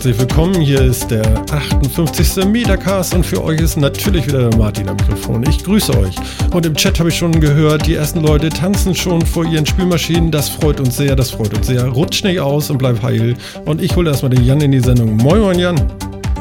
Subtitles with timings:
[0.00, 0.58] Herzlich willkommen.
[0.62, 2.46] Hier ist der 58.
[2.46, 5.44] Metacast und für euch ist natürlich wieder der Martin am Mikrofon.
[5.46, 6.14] Ich grüße euch.
[6.54, 10.30] Und im Chat habe ich schon gehört, die ersten Leute tanzen schon vor ihren Spielmaschinen.
[10.30, 11.86] Das freut uns sehr, das freut uns sehr.
[11.86, 13.36] Rutscht nicht aus und bleib heil.
[13.66, 15.18] Und ich hole erstmal den Jan in die Sendung.
[15.18, 15.78] Moin, moin, Jan.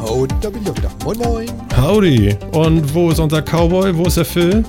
[0.07, 0.91] Und da bin ich auch wieder.
[1.03, 1.47] Moin, moin.
[1.75, 2.37] Howdy.
[2.53, 3.93] Und wo ist unser Cowboy?
[3.93, 4.63] Wo ist der Phil?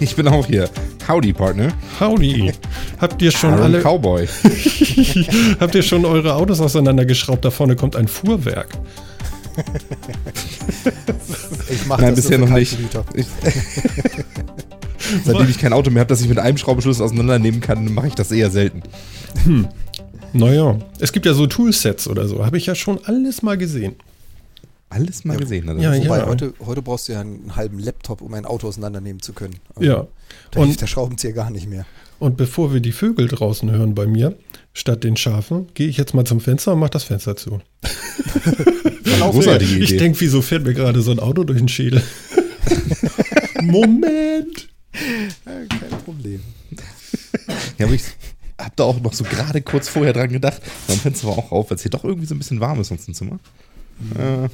[0.00, 0.68] Ich bin auch hier.
[1.08, 1.68] Howdy, Partner.
[1.98, 2.52] Howdy.
[2.98, 3.80] Habt ihr schon Aaron alle.
[3.82, 4.26] Cowboy.
[5.60, 7.44] Habt ihr schon eure Autos auseinandergeschraubt?
[7.44, 8.68] Da vorne kommt ein Fuhrwerk.
[11.70, 12.76] Ich mache Nein, das bisher noch nicht.
[13.14, 13.26] Ich,
[15.24, 18.14] seitdem ich kein Auto mehr habe, das ich mit einem Schraubenschlüssel auseinandernehmen kann, mache ich
[18.14, 18.82] das eher selten.
[20.32, 22.44] Naja, es gibt ja so Toolsets oder so.
[22.44, 23.96] Habe ich ja schon alles mal gesehen.
[24.88, 25.68] Alles mal gesehen.
[25.68, 26.26] Also Ja, Wobei, ja.
[26.26, 29.56] heute, heute brauchst du ja einen halben Laptop, um ein Auto auseinandernehmen zu können.
[29.74, 30.06] Also, Ja.
[30.52, 31.84] Da Und- hilft der Schraubenzieher gar nicht mehr.
[32.18, 34.36] Und bevor wir die Vögel draußen hören bei mir,
[34.72, 37.60] statt den Schafen, gehe ich jetzt mal zum Fenster und mache das Fenster zu.
[39.20, 39.98] Großartige ich Idee.
[39.98, 42.02] denke, wieso fährt mir gerade so ein Auto durch den Schädel?
[43.62, 44.68] Moment!
[45.44, 45.68] Kein
[46.04, 46.40] Problem.
[47.78, 48.04] Ja, aber ich
[48.58, 50.62] habe da auch noch so gerade kurz vorher dran gedacht.
[50.88, 52.88] Mein Fenster war auch auf, weil es hier doch irgendwie so ein bisschen warm ist
[52.88, 53.38] sonst im Zimmer.
[54.18, 54.48] Äh,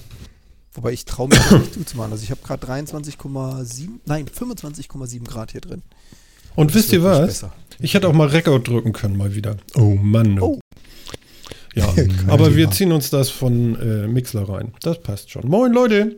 [0.75, 2.13] Wobei ich traue mich das nicht zuzumachen.
[2.13, 5.83] Also ich habe gerade 23,7, nein, 25,7 Grad hier drin.
[6.55, 7.27] Und Das wisst ihr was?
[7.27, 7.53] besser.
[7.79, 9.57] Ich hätte auch mal Rekord drücken können mal wieder.
[9.75, 10.39] Oh Mann.
[10.41, 10.61] Oh.
[11.75, 11.93] Ja,
[12.29, 14.73] aber wir ziehen uns das von äh, Mixler rein.
[14.83, 15.49] Das passt schon.
[15.49, 16.17] Moin Leute.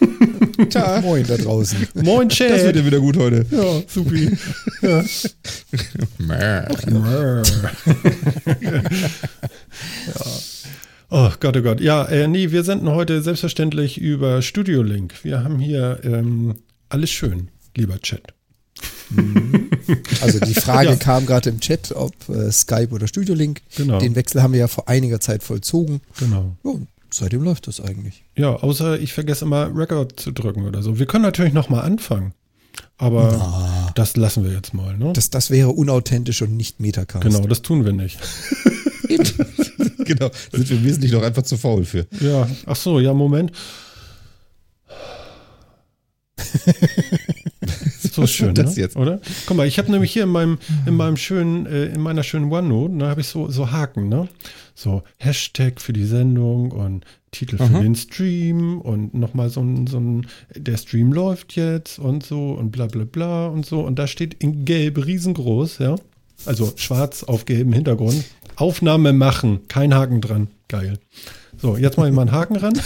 [0.70, 1.86] tja, Moin da draußen.
[1.94, 3.44] Moin das wird ja wieder gut heute.
[3.50, 4.36] Ja, supi.
[4.82, 5.04] Ja.
[6.28, 7.42] Ja.
[11.10, 11.80] Oh Gott, oh Gott.
[11.80, 15.24] Ja, äh, nee, wir senden heute selbstverständlich über Studio Link.
[15.24, 16.56] Wir haben hier ähm,
[16.90, 18.34] alles schön, lieber Chat.
[20.20, 20.96] Also die Frage Ja.
[20.96, 23.62] kam gerade im Chat, ob äh, Skype oder Studio Link.
[23.76, 23.98] Genau.
[23.98, 26.00] Den Wechsel haben wir ja vor einiger Zeit vollzogen.
[26.18, 26.56] Genau.
[26.64, 28.22] Ja, und seitdem läuft das eigentlich.
[28.36, 30.98] Ja, außer ich vergesse immer Record zu drücken oder so.
[30.98, 32.34] Wir können natürlich nochmal anfangen.
[32.98, 35.12] Aber Ah, das lassen wir jetzt mal, ne?
[35.12, 37.24] das, das wäre unauthentisch und nicht Metacast.
[37.24, 38.18] genau, das tun wir nicht.
[40.04, 42.06] genau, sind wir wesentlich noch einfach zu faul für.
[42.20, 43.52] Ja, ach so, ja, Moment.
[48.12, 48.82] So schön, Das ne?
[48.82, 48.96] jetzt.
[48.96, 49.20] oder?
[49.46, 52.50] Guck mal, ich habe nämlich hier in meinem, in meinem schönen, äh, in meiner schönen
[52.50, 54.28] OneNote, da habe ich so, so Haken, ne?
[54.74, 57.80] So Hashtag für die Sendung und Titel für Aha.
[57.80, 62.70] den Stream und nochmal so ein, so ein, der Stream läuft jetzt und so und
[62.70, 63.80] bla bla bla und so.
[63.80, 65.96] Und da steht in gelb riesengroß, ja.
[66.46, 68.24] Also schwarz auf gelbem Hintergrund.
[68.56, 70.48] Aufnahme machen, kein Haken dran.
[70.68, 70.98] Geil.
[71.60, 72.74] So, jetzt mal mal einen Haken ran.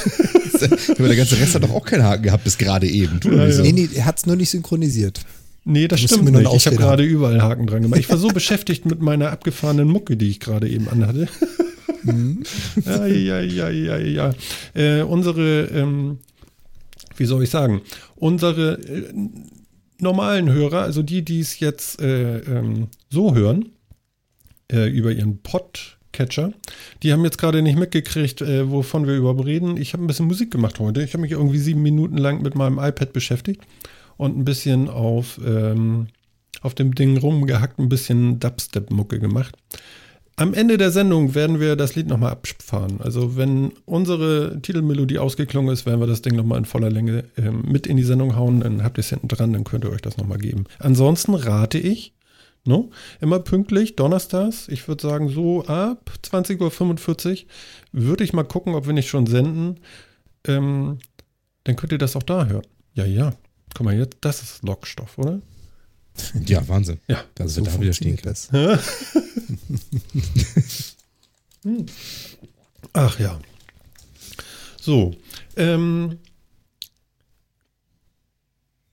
[0.99, 3.21] Aber der ganze Rest hat doch auch keinen Haken gehabt bis gerade eben.
[3.21, 3.63] Doch Ja, so.
[3.63, 5.21] Nee, nee, er hat es nur nicht synchronisiert.
[5.65, 6.55] Nee, das du stimmt nicht.
[6.55, 8.01] Ich habe gerade überall Haken dran gemacht.
[8.01, 11.29] Ich war so beschäftigt mit meiner abgefahrenen Mucke, die ich gerade eben anhatte.
[12.03, 12.43] Mhm.
[12.85, 14.35] ja, ja, ja, ja, ja.
[14.75, 16.19] Äh, unsere, ähm,
[17.17, 17.83] wie soll ich sagen,
[18.17, 19.13] unsere äh,
[20.01, 23.71] normalen Hörer, also die, die es jetzt äh, ähm, so hören,
[24.71, 25.39] äh, über ihren
[26.13, 26.53] Podcatcher,
[27.03, 29.79] die haben jetzt gerade nicht mitgekriegt, äh, wovon wir überhaupt reden.
[29.79, 31.03] Ich habe ein bisschen Musik gemacht heute.
[31.03, 33.63] Ich habe mich irgendwie sieben Minuten lang mit meinem iPad beschäftigt
[34.19, 36.09] und ein bisschen auf, ähm,
[36.61, 39.57] auf dem Ding rumgehackt, ein bisschen Dubstep-Mucke gemacht.
[40.37, 43.01] Am Ende der Sendung werden wir das Lied nochmal abfahren.
[43.01, 47.63] Also wenn unsere Titelmelodie ausgeklungen ist, werden wir das Ding nochmal in voller Länge ähm,
[47.67, 48.61] mit in die Sendung hauen.
[48.61, 50.65] Dann habt ihr es hinten dran, dann könnt ihr euch das nochmal geben.
[50.79, 52.13] Ansonsten rate ich,
[52.65, 52.91] no,
[53.21, 57.49] immer pünktlich, donnerstags, ich würde sagen so ab 20.45 Uhr,
[57.93, 59.81] würde ich mal gucken, ob wir nicht schon senden.
[60.47, 60.99] Ähm,
[61.65, 62.67] dann könnt ihr das auch da hören.
[62.95, 63.33] Ja, ja.
[63.75, 65.41] Guck mal, jetzt, das ist Lockstoff, oder?
[66.47, 67.01] Ja, Wahnsinn.
[67.09, 67.25] Ja.
[67.35, 68.51] Dass wir da wieder stehen das.
[72.93, 73.41] Ach ja.
[74.79, 75.15] So.
[75.57, 76.19] Ähm,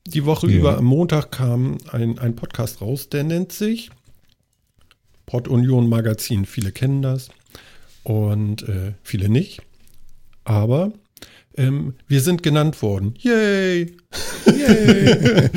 [0.09, 0.57] die Woche Ja.
[0.57, 3.89] über am Montag kam ein, ein Podcast raus, der nennt sich
[5.25, 6.45] Pod Union Magazin.
[6.45, 7.29] Viele kennen das
[8.03, 9.61] und äh, viele nicht.
[10.44, 10.91] Aber
[11.56, 13.13] ähm, wir sind genannt worden.
[13.19, 13.95] Yay!
[14.45, 15.50] Yay!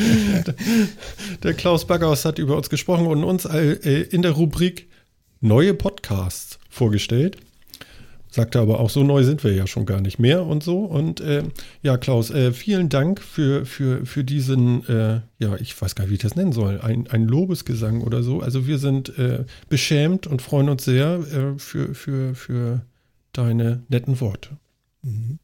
[1.42, 4.88] der Klaus Backhaus hat über uns gesprochen und uns äh, in der Rubrik
[5.40, 7.36] neue Podcasts vorgestellt.
[8.34, 10.78] Sagte aber auch, so neu sind wir ja schon gar nicht mehr und so.
[10.78, 11.42] Und äh,
[11.82, 16.12] ja, Klaus, äh, vielen Dank für, für, für diesen, äh, ja, ich weiß gar nicht,
[16.12, 18.40] wie ich das nennen soll, ein, ein Lobesgesang oder so.
[18.40, 22.80] Also wir sind äh, beschämt und freuen uns sehr äh, für, für, für
[23.34, 24.56] deine netten Worte.
[25.02, 25.36] Wir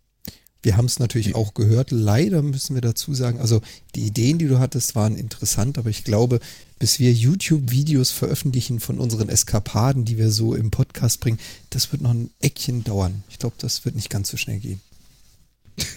[0.62, 1.90] Wir haben es natürlich auch gehört.
[1.90, 3.60] Leider müssen wir dazu sagen, also
[3.94, 6.40] die Ideen, die du hattest, waren interessant, aber ich glaube,
[6.78, 11.38] bis wir YouTube-Videos veröffentlichen von unseren Eskapaden, die wir so im Podcast bringen,
[11.70, 13.22] das wird noch ein Eckchen dauern.
[13.30, 14.80] Ich glaube, das wird nicht ganz so schnell gehen.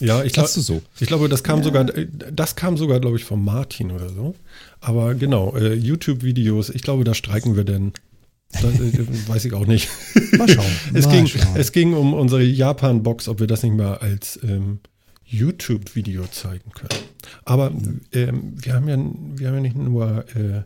[0.00, 0.82] Ja, ich, glaub, Sagst du so?
[0.98, 4.34] ich glaube, das kam sogar, das kam sogar, glaube ich, von Martin oder so.
[4.80, 7.92] Aber genau, äh, YouTube-Videos, ich glaube, da streiken wir denn.
[8.50, 9.90] Das, äh, weiß ich auch nicht.
[10.38, 10.64] Mal schauen.
[10.94, 11.54] Es, mal ging, schauen.
[11.54, 14.80] es ging um unsere Japan-Box, ob wir das nicht mal als ähm,
[15.30, 17.04] YouTube-Video zeigen können.
[17.44, 17.72] Aber
[18.12, 18.96] ähm, wir, haben ja,
[19.38, 20.62] wir haben ja nicht nur äh,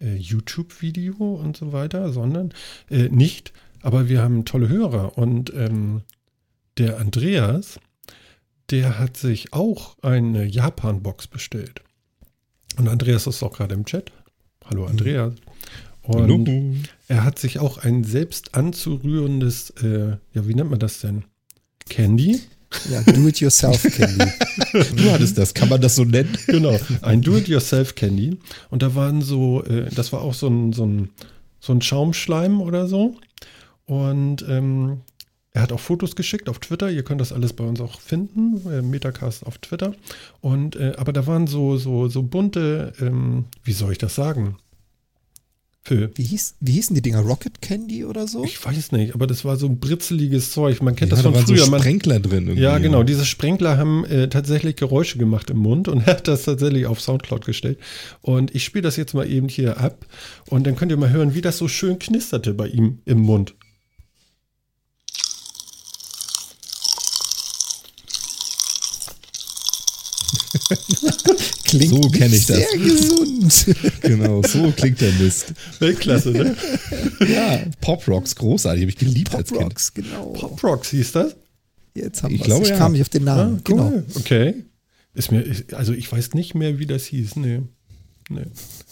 [0.00, 2.52] äh, YouTube-Video und so weiter, sondern
[2.90, 5.16] äh, nicht, aber wir haben tolle Hörer.
[5.16, 6.02] Und ähm,
[6.78, 7.80] der Andreas,
[8.70, 11.82] der hat sich auch eine Japan-Box bestellt.
[12.78, 14.12] Und Andreas ist auch gerade im Chat.
[14.64, 15.34] Hallo Andreas.
[16.02, 16.74] Und Hallo.
[17.08, 21.24] er hat sich auch ein selbst anzurührendes, äh, ja, wie nennt man das denn?
[21.88, 22.40] Candy?
[22.90, 24.32] Ja, Do-it-yourself-Candy.
[24.96, 26.36] Du hattest das, kann man das so nennen?
[26.46, 28.38] Genau, ein Do-it-yourself-Candy.
[28.70, 31.10] Und da waren so, äh, das war auch so ein, so, ein,
[31.60, 33.16] so ein Schaumschleim oder so.
[33.86, 35.00] Und ähm,
[35.52, 36.90] er hat auch Fotos geschickt auf Twitter.
[36.90, 38.62] Ihr könnt das alles bei uns auch finden.
[38.70, 39.94] Äh, Metacast auf Twitter.
[40.40, 44.56] Und, äh, aber da waren so, so, so bunte, ähm, wie soll ich das sagen?
[46.14, 47.20] Wie, hieß, wie hießen die Dinger?
[47.20, 48.44] Rocket Candy oder so?
[48.44, 50.80] ich weiß nicht, aber das war so ein britzeliges Zeug.
[50.80, 51.64] Man kennt Ja, das da von waren früher.
[51.64, 52.44] so Man, Sprenkler drin.
[52.46, 53.02] irgendwie, Ja, genau.
[53.02, 57.00] Diese Sprenkler haben äh, tatsächlich Geräusche gemacht im Mund und er hat das tatsächlich auf
[57.00, 57.78] Soundcloud gestellt.
[58.20, 60.06] Und ich spiele das jetzt mal eben hier ab
[60.48, 63.54] und dann könnt ihr mal hören, wie das so schön knisterte bei ihm im Mund.
[71.78, 72.56] Klingt So nicht kenn ich das.
[72.58, 73.66] Sehr gesund.
[74.02, 75.52] Genau, so klingt der Mist.
[75.78, 76.56] Weltklasse, ne?
[77.28, 79.70] Ja, Pop Rocks, großartig, habe ich geliebt als Pop Kind.
[79.72, 80.26] Rocks, genau.
[80.32, 81.36] Pop Rocks hieß das?
[81.94, 82.76] Jetzt haben Ich glaube, ich ja.
[82.78, 83.56] kam nicht auf den Namen.
[83.56, 83.88] Ah, Genau.
[83.88, 84.04] cool.
[84.14, 84.54] Okay.
[85.14, 87.36] Ist mir, also ich weiß nicht mehr, wie das hieß.
[87.36, 87.60] Nee.
[88.30, 88.44] nee.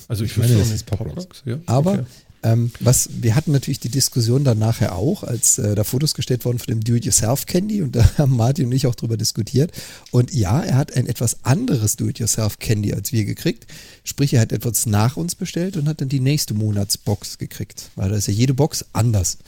[0.09, 1.43] Also ich, Ich meine, das ist Pop Rocks.
[1.47, 1.59] Ja?
[1.67, 2.05] Aber Okay.
[2.43, 6.45] Ähm, was, wir hatten natürlich die Diskussion dann nachher auch, als äh, da Fotos gestellt
[6.45, 9.73] wurden von dem Do-it-yourself-Candy und da haben Martin und ich auch drüber diskutiert.
[10.11, 13.67] Und ja, er hat ein etwas anderes Do-it-yourself-Candy als wir gekriegt.
[14.05, 17.91] Sprich, er hat etwas nach uns bestellt und hat dann die nächste Monatsbox gekriegt.
[17.95, 19.39] Weil da ist ja jede Box anders.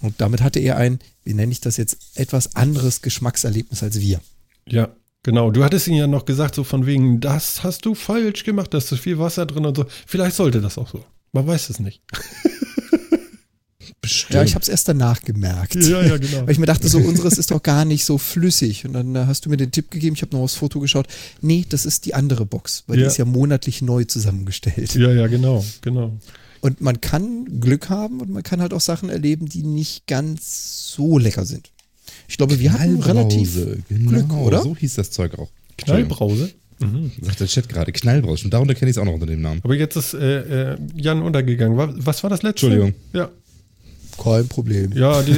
[0.00, 4.20] Und damit hatte er ein, wie nenne ich das jetzt, etwas anderes Geschmackserlebnis als wir.
[4.66, 4.88] Ja,
[5.22, 5.50] genau.
[5.50, 8.78] Du hattest ihn ja noch gesagt, so von wegen, das hast du falsch gemacht, da
[8.78, 9.84] ist zu viel Wasser drin und so.
[10.06, 11.04] Vielleicht sollte das auch so.
[11.32, 12.02] Man weiß es nicht.
[14.00, 14.34] Bestimmt.
[14.34, 15.74] Ja, ich habe es erst danach gemerkt.
[15.74, 16.42] Ja, ja, genau.
[16.42, 18.86] Weil ich mir dachte, so unseres ist doch gar nicht so flüssig.
[18.86, 21.06] Und dann äh, hast du mir den Tipp gegeben, ich habe noch aufs Foto geschaut.
[21.40, 23.04] Nee, das ist die andere Box, weil Ja.
[23.04, 24.94] die ist ja monatlich neu zusammengestellt.
[24.94, 26.16] Ja, ja, genau, genau.
[26.60, 30.92] Und man kann Glück haben und man kann halt auch Sachen erleben, die nicht ganz
[30.94, 31.70] so lecker sind.
[32.28, 33.54] Ich glaube, wir hatten relativ
[33.88, 34.62] genau, Glück, oder?
[34.62, 35.48] So hieß das Zeug auch.
[35.76, 36.50] Knallbrause.
[36.80, 37.10] Mhm.
[37.20, 38.44] Sagt der Chat gerade, Knallbrause.
[38.44, 39.60] Und darunter kenne ich es auch noch unter dem Namen.
[39.64, 41.76] Aber jetzt ist äh, äh, Jan untergegangen.
[41.76, 42.66] Wa- Was war das letzte?
[42.66, 42.94] Entschuldigung.
[43.12, 43.30] Ja,
[44.22, 44.92] kein Problem.
[44.92, 45.32] ja, die,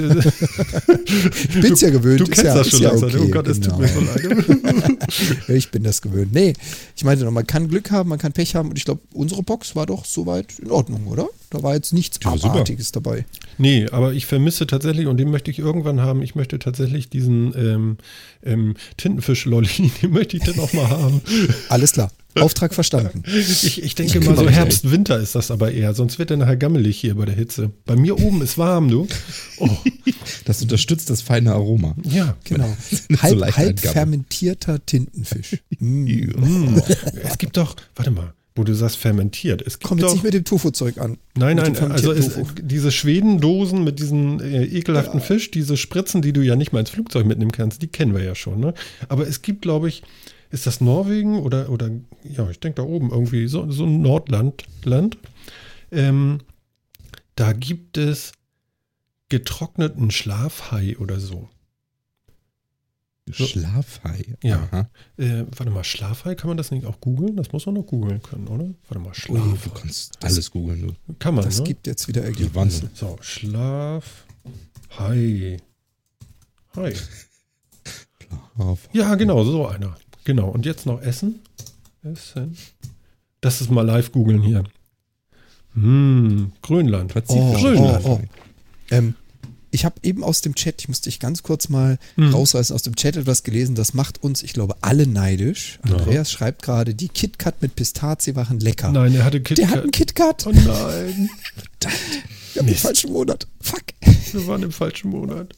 [1.55, 2.21] Ich bin's ja gewöhnt.
[2.21, 3.11] du ist kennst ja, das schon ja langsam.
[3.11, 3.79] okay, oh Gott, es tut genau.
[3.79, 5.49] mir so leid.
[5.49, 6.33] Ich bin das gewöhnt.
[6.33, 6.55] Nee,
[6.97, 9.43] ich meinte noch, man kann Glück haben, man kann Pech haben und ich glaube, unsere
[9.43, 11.29] Box war doch soweit in Ordnung, oder?
[11.51, 12.45] Da war jetzt nichts super.
[12.45, 13.27] Abartiges dabei.
[13.59, 17.53] Nee, aber ich vermisse tatsächlich, und den möchte ich irgendwann haben, ich möchte tatsächlich diesen
[17.57, 17.97] ähm,
[18.45, 21.21] ähm, Tintenfisch-Lolli, den möchte ich dann auch mal haben.
[21.69, 22.11] Alles klar.
[22.41, 23.23] Auftrag verstanden.
[23.27, 26.19] Ich, ich denke Ich mal, so kümmere mich Herbst, Winter ist das aber eher, sonst
[26.19, 27.71] wird er nachher gammelig hier bei der Hitze.
[27.87, 29.07] Bei mir oben ist warm, du.
[29.59, 29.69] Oh,
[30.45, 31.95] Das unterstützt das feine Aroma.
[32.05, 32.37] ja.
[32.45, 32.69] Genau.
[32.91, 35.57] Nicht so halb, halb fermentierter Tintenfisch.
[35.83, 36.79] Mm.
[37.23, 39.63] Es gibt doch, warte mal, wo du sagst fermentiert.
[39.63, 41.17] Es gibt Komm jetzt doch, nicht mit dem Tofu-Zeug an.
[41.37, 46.43] Nein, nein, also es, diese Schwedendosen mit diesen äh, ekelhaften Fisch, diese Spritzen, die du
[46.43, 48.61] ja nicht mal ins Flugzeug mitnehmen kannst, die kennen wir ja schon.
[48.61, 48.75] Ne?
[49.09, 50.03] Aber es gibt, glaube ich,
[50.51, 51.91] ist das Norwegen oder, oder
[52.25, 55.19] ja, ich denke da oben irgendwie, so, so ein Nordland, Land.
[55.91, 56.41] Ähm,
[57.37, 58.33] da gibt es
[59.29, 61.49] getrockneten Schlafhai oder so.
[63.33, 63.47] So.
[63.47, 64.35] Schlafhai.
[64.43, 64.89] Ja.
[65.17, 67.37] Äh, warte mal, Schlafhai, kann man das nicht auch googeln?
[67.37, 68.75] Das muss man noch googeln können, oder?
[68.89, 69.81] Warte mal, Ui, du Schlafhai.
[69.81, 70.83] kannst alles googeln.
[71.07, 71.15] Du.
[71.21, 71.65] Kann man, Das ne?
[71.65, 72.91] gibt jetzt wieder Ergebnisse.
[72.93, 74.27] So, Schlaf.
[74.99, 75.59] Hi.
[76.77, 76.95] Hi.
[78.57, 78.89] Schlaf.
[78.93, 79.97] Ja, genau, so einer.
[80.31, 80.49] Genau.
[80.49, 81.41] Und jetzt noch Essen.
[82.05, 82.57] Essen.
[83.41, 84.63] Das ist mal live googeln hier.
[85.75, 87.15] Hm, Grönland.
[87.27, 88.05] Oh, Grönland.
[88.05, 88.21] oh, oh.
[88.93, 89.15] Ähm,
[89.73, 92.33] ich habe eben aus dem Chat, ich musste dich ganz kurz mal Hm.
[92.33, 95.81] rausreißen, aus dem Chat etwas gelesen, das macht uns, ich glaube, alle neidisch.
[95.89, 95.97] Ja.
[95.97, 98.93] Andreas schreibt gerade, die KitKat mit Pistazie waren lecker.
[98.93, 99.83] Nein, er hatte Der hat KitKat.
[99.83, 100.47] einen KitKat.
[100.47, 101.31] Oh nein,
[102.53, 103.49] Wir haben den falschen Monat.
[103.61, 103.83] Fuck.
[104.33, 105.55] wir waren im falschen Monat.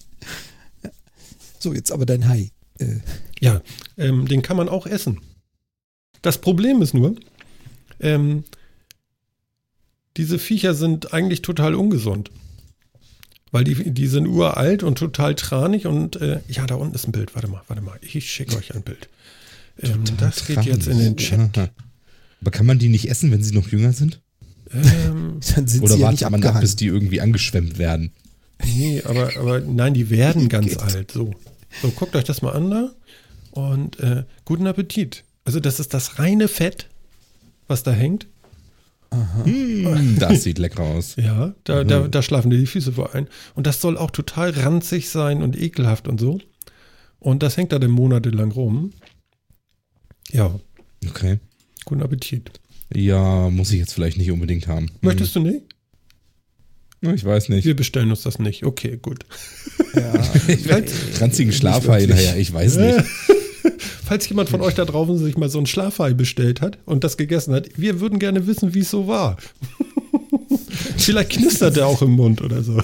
[1.58, 2.50] So, jetzt aber dein Hai.
[2.82, 3.00] Äh,
[3.40, 3.60] Ja,
[3.96, 5.20] ähm, den kann man auch essen.
[6.22, 7.16] Das Problem ist nur,
[8.00, 8.44] ähm,
[10.16, 12.30] diese Viecher sind eigentlich total ungesund.
[13.50, 17.12] Weil die, die sind uralt und total tranig und äh, ja, da unten ist ein
[17.12, 17.34] Bild.
[17.34, 17.98] Warte mal, warte mal.
[18.00, 19.08] Ich schicke euch ein Bild.
[19.82, 21.58] Ähm, das geht jetzt in den Chat.
[21.58, 21.68] Aha.
[22.40, 24.20] Aber kann man die nicht essen, wenn sie noch jünger sind?
[24.72, 28.12] Ähm, dann sind Oder sie ja nicht wartet man ab, bis die irgendwie angeschwemmt werden?
[28.64, 31.10] nee, aber, aber nein, die werden ganz alt.
[31.10, 31.32] So.
[31.80, 32.90] So, guckt euch das mal an da.
[33.52, 35.24] Und äh, guten Appetit.
[35.44, 36.88] Also, das ist das reine Fett,
[37.68, 38.26] was da hängt.
[39.44, 41.16] Hm, das sieht lecker aus.
[41.22, 43.28] Ja, da, da, da schlafen dir die Füße vor ein.
[43.54, 46.38] Und das soll auch total ranzig sein und ekelhaft und so.
[47.18, 48.92] Und das hängt da dann monatelang rum.
[50.30, 50.58] Ja,
[51.08, 51.40] Okay.
[51.84, 52.52] guten Appetit.
[52.94, 54.90] Ja, muss ich jetzt vielleicht nicht unbedingt haben.
[55.00, 55.62] Möchtest du nicht?
[57.02, 57.64] Ich weiß nicht.
[57.64, 58.64] Wir bestellen uns das nicht.
[58.64, 59.26] Okay, gut.
[59.94, 60.12] Ja.
[60.48, 63.04] Ich weiß, ranzigen Schlafhai nachher, ich weiß nicht.
[64.04, 67.16] Falls jemand von euch da draußen sich mal so ein Schlafhai bestellt hat und das
[67.16, 69.36] gegessen hat, wir würden gerne wissen, wie es so war.
[70.96, 72.80] Vielleicht knistert er auch im Mund oder so.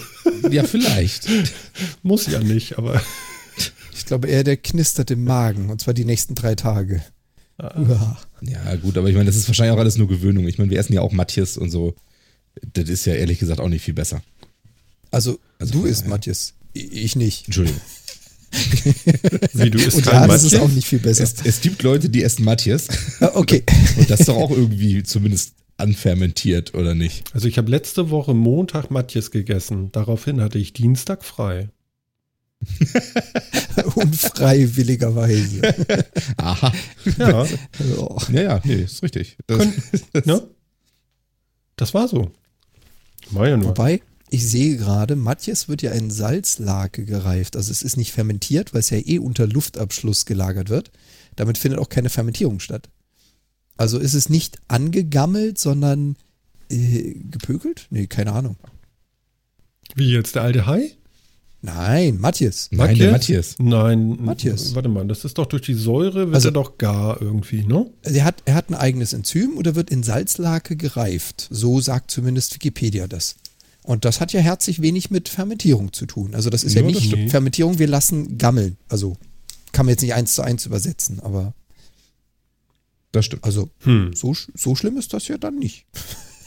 [0.50, 1.28] Ja, vielleicht.
[2.02, 3.00] Muss ja nicht, aber
[3.94, 5.70] Ich glaube eher, der knistert im Magen.
[5.70, 7.02] Und zwar die nächsten drei Tage.
[7.58, 8.16] Uah.
[8.40, 10.46] Ja, gut, aber ich meine, das ist wahrscheinlich auch alles nur Gewöhnung.
[10.48, 11.94] Ich meine, wir essen ja auch Matthias und so.
[12.74, 14.22] Das ist ja ehrlich gesagt auch nicht viel besser.
[15.10, 16.06] Also, Also du isst.
[16.06, 16.54] Matthias.
[16.74, 17.46] Ich nicht.
[17.46, 17.80] Entschuldigung.
[19.52, 20.60] wie du isst Und kein das ist Matjes?
[20.60, 21.24] auch nicht viel besser.
[21.24, 22.88] Es, es gibt Leute, die essen Matthias.
[23.20, 23.62] Ah, Okay.
[23.98, 27.24] Und das ist doch auch irgendwie zumindest anfermentiert, oder nicht?
[27.34, 29.92] Also ich habe letzte Woche Montag Matjes gegessen.
[29.92, 31.68] Daraufhin hatte ich Dienstag frei.
[33.94, 35.62] Unfreiwilligerweise.
[36.38, 36.72] Aha.
[37.18, 37.46] Ja.
[38.32, 39.36] Ja, ja, nee, ist richtig.
[39.46, 39.82] Das, Können-
[40.24, 40.42] ne?
[41.78, 42.30] Das war so.
[43.30, 43.70] War ja nur.
[43.70, 47.56] Wobei, ich sehe gerade, Matjes wird ja in Salzlake gereift.
[47.56, 50.90] Also es ist nicht fermentiert, weil es ja eh unter Luftabschluss gelagert wird.
[51.36, 52.90] Damit findet auch keine Fermentierung statt.
[53.76, 56.16] Also ist es nicht angegammelt, sondern
[56.68, 57.86] äh, gepökelt?
[57.90, 58.56] Nee, keine Ahnung.
[59.94, 60.96] Wie jetzt der alte Hai?
[61.60, 62.68] Nein, Matjes.
[62.70, 63.56] Nein, der Matthias.
[63.58, 64.74] Nein, Matthias.
[64.76, 67.90] Warte mal, das ist doch durch die Säure, wird Also- er doch gar irgendwie, ne?
[68.02, 71.48] Er hat, er hat ein eigenes Enzym oder wird in Salzlake gereift.
[71.50, 73.36] So sagt zumindest Wikipedia das.
[73.82, 76.34] Und das hat ja herzlich wenig mit Fermentierung zu tun.
[76.34, 77.30] Also das ist ja, Ja, nicht stimmt.
[77.30, 78.76] Fermentierung, wir lassen gammeln.
[78.88, 79.16] Also
[79.72, 81.54] kann man jetzt nicht eins zu eins übersetzen, aber
[83.12, 83.42] Das stimmt.
[83.44, 84.12] also Hm.
[84.14, 85.86] so, so schlimm ist das ja dann nicht.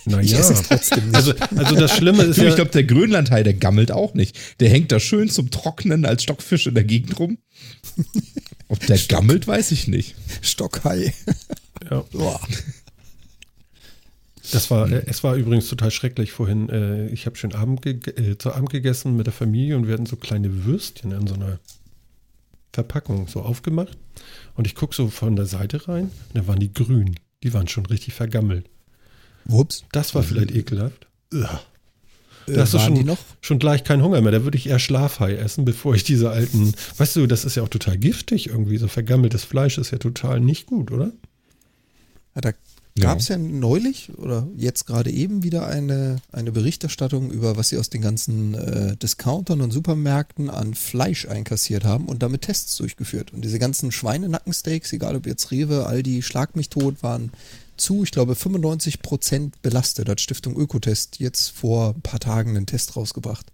[0.05, 0.39] Ich Naja.
[0.39, 1.15] esse es trotzdem nicht.
[1.15, 4.37] Also, also das Schlimme ist Du, ja, ich glaube, der Grönlandhai, der gammelt auch nicht.
[4.59, 7.37] Der hängt da schön zum Trocknen als Stockfisch in der Gegend rum.
[8.67, 10.15] Ob der gammelt, weiß ich nicht.
[10.41, 11.13] Stockhai.
[11.89, 12.39] ja, Boah.
[14.51, 16.69] das war, äh, es war übrigens total schrecklich vorhin.
[16.69, 20.05] Äh, ich habe schön Abend äh, zu Abend gegessen mit der Familie und wir hatten
[20.05, 21.59] so kleine Würstchen in so einer
[22.73, 23.97] Verpackung so aufgemacht.
[24.55, 27.15] Und ich gucke so von der Seite rein und da waren die grün.
[27.43, 28.67] Die waren schon richtig vergammelt.
[29.45, 29.83] Wups.
[29.91, 31.07] Das war vielleicht ekelhaft.
[31.33, 31.47] Ugh.
[32.47, 33.19] Äh, Da hast du waren schon, die noch?
[33.41, 34.31] schon gleich keinen Hunger mehr.
[34.31, 36.73] Da würde ich eher Schlafhai essen, bevor ich diese alten.
[36.97, 38.77] Weißt du, das ist ja auch total giftig irgendwie.
[38.77, 41.11] So vergammeltes Fleisch ist ja total nicht gut, oder?
[42.35, 42.51] Ja, da
[42.99, 43.37] gab es ja.
[43.37, 48.53] neulich oder jetzt gerade eben wieder eine, eine Berichterstattung über, was sie aus den ganzen
[48.53, 53.33] äh, Discountern und Supermärkten an Fleisch einkassiert haben und damit Tests durchgeführt.
[53.33, 57.31] Und diese ganzen Schweinenackensteaks, egal ob jetzt Rewe, Aldi, Schlag mich tot, waren
[57.81, 60.07] zu, ich glaube, 95 Prozent belastet.
[60.07, 63.47] Hat Stiftung Ökotest jetzt vor ein paar Tagen einen Test rausgebracht.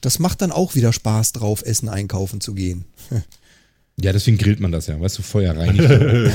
[0.00, 2.84] Das macht dann auch wieder Spaß drauf, Essen einkaufen zu gehen.
[3.96, 5.00] Ja, deswegen grillt man das ja.
[5.00, 5.88] Weißt du, Feuer reinigt.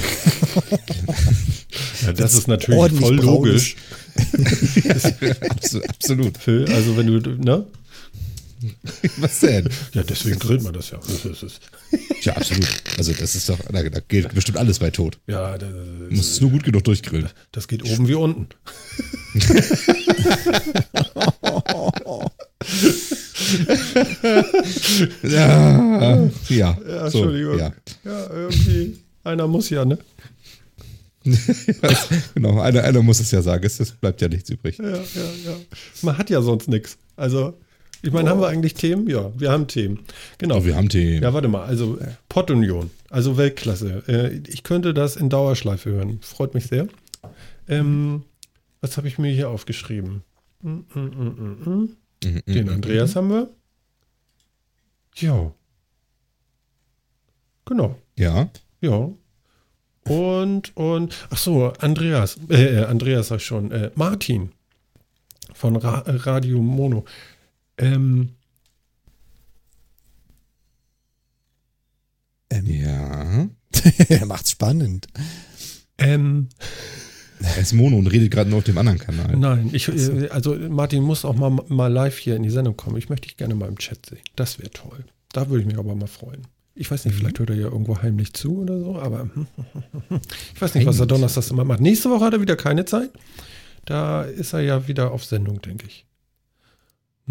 [2.06, 3.76] Ja, das ist natürlich voll logisch.
[5.90, 6.48] Absolut.
[6.48, 7.68] Also wenn du, ne?
[9.18, 9.70] Was denn?
[9.94, 10.98] Ja, deswegen grillt man das ja.
[10.98, 11.60] Das ist, das,
[12.22, 12.68] Ja, absolut.
[12.98, 15.18] Also das ist doch, da, da gilt bestimmt alles bei Tod.
[15.28, 17.30] ja, das, Du musst es nur gut genug durchgrillen.
[17.52, 18.48] das geht oben wie unten.
[25.24, 26.16] Ja,
[26.50, 26.50] ja.
[26.50, 27.60] Ja, so, Entschuldigung.
[27.60, 27.74] ja.
[28.04, 29.00] ja, irgendwie.
[29.24, 29.98] Einer muss ja, ne?
[32.34, 33.66] Genau, einer, einer muss es ja sagen.
[33.66, 34.78] Es, es bleibt ja nichts übrig.
[34.78, 35.02] Ja, ja,
[35.46, 35.56] ja.
[36.02, 36.98] Man hat ja sonst nichts.
[37.16, 37.58] Also,
[38.02, 39.10] ich meine, haben wir eigentlich Themen?
[39.10, 40.06] Ja, wir haben Themen.
[40.38, 40.58] Genau.
[40.58, 41.20] Oh, wir haben Tee.
[41.20, 41.64] Ja, warte mal.
[41.64, 42.90] Also, Pottunion.
[43.10, 44.04] Also Weltklasse.
[44.08, 46.20] Äh, ich könnte das in Dauerschleife hören.
[46.22, 46.88] Freut mich sehr.
[47.68, 48.24] Ähm,
[48.82, 50.24] was habe ich mir hier aufgeschrieben?
[50.62, 51.90] Mm, mm, mm, mm, mm.
[52.24, 53.50] Mhm, Den mhm, Andreas haben wir.
[55.16, 55.52] Ja.
[57.66, 57.96] Genau.
[58.18, 58.50] Ja.
[58.82, 59.10] Ja.
[60.08, 64.52] Und, und, ach so, Andreas, äh, äh, Andreas sag ich schon, äh, Martin
[65.54, 67.06] von Ra Radio Mono.
[67.80, 68.30] Ähm,
[72.52, 73.48] Ähm, Ja.
[74.10, 75.08] er macht's spannend.
[75.98, 76.50] Ähm,
[77.42, 79.36] Er ist Mono und redet gerade nur auf dem anderen Kanal.
[79.38, 82.98] nein, ich, äh, also Martin muss auch mal, mal live hier in die Sendung kommen.
[82.98, 84.20] Ich möchte dich gerne mal im Chat sehen.
[84.36, 85.06] Das wäre toll.
[85.32, 86.48] Da würde ich mich aber mal freuen.
[86.76, 87.20] Ich weiß nicht, Mhm.
[87.20, 89.30] vielleicht hört er ja irgendwo heimlich zu oder so, aber
[90.56, 91.82] ich weiß nicht, was er donnerstags immer macht.
[91.82, 93.12] Nächste Woche hat er wieder keine Zeit.
[93.86, 96.06] Da ist er ja wieder auf Sendung, denke ich.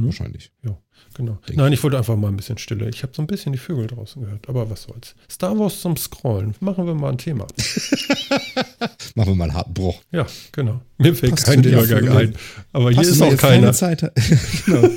[0.07, 0.53] Wahrscheinlich.
[0.65, 0.79] Ja,
[1.15, 1.39] genau.
[1.49, 2.89] Denk Nein, ich wollte einfach mal ein bisschen Stille.
[2.89, 5.15] Ich habe so ein bisschen die Vögel draußen gehört, aber was soll's.
[5.31, 6.55] Star Wars zum Scrollen.
[6.61, 7.47] Machen wir mal ein Thema.
[9.15, 10.01] Machen wir mal einen harten Bruch.
[10.13, 10.81] Ja, genau.
[10.99, 12.35] Mir fällt Passt kein Übergang ein.
[12.73, 13.73] Aber hier ist auch jetzt keiner.
[13.73, 14.01] keine Zeit.
[14.67, 14.89] genau.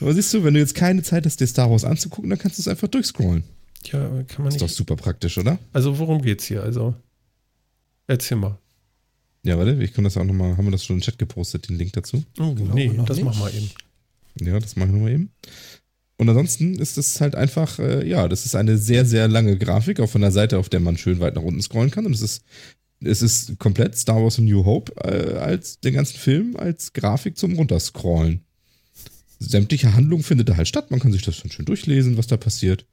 [0.00, 2.58] Aber siehst du, wenn du jetzt keine Zeit hast, dir Star Wars anzugucken, dann kannst
[2.58, 3.44] du es einfach durchscrollen.
[3.84, 4.76] Ja, kann man Ist doch nicht.
[4.76, 5.58] super praktisch, oder?
[5.72, 6.62] Also worum geht's hier?
[6.62, 6.94] Also
[8.06, 8.58] erzähl mal.
[9.42, 11.76] Ja, warte, ich kann das auch nochmal, haben wir das schon im Chat gepostet, den
[11.78, 12.22] Link dazu?
[12.38, 13.24] Oh, Glaube nee, das nicht.
[13.24, 13.70] machen wir eben.
[14.46, 15.30] Ja, das mache ich nochmal eben.
[16.20, 20.00] Und ansonsten ist es halt einfach, äh, ja, das ist eine sehr, sehr lange Grafik
[20.00, 22.04] auf einer Seite, auf der man schön weit nach unten scrollen kann.
[22.04, 22.44] Und es ist,
[23.02, 27.38] es ist komplett Star Wars A New Hope äh, als den ganzen Film als Grafik
[27.38, 28.44] zum Runterscrollen.
[29.38, 30.90] Sämtliche Handlung findet da halt statt.
[30.90, 32.84] Man kann sich das dann schön durchlesen, was da passiert.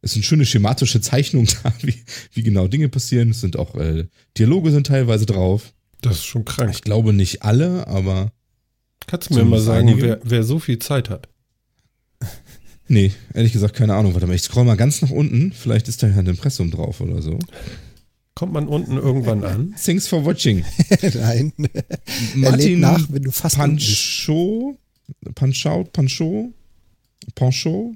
[0.00, 2.02] Es sind schöne schematische Zeichnungen da, wie,
[2.32, 3.30] wie genau Dinge passieren.
[3.30, 5.72] Es sind auch äh, Dialoge sind teilweise drauf.
[6.00, 6.70] Das ist schon krank.
[6.74, 8.32] Ich glaube nicht alle, aber
[9.08, 11.28] Kannst du mir mal sagen, wer, wer so viel Zeit hat?
[12.90, 14.14] Nee, ehrlich gesagt, keine Ahnung.
[14.14, 15.52] Warte mal, ich scroll mal ganz nach unten.
[15.52, 17.38] Vielleicht ist da ja ein Impressum drauf oder so.
[18.34, 19.74] Kommt man unten irgendwann an?
[19.84, 20.64] Thanks for watching.
[21.02, 21.52] Nein.
[21.74, 21.84] er
[22.34, 23.56] Martin nach, wenn du fast.
[23.56, 24.78] Pancho,
[25.34, 26.50] Panchaut, Pancho,
[27.34, 27.94] Pancho,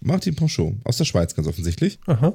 [0.00, 2.00] Martin Pancho, aus der Schweiz ganz offensichtlich.
[2.06, 2.34] Aha.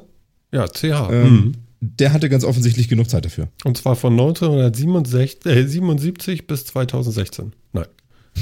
[0.54, 1.10] Ja, CH.
[1.12, 1.52] Ähm, Mhm.
[1.82, 3.50] Der hatte ganz offensichtlich genug Zeit dafür.
[3.66, 7.52] Und zwar von 1977 äh, 77 bis 2016.
[7.74, 7.86] Nein.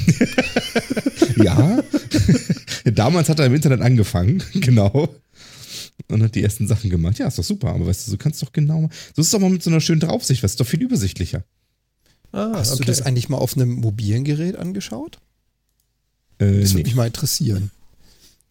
[1.42, 1.82] Ja,
[2.84, 5.14] damals hat er im Internet angefangen, genau.
[6.08, 7.18] Und hat die ersten Sachen gemacht.
[7.18, 8.90] Ja, ist doch super, aber weißt du, du kannst doch genau mal.
[9.14, 11.44] So ist es doch mal mit so einer schönen Draufsicht, was ist doch viel übersichtlicher.
[12.32, 12.82] Ah, Hast okay.
[12.82, 15.18] du das eigentlich mal auf einem mobilen Gerät angeschaut?
[16.38, 16.82] Äh, Das würde nee.
[16.84, 17.70] mich mal interessieren.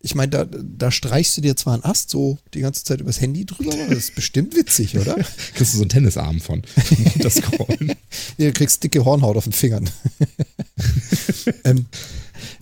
[0.06, 3.20] Ich meine, da, da streichst du dir zwar einen Ast so die ganze Zeit übers
[3.20, 5.15] Handy drüber, aber das ist bestimmt witzig, oder?
[5.56, 6.62] Kriegst du so einen Tennisarm von.
[7.18, 7.94] Das Scrollen.
[8.38, 9.89] Ja, du kriegst dicke Hornhaut auf den Fingern.
[11.63, 11.88] ähm,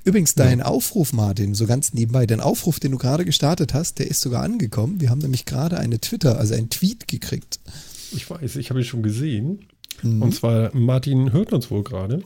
[0.05, 4.07] übrigens, dein Aufruf, Martin, so ganz nebenbei, dein Aufruf, den du gerade gestartet hast, der
[4.07, 5.01] ist sogar angekommen.
[5.01, 7.59] Wir haben nämlich gerade eine Twitter, also einen Tweet gekriegt.
[8.15, 9.67] Ich weiß, ich habe ihn schon gesehen.
[10.01, 10.21] Mhm.
[10.21, 12.23] Und zwar, Martin hört uns wohl gerade.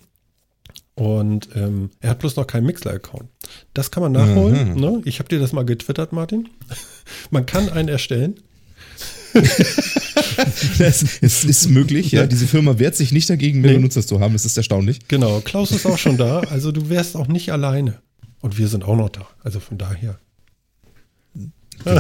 [0.98, 3.30] Und ähm, er hat bloß noch keinen Mixler-Account.
[3.76, 4.74] Das kann man nachholen.
[4.74, 4.80] Mhm.
[4.80, 5.02] Ne?
[5.06, 6.50] Ich habe dir das mal getwittert, Martin.
[7.30, 8.40] Man kann einen erstellen.
[10.80, 12.26] Es, es ist möglich, ja.
[12.26, 13.78] Diese Firma wehrt sich nicht dagegen, mehr Nee.
[13.78, 14.34] Benutzer zu haben.
[14.34, 15.08] Das ist erstaunlich.
[15.08, 16.40] Genau, Klaus ist auch schon da.
[16.42, 18.02] Also du wärst auch nicht alleine.
[18.42, 19.28] Und wir sind auch noch da.
[19.44, 20.20] Also von daher.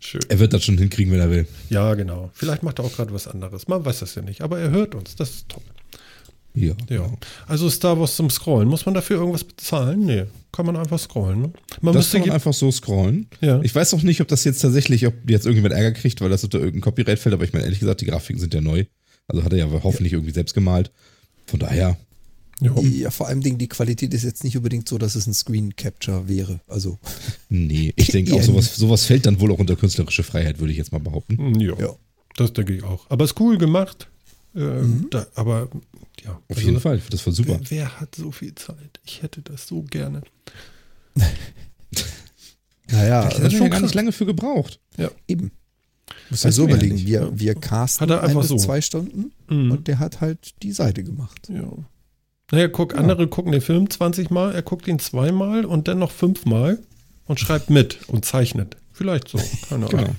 [0.00, 0.20] Schön.
[0.28, 1.46] Er wird das schon hinkriegen, wenn er will.
[1.68, 2.30] Ja, genau.
[2.34, 3.66] Vielleicht macht er auch gerade was anderes.
[3.68, 4.42] Man weiß das ja nicht.
[4.42, 5.16] Aber er hört uns.
[5.16, 5.62] Das ist toll.
[6.54, 6.74] Ja.
[6.88, 7.10] Ja.
[7.46, 8.68] Also Star Wars zum Scrollen.
[8.68, 10.06] Muss man dafür irgendwas bezahlen?
[10.06, 10.24] Nee.
[10.52, 11.42] Kann man einfach scrollen.
[11.42, 11.52] Ne?
[11.80, 13.28] Man Das müsste kann man einfach so scrollen.
[13.40, 13.60] Ja.
[13.62, 16.42] Ich weiß auch nicht, ob das jetzt tatsächlich, ob jetzt irgendjemand Ärger kriegt, weil das
[16.42, 18.84] unter irgendein Copyright fällt, aber ich meine, ehrlich gesagt, die Grafiken sind ja neu.
[19.28, 20.90] Also hat er ja hoffentlich irgendwie selbst gemalt.
[21.46, 21.96] Von daher,
[22.60, 22.74] ja.
[22.82, 25.74] Ja, vor allem Dingen, die Qualität ist jetzt nicht unbedingt so, dass es ein Screen
[25.76, 26.60] Capture wäre.
[26.68, 26.98] Also,
[27.48, 30.78] nee, ich denke auch, sowas, sowas fällt dann wohl auch unter künstlerische Freiheit, würde ich
[30.78, 31.58] jetzt mal behaupten.
[31.58, 31.74] Ja.
[31.78, 31.94] Ja.
[32.36, 33.08] Das denke ich auch.
[33.08, 34.08] Aber ist cool gemacht.
[34.54, 35.68] Äh, da, aber
[36.24, 36.32] ja.
[36.32, 37.58] Auf also, jeden Fall, das war super.
[37.62, 39.00] Wer, wer hat so viel Zeit?
[39.04, 40.22] Ich hätte das so gerne.
[42.90, 44.80] naja, Da das hat ist schon ja gar nicht lange für gebraucht.
[45.28, 45.52] eben.
[46.28, 47.06] Muss ja so ja überlegen, nicht.
[47.06, 48.56] wir, wir casten Hat er einfach ein bis so.
[48.56, 49.70] zwei Stunden Mhm.
[49.72, 51.48] und der hat halt die Seite gemacht.
[51.48, 51.68] Ja.
[52.52, 56.10] Naja, guck, andere gucken den Film 20 Mal, er guckt ihn zweimal und dann noch
[56.10, 56.78] fünfmal
[57.26, 58.76] und schreibt mit und zeichnet.
[58.92, 60.02] Vielleicht so, keine Genau.
[60.02, 60.16] Ahnung.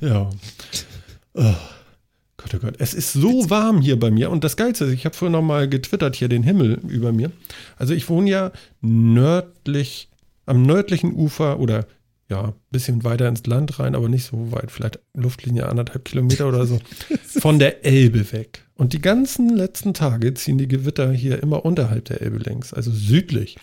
[0.00, 1.50] ja.
[2.40, 2.76] Gott, oh Gott.
[2.78, 4.30] Es ist so warm hier bei mir.
[4.30, 7.30] Und das Geilste ist, ich habe vorhin noch mal getwittert hier den Himmel über mir.
[7.76, 10.08] Also ich wohne ja nördlich,
[10.46, 11.86] am nördlichen Ufer oder
[12.30, 16.48] ja, ein bisschen weiter ins Land rein, aber nicht so weit, vielleicht Luftlinie anderthalb Kilometer
[16.48, 16.78] oder so,
[17.26, 18.64] von der Elbe weg.
[18.74, 22.90] Und die ganzen letzten Tage ziehen die Gewitter hier immer unterhalb der Elbe längs, also
[22.92, 23.58] südlich.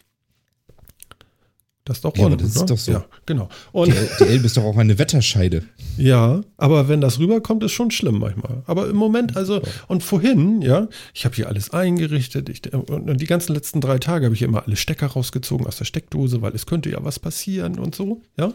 [1.88, 2.65] Das ist doch Ja, aber unten, das ist ne?
[2.65, 2.91] doch so.
[2.91, 3.47] Ja, genau.
[3.71, 5.63] Und Die, die Elbe ist doch auch eine Wetterscheide.
[5.97, 8.62] ja, aber wenn das rüberkommt, ist schon schlimm manchmal.
[8.65, 12.50] Aber im Moment, also, und vorhin, ja, ich habe hier alles eingerichtet.
[12.50, 15.86] Ich, und die ganzen letzten drei Tage habe ich immer alle Stecker rausgezogen aus der
[15.86, 18.52] Steckdose, weil es könnte ja was passieren und so, ja.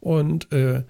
[0.00, 0.82] Und äh,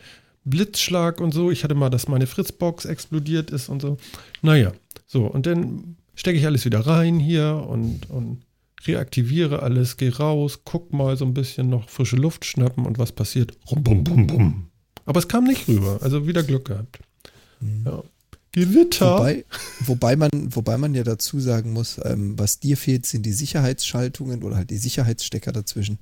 [0.47, 1.51] Blitzschlag und so.
[1.51, 3.99] Ich hatte mal, dass meine Fritzbox explodiert ist und so.
[4.40, 4.73] Naja,
[5.07, 8.42] so, und dann stecke ich alles wieder rein hier und, und
[8.87, 13.12] reaktiviere alles, gehe raus, guck mal so ein bisschen noch frische Luft schnappen und was
[13.12, 13.57] passiert?
[13.70, 14.66] Rum, bum, bum, bum.
[15.07, 15.99] Aber es kam nicht rüber.
[16.03, 16.99] Also wieder Glück gehabt.
[17.85, 18.03] Ja.
[18.53, 19.18] Gewitter.
[19.18, 19.44] Wobei,
[19.81, 24.44] wobei, man, wobei man ja dazu sagen muss, ähm, was dir fehlt, sind die Sicherheitsschaltungen
[24.44, 25.99] oder halt die Sicherheitsstecker dazwischen.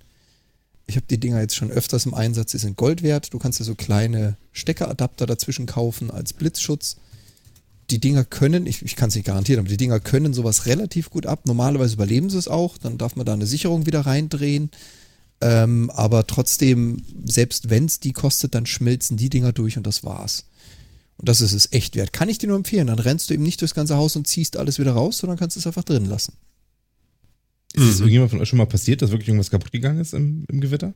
[0.86, 3.32] Ich habe die Dinger jetzt schon öfters im Einsatz, die sind Gold wert.
[3.32, 6.96] Du kannst ja so kleine Steckeradapter dazwischen kaufen als Blitzschutz.
[7.92, 11.10] Die Dinger können, ich, ich kann es nicht garantieren, aber die Dinger können sowas relativ
[11.10, 11.42] gut ab.
[11.46, 14.70] Normalerweise überleben sie es auch, dann darf man da eine Sicherung wieder reindrehen.
[15.42, 20.04] Ähm, aber trotzdem, selbst wenn es die kostet, dann schmelzen die Dinger durch und das
[20.04, 20.46] war's.
[21.18, 22.14] Und das ist es echt wert.
[22.14, 22.86] Kann ich dir nur empfehlen.
[22.86, 25.58] Dann rennst du eben nicht durchs ganze Haus und ziehst alles wieder raus, sondern kannst
[25.58, 26.32] es einfach drin lassen.
[27.74, 30.46] Ist es irgendjemand von euch schon mal passiert, dass wirklich irgendwas kaputt gegangen ist im,
[30.48, 30.94] im Gewitter?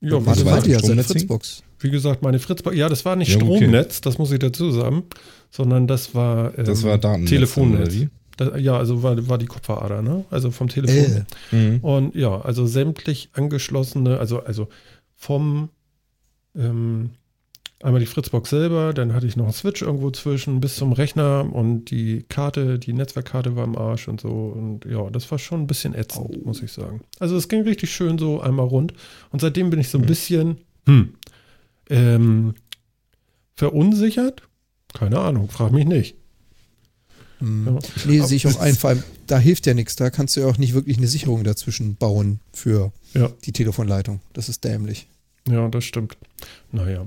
[0.00, 1.04] Ja, Warte, Warte, war warte, das ja, seine?
[1.04, 1.62] Fritzbox.
[1.80, 2.76] Wie gesagt, meine Fritzbox.
[2.76, 3.56] Ja, das war nicht Ja, okay.
[3.56, 5.04] Stromnetz, das muss ich dazu sagen,
[5.50, 7.30] sondern das war, ähm, Das war Datennetz.
[7.30, 7.96] Telefonnetz.
[8.36, 10.24] Das, ja, also war, war die Kupferader, ne?
[10.30, 11.24] Also vom Telefon.
[11.52, 11.78] Äh, Mhm.
[11.80, 14.68] Und ja, also sämtlich angeschlossene, also, also
[15.16, 15.68] vom
[16.56, 17.10] ähm,
[17.82, 21.48] einmal die Fritzbox selber, dann hatte ich noch einen Switch irgendwo zwischen bis zum Rechner
[21.50, 24.28] und die Karte, die Netzwerkkarte war im Arsch und so.
[24.28, 27.00] Und ja, das war schon ein bisschen ätzend, muss ich sagen.
[27.18, 28.92] Also es ging richtig schön so einmal rund.
[29.30, 31.14] Und seitdem bin ich so ein bisschen hm,
[31.90, 32.54] ähm,
[33.54, 34.42] verunsichert.
[34.94, 36.16] Keine Ahnung, frag mich nicht.
[37.38, 37.66] hm.
[37.66, 37.78] Ja.
[38.06, 38.74] Nee, sehe ich auch ein.
[38.74, 39.96] Vor allem, da hilft ja nichts.
[39.96, 44.20] Da kannst du ja auch nicht wirklich eine Sicherung dazwischen bauen für Ja, die Telefonleitung.
[44.32, 45.06] Das ist dämlich.
[45.48, 46.16] ja, das stimmt.
[46.72, 47.04] Naja.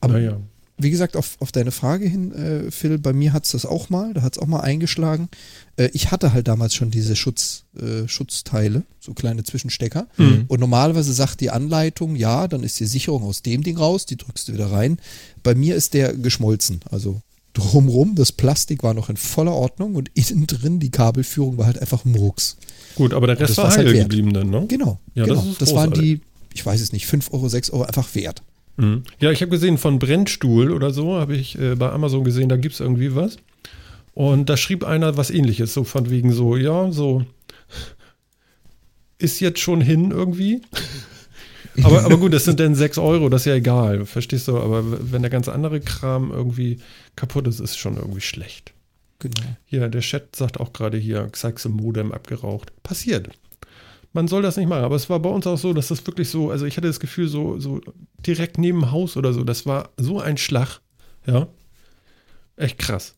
[0.00, 0.38] Aber naja.
[0.76, 3.90] Wie gesagt, auf, auf deine Frage hin, äh, Phil, bei mir hat es das auch
[3.90, 5.28] mal, da hat es auch mal eingeschlagen.
[5.76, 10.08] Äh, ich hatte halt damals schon diese Schutz, äh, Schutzteile, so kleine Zwischenstecker.
[10.16, 10.46] Mhm.
[10.48, 14.16] Und normalerweise sagt die Anleitung, ja, dann ist die Sicherung aus dem Ding raus, die
[14.16, 14.98] drückst du wieder rein.
[15.44, 16.80] Bei mir ist der geschmolzen.
[16.90, 17.20] Also
[17.52, 21.78] drumrum, das Plastik war noch in voller Ordnung und innen drin die Kabelführung war halt
[21.78, 22.56] einfach Murks.
[22.96, 24.08] Gut, aber der Rest war halt heil wert.
[24.10, 24.66] geblieben dann, ne?
[24.68, 25.40] Genau, Ja, genau.
[25.40, 26.20] das das waren die,
[26.52, 28.42] ich weiß es nicht, 5 Euro, 6 Euro einfach wert.
[28.76, 29.02] Mhm.
[29.20, 32.56] Ja, ich habe gesehen, von Brennstuhl oder so, habe ich äh, bei Amazon gesehen, da
[32.56, 33.36] gibt es irgendwie was.
[34.14, 37.24] Und da schrieb einer was ähnliches, so von wegen so, ja, so
[39.18, 40.62] ist jetzt schon hin irgendwie.
[41.82, 44.58] aber, aber gut, das sind dann 6 Euro, das ist ja egal, verstehst du?
[44.58, 46.78] Aber wenn der ganze andere Kram irgendwie
[47.16, 48.72] kaputt ist, ist es schon irgendwie schlecht.
[49.18, 49.56] Genau.
[49.64, 52.72] Hier, der Chat sagt auch gerade hier, Xaxe Modem abgeraucht.
[52.82, 53.30] Passiert.
[54.12, 56.28] Man soll das nicht machen, aber es war bei uns auch so, dass das wirklich
[56.28, 57.80] so, also ich hatte das Gefühl, so, so
[58.26, 60.80] direkt neben dem Haus oder so, das war so ein Schlag.
[61.26, 61.46] Ja.
[62.56, 63.14] Echt krass.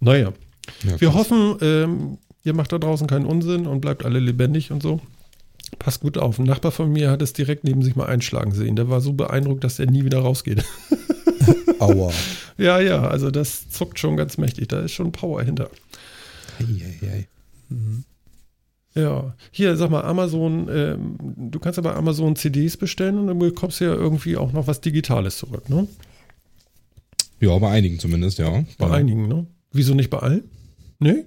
[0.00, 0.32] Naja.
[0.84, 1.14] Ja, Wir krass.
[1.30, 5.00] hoffen, ähm, ihr macht da draußen keinen Unsinn und bleibt alle lebendig und so.
[5.78, 6.38] Passt gut auf.
[6.38, 8.76] Ein Nachbar von mir hat es direkt neben sich mal einschlagen sehen.
[8.76, 10.64] Der war so beeindruckt, dass er nie wieder rausgeht.
[11.80, 12.12] Aua.
[12.56, 14.68] ja, ja, also das zuckt schon ganz mächtig.
[14.68, 15.70] Da ist schon Power hinter.
[16.58, 17.26] Eieiei.
[18.96, 21.18] Ja, hier, sag mal, Amazon, ähm,
[21.50, 24.66] du kannst ja bei Amazon CDs bestellen und dann bekommst du ja irgendwie auch noch
[24.66, 25.86] was Digitales zurück, ne?
[27.40, 28.64] Ja, bei einigen zumindest, ja.
[28.78, 28.92] Bei ja.
[28.94, 29.46] einigen, ne?
[29.72, 30.44] Wieso nicht bei allen?
[30.98, 31.26] Nee?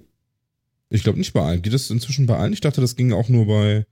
[0.88, 1.62] Ich glaube nicht bei allen.
[1.62, 2.52] Geht das inzwischen bei allen?
[2.52, 3.86] Ich dachte, das ging auch nur bei,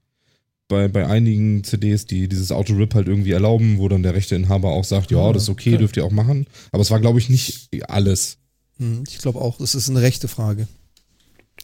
[0.67, 4.83] bei, bei einigen CDs, die dieses Auto-Rip halt irgendwie erlauben, wo dann der Rechteinhaber auch
[4.83, 5.77] sagt, ja, Ah, das ist okay, okay.
[5.77, 6.47] dürft ihr auch machen.
[6.73, 8.37] Aber es war, glaube ich, nicht alles.
[8.77, 10.67] Hm, Ich glaube auch, das ist eine rechte Frage.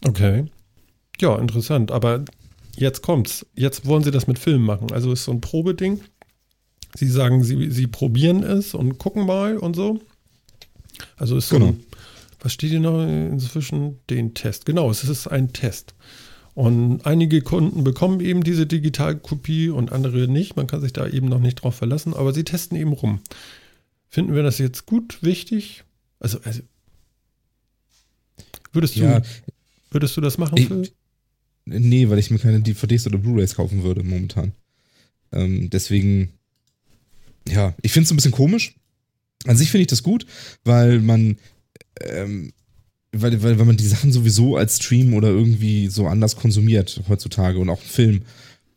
[0.02, 0.46] Okay.
[1.20, 1.90] Ja, interessant.
[1.90, 2.24] Aber
[2.76, 3.46] jetzt kommt's.
[3.54, 4.92] Jetzt wollen sie das mit Filmen machen.
[4.92, 6.00] Also ist so ein Probeding.
[6.96, 10.00] Sie sagen, sie, sie probieren es und gucken mal und so.
[11.16, 11.68] Also ist so Genau.
[11.72, 11.80] ein,
[12.40, 13.98] was steht hier noch inzwischen?
[14.08, 14.64] Den Test.
[14.66, 15.94] Genau, es ist ein Test.
[16.54, 20.56] Und einige Kunden bekommen eben diese Digitalkopie und andere nicht.
[20.56, 23.20] Man kann sich da eben noch nicht drauf verlassen, aber sie testen eben rum.
[24.08, 25.84] Finden wir das jetzt gut, wichtig?
[26.18, 26.62] Also, also
[28.72, 29.22] würdest du, Ja,
[29.90, 30.56] würdest du das machen?
[30.56, 30.88] Ich- Phil?
[31.66, 34.52] Nee, weil ich mir keine DVDs oder Blu-Rays kaufen würde momentan.
[35.32, 36.30] Ähm, deswegen,
[37.48, 38.74] ja, ich finde es ein bisschen komisch.
[39.44, 40.26] An sich finde ich das gut,
[40.64, 41.36] weil man,
[42.00, 42.52] ähm,
[43.12, 47.58] weil, weil, weil man die Sachen sowieso als Stream oder irgendwie so anders konsumiert heutzutage
[47.58, 48.22] und auch Film.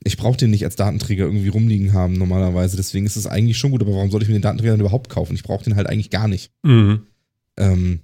[0.04, 2.78] Ich brauche den nicht als Datenträger irgendwie rumliegen haben normalerweise.
[2.78, 5.10] Deswegen ist es eigentlich schon gut, aber warum soll ich mir den Datenträger dann überhaupt
[5.10, 5.36] kaufen?
[5.36, 6.52] Ich brauche den halt eigentlich gar nicht.
[6.64, 7.02] Mhm.
[7.58, 8.00] Ähm,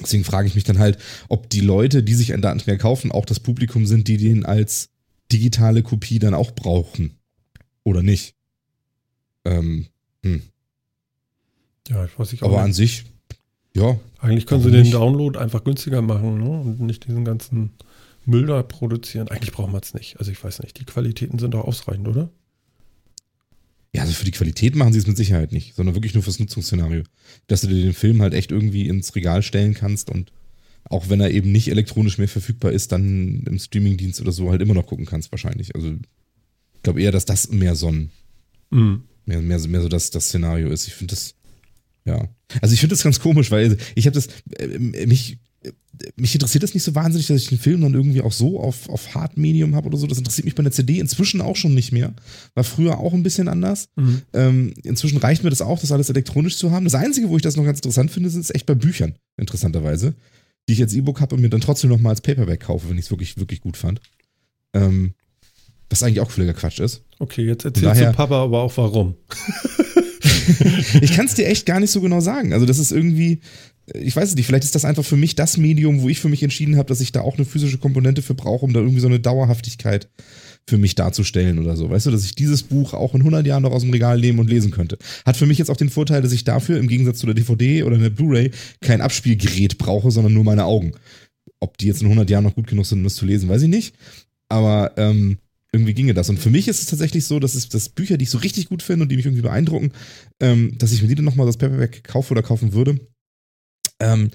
[0.00, 3.24] deswegen frage ich mich dann halt, ob die Leute, die sich einen Datenträger kaufen, auch
[3.24, 4.90] das Publikum sind, die den als
[5.32, 7.18] digitale Kopie dann auch brauchen.
[7.84, 8.34] Oder nicht.
[9.44, 9.86] Ähm,
[10.22, 10.42] hm.
[11.88, 12.42] Ja, ich weiß nicht.
[12.42, 12.76] Aber auch an nicht.
[12.76, 13.04] sich,
[13.74, 14.94] ja, Eigentlich können sie den nicht?
[14.94, 16.50] Download einfach günstiger machen ne?
[16.50, 17.70] und nicht diesen ganzen
[18.26, 19.28] Müll da produzieren.
[19.28, 20.18] Eigentlich braucht man es nicht.
[20.18, 20.78] Also ich weiß nicht.
[20.78, 22.28] Die Qualitäten sind doch ausreichend, oder?
[23.94, 26.38] Ja, also für die Qualität machen sie es mit Sicherheit nicht, sondern wirklich nur fürs
[26.38, 27.02] Nutzungsszenario.
[27.48, 30.32] Dass du dir den Film halt echt irgendwie ins Regal stellen kannst und
[30.84, 34.62] auch wenn er eben nicht elektronisch mehr verfügbar ist, dann im Streamingdienst oder so halt
[34.62, 35.74] immer noch gucken kannst, wahrscheinlich.
[35.74, 38.10] Also ich glaube eher, dass das mehr so ein
[38.70, 39.02] Mhm.
[39.26, 40.86] mehr, mehr, mehr so das, das Szenario ist.
[40.86, 41.34] Ich finde das,
[42.04, 42.28] ja.
[42.60, 45.38] Also ich finde das ganz komisch, weil ich habe das, äh, mich,
[46.16, 48.88] mich interessiert das nicht so wahnsinnig, dass ich den Film dann irgendwie auch so auf,
[48.88, 50.06] auf Hard-Medium habe oder so.
[50.06, 52.14] Das interessiert mich bei der CD inzwischen auch schon nicht mehr.
[52.54, 53.88] War früher auch ein bisschen anders.
[53.96, 54.22] Mhm.
[54.32, 56.84] Ähm, inzwischen reicht mir das auch, das alles elektronisch zu haben.
[56.84, 60.14] Das Einzige, wo ich das noch ganz interessant finde, ist echt bei Büchern, interessanterweise.
[60.68, 62.96] Die ich als E-Book habe und mir dann trotzdem noch mal als Paperback kaufe, wenn
[62.96, 64.00] ich es wirklich, wirklich gut fand.
[64.72, 65.12] Ähm,
[65.90, 67.02] was eigentlich auch völliger Quatsch ist.
[67.18, 69.16] Okay, jetzt erzählst Daher- du Papa aber auch warum.
[71.00, 72.52] ich kann es dir echt gar nicht so genau sagen.
[72.52, 73.40] Also das ist irgendwie,
[73.94, 76.28] ich weiß es nicht, vielleicht ist das einfach für mich das Medium, wo ich für
[76.28, 79.00] mich entschieden habe, dass ich da auch eine physische Komponente für brauche, um da irgendwie
[79.00, 80.08] so eine Dauerhaftigkeit
[80.68, 81.90] für mich darzustellen oder so.
[81.90, 84.38] Weißt du, dass ich dieses Buch auch in 100 Jahren noch aus dem Regal nehmen
[84.38, 84.98] und lesen könnte.
[85.24, 87.82] Hat für mich jetzt auch den Vorteil, dass ich dafür im Gegensatz zu der DVD
[87.82, 88.50] oder einer Blu-ray
[88.80, 90.92] kein Abspielgerät brauche, sondern nur meine Augen.
[91.58, 93.62] Ob die jetzt in 100 Jahren noch gut genug sind, um das zu lesen, weiß
[93.62, 93.94] ich nicht.
[94.48, 95.38] Aber ähm,
[95.72, 96.28] irgendwie ginge das.
[96.28, 98.68] Und für mich ist es tatsächlich so, dass es dass Bücher, die ich so richtig
[98.68, 99.92] gut finde und die mich irgendwie beeindrucken,
[100.40, 102.98] ähm, dass ich mir die dann nochmal das Paperback kaufe oder kaufen würde.
[104.00, 104.30] Ähm,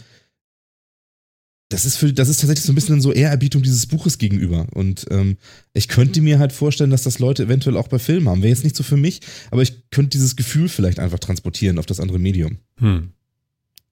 [1.70, 4.68] das ist für, das ist tatsächlich so ein bisschen so Ehrerbietung dieses Buches gegenüber.
[4.74, 5.38] Und ähm,
[5.74, 8.44] ich könnte mir halt vorstellen, dass das Leute eventuell auch bei Filmen haben.
[8.44, 11.88] Wäre jetzt nicht so für mich, aber ich könnte dieses Gefühl vielleicht einfach transportieren auf
[11.88, 12.60] das andere Medium.
[12.78, 13.12] Hm.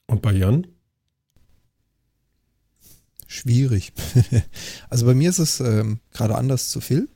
[0.05, 0.67] Und bei Jan?
[3.27, 3.93] Schwierig.
[4.89, 7.09] also bei mir ist es ähm, gerade anders zu Phil.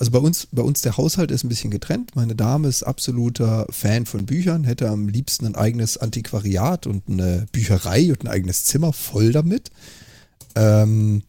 [0.00, 2.16] Also bei uns, bei uns der Haushalt ist ein bisschen getrennt.
[2.16, 7.46] Meine Dame ist absoluter Fan von Büchern, hätte am liebsten ein eigenes Antiquariat und eine
[7.52, 9.70] Bücherei und ein eigenes Zimmer voll damit.
[10.54, 11.22] Ähm,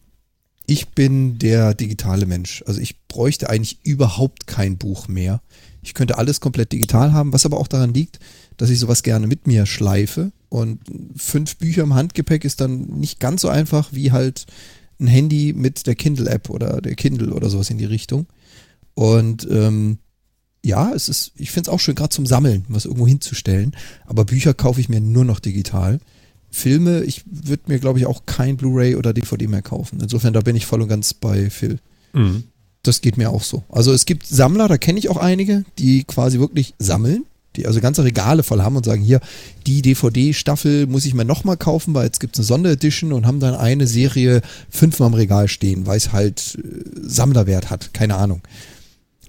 [0.64, 2.64] ich bin der digitale Mensch.
[2.66, 5.42] Also ich bräuchte eigentlich überhaupt kein Buch mehr.
[5.82, 8.20] Ich könnte alles komplett digital haben, was aber auch daran liegt,
[8.56, 10.32] dass ich sowas gerne mit mir schleife.
[10.48, 10.80] Und
[11.14, 14.46] fünf Bücher im Handgepäck ist dann nicht ganz so einfach wie halt
[14.98, 18.26] ein Handy mit der Kindle-App oder der Kindle oder sowas in die Richtung.
[18.94, 19.98] Und ähm,
[20.64, 23.74] ja, es ist, ich finde es auch schön, gerade zum Sammeln, was irgendwo hinzustellen.
[24.06, 25.98] Aber Bücher kaufe ich mir nur noch digital.
[26.50, 29.98] Filme, ich würde mir, glaube ich, auch kein Blu-ray oder DVD mehr kaufen.
[30.00, 31.78] Insofern, da bin ich voll und ganz bei Phil.
[32.12, 32.44] Mhm.
[32.82, 33.64] Das geht mir auch so.
[33.68, 37.24] Also es gibt Sammler, da kenne ich auch einige, die quasi wirklich sammeln,
[37.56, 39.20] die also ganze Regale voll haben und sagen, hier,
[39.66, 43.40] die DVD-Staffel muss ich mir nochmal kaufen, weil jetzt gibt es eine Sonderedition und haben
[43.40, 48.42] dann eine Serie fünfmal im Regal stehen, weil es halt äh, Sammlerwert hat, keine Ahnung.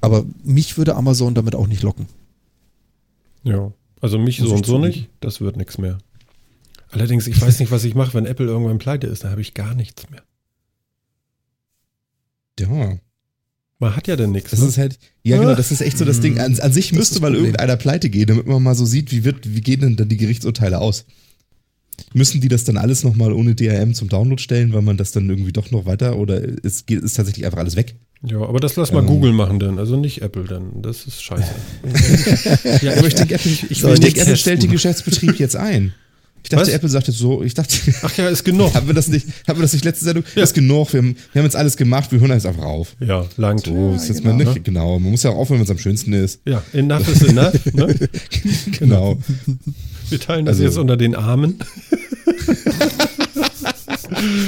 [0.03, 2.07] Aber mich würde Amazon damit auch nicht locken.
[3.43, 3.71] Ja.
[4.01, 5.07] Also mich so und so nicht.
[5.21, 5.97] Das wird nichts mehr.
[6.89, 9.23] Allerdings, ich weiß nicht, was ich mache, wenn Apple irgendwann pleite ist.
[9.23, 10.21] Da habe ich gar nichts mehr.
[12.59, 12.97] Ja.
[13.79, 14.51] Man hat ja dann nichts.
[14.51, 14.67] Das ne?
[14.67, 16.37] ist halt, ja genau, das ist echt so das Ding.
[16.37, 19.23] An, an sich Das müsste mal irgendeiner pleite gehen, damit man mal so sieht, wie
[19.23, 21.05] wird, wie gehen denn dann die Gerichtsurteile aus?
[22.13, 25.29] Müssen die das dann alles nochmal ohne DRM zum Download stellen, weil man das dann
[25.29, 27.95] irgendwie doch noch weiter oder ist, geht- ist tatsächlich einfach alles weg?
[28.25, 29.07] ja, aber das lass mal Ähm.
[29.07, 29.77] Google machen dann.
[29.79, 30.81] Also nicht Apple dann.
[30.81, 31.51] Das ist scheiße.
[32.85, 35.39] ja, Aber ich denke, Apple, ich, ich ich will denke, nicht Apple stellt den Geschäftsbetrieb
[35.39, 35.93] jetzt ein.
[36.45, 36.73] Ich dachte, Was?
[36.73, 38.73] Apple sagt jetzt so, ich dachte, Ach ja, ist genug.
[38.73, 40.25] haben wir das nicht, haben wir das nicht letzte Sendung?
[40.35, 40.43] Ja.
[40.43, 42.95] Ist genug, wir haben, wir haben jetzt alles gemacht, wir hören jetzt einfach auf.
[42.99, 43.65] Ja, langt.
[43.65, 44.35] So, ist jetzt genau.
[44.35, 44.99] mal nicht, genau.
[44.99, 46.41] Man muss ja auch aufhören, wenn es am schönsten ist.
[46.45, 47.65] Ja, enough is enough.
[47.73, 47.95] Ne?
[48.79, 49.17] Genau.
[50.09, 51.59] Wir teilen das Also- jetzt unter den Armen.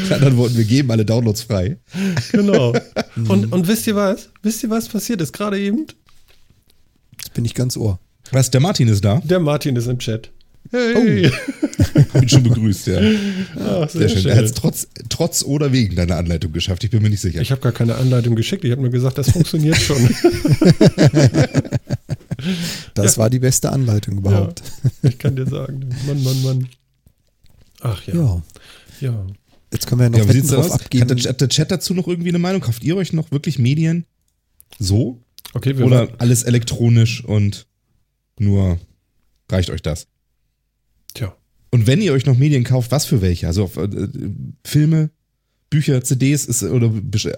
[0.08, 1.78] In anderen Worten, wir geben alle Downloads frei.
[2.32, 2.74] Genau.
[3.28, 4.30] Und, und wisst ihr was?
[4.44, 5.86] Wisst ihr, was passiert ist gerade eben?
[7.18, 7.98] Jetzt bin ich ganz ohr.
[8.32, 9.22] Was, der Martin ist da?
[9.24, 10.32] Der Martin ist im Chat.
[10.72, 11.32] Hey.
[12.14, 13.00] Hab ihn schon begrüßt, ja.
[13.58, 14.26] Ach, Sehr schön.
[14.26, 16.84] Er hat es trotz, trotz oder wegen deiner Anleitung geschafft.
[16.84, 17.40] Ich bin mir nicht sicher.
[17.42, 18.66] Ich habe gar keine Anleitung geschickt.
[18.66, 19.98] Ich habe nur gesagt, das funktioniert schon.
[22.94, 24.64] Das war die beste Anleitung überhaupt.
[25.04, 25.90] ich kann dir sagen.
[26.08, 26.70] Mann, Mann, Mann.
[27.82, 28.14] Ach ja.
[28.16, 28.44] Ja.
[29.02, 29.28] Ja.
[29.72, 31.10] Jetzt können wir ja noch ja, wie Wetten drauf abgeben.
[31.10, 32.62] Hat der, hat der Chat dazu noch irgendwie eine Meinung?
[32.62, 34.06] Kauft ihr euch noch wirklich Medien?
[34.80, 35.22] So?
[35.54, 37.68] Okay, wir Oder waren, alles elektronisch und
[38.40, 38.80] nur
[39.50, 40.08] reicht euch das?
[41.14, 41.36] Tja.
[41.72, 43.48] Und wenn ihr euch noch Medien kauft, was für welche?
[43.48, 43.90] Also auf, äh,
[44.64, 45.10] Filme,
[45.76, 46.92] Bücher, CDs ist, oder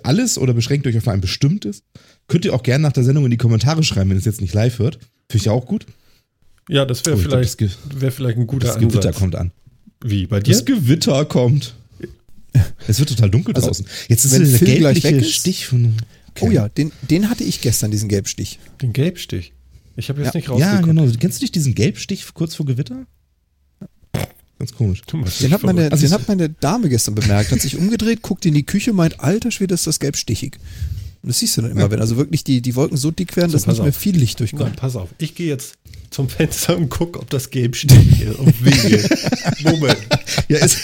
[0.04, 1.82] alles oder beschränkt euch auf ein bestimmtes?
[2.28, 4.54] Könnt ihr auch gerne nach der Sendung in die Kommentare schreiben, wenn es jetzt nicht
[4.54, 5.00] live wird.
[5.30, 5.86] Finde ich auch gut.
[6.70, 9.16] Ja, das wäre Oh, glaub, vielleicht, das, wär vielleicht ein guter das Gewitter Ansatz.
[9.18, 9.52] kommt an.
[10.04, 10.52] Wie, bei dir?
[10.52, 11.74] Das Gewitter kommt.
[12.88, 13.86] Es wird total dunkel Also, draußen.
[14.08, 15.94] Jetzt ist der gelbliche Stich von.
[16.42, 18.60] Oh ja, den, den hatte ich gestern, diesen Gelbstich.
[18.82, 19.54] Den Gelbstich.
[19.96, 20.38] Ich habe jetzt Ja.
[20.38, 20.86] nicht Ja, rausgeguckt.
[20.86, 21.12] genau.
[21.20, 23.06] Kennst du nicht diesen Gelbstich kurz vor Gewitter?
[24.60, 25.02] Ganz komisch.
[25.40, 25.92] Den hat, meine.
[25.92, 29.20] Also den hat meine Dame gestern bemerkt, hat sich umgedreht, guckt in die Küche, meint,
[29.20, 30.58] alter Schwede, ist das gelb stichig.
[31.22, 33.52] Und das siehst du dann immer, wenn also wirklich die, die Wolken so dick werden,
[33.52, 33.96] So, dass nicht mehr auf.
[33.96, 34.76] viel Licht durchkommt.
[34.78, 35.10] pass auf.
[35.20, 35.76] Ich gehe jetzt
[36.10, 38.36] zum Fenster und gucke, ob das Gelbstich ist.
[38.40, 39.08] Und wehe.
[39.64, 39.98] Moment.
[40.48, 40.80] Ja, ist,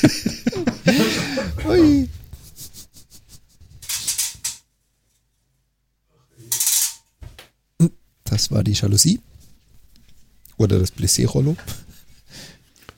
[1.67, 2.07] Ui.
[8.23, 9.19] Das war die Jalousie.
[10.57, 11.55] Oder das Blessé-Rollo.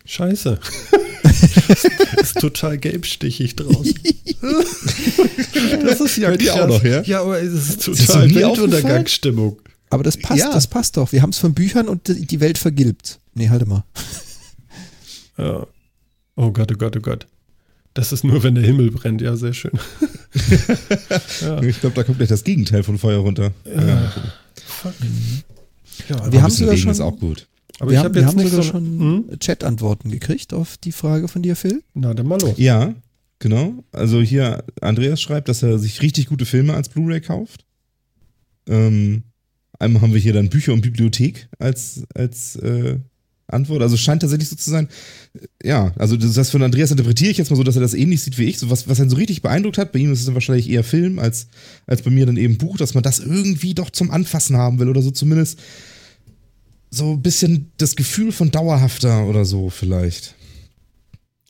[0.06, 0.60] Scheiße.
[1.24, 1.84] das
[2.22, 3.94] ist total gelbstichig draußen.
[5.86, 6.50] das ist ja krass.
[6.62, 7.02] auch noch, ja?
[7.04, 9.62] Ja, aber es ist total Weltuntergangsstimmung.
[9.90, 10.52] Aber das passt, Ja.
[10.52, 11.12] das passt doch.
[11.12, 13.20] Wir haben es von Büchern und die die Welt vergilbt.
[13.34, 13.84] Nee, halte mal.
[15.38, 15.68] Ja.
[16.38, 17.28] Oh Gott, oh Gott, oh Gott.
[17.94, 19.22] Das ist nur, wenn der Himmel brennt.
[19.22, 19.72] Ja, sehr schön.
[21.42, 21.62] ja.
[21.62, 23.52] Ich glaube, da kommt gleich das Gegenteil von Feuer runter.
[23.66, 24.14] Ja.
[24.66, 24.94] Fuck.
[25.02, 27.48] Wir Ja, aber, haben sogar Regen schon- ist auch gut.
[27.80, 28.72] Aber wir ich haben, habe wir jetzt haben nicht sogar so.
[28.72, 29.40] schon Hm?
[29.40, 31.84] Chat-Antworten gekriegt auf die Frage von dir, Phil.
[31.94, 32.54] Na, dann mal los.
[32.58, 32.96] Ja,
[33.40, 33.84] genau.
[33.92, 37.66] Also hier, Andreas schreibt, dass er sich richtig gute Filme als Blu-ray kauft.
[38.68, 39.24] Ähm,
[39.78, 42.98] einmal haben wir hier dann Bücher und Bibliothek als, als äh,
[43.48, 43.82] Antwort.
[43.82, 44.88] Also scheint tatsächlich so zu sein.
[45.62, 48.22] Ja, also das, das von Andreas interpretiere ich jetzt mal so, dass er das ähnlich
[48.22, 48.58] sieht wie ich.
[48.58, 50.84] So was, was ihn so richtig beeindruckt hat, bei ihm ist es dann wahrscheinlich eher
[50.84, 51.48] Film als,
[51.86, 54.90] als bei mir dann eben Buch, dass man das irgendwie doch zum Anfassen haben will
[54.90, 55.60] oder so zumindest
[56.96, 60.36] so ein bisschen das Gefühl von dauerhafter oder so vielleicht.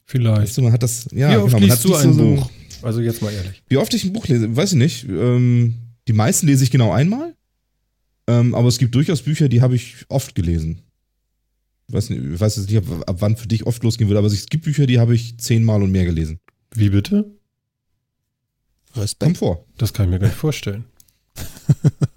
[0.05, 0.41] Vielleicht.
[0.41, 2.13] Weißt du, man hat das, ja, Wie oft genau, man hat liest du nicht ein
[2.13, 2.51] so, Buch?
[2.81, 3.63] Also jetzt mal ehrlich.
[3.67, 5.03] Wie oft ich ein Buch lese, weiß ich nicht.
[5.05, 5.75] Ähm,
[6.07, 7.35] die meisten lese ich genau einmal.
[8.27, 10.81] Ähm, aber es gibt durchaus Bücher, die habe ich oft gelesen.
[11.87, 14.19] Ich weiß, nicht, ich weiß jetzt nicht, ab, ab wann für dich oft losgehen würde,
[14.19, 16.39] aber es gibt Bücher, die habe ich zehnmal und mehr gelesen.
[16.73, 17.25] Wie bitte?
[18.95, 19.19] Respekt.
[19.19, 19.65] Kommt vor.
[19.77, 20.85] Das kann ich mir gar nicht vorstellen.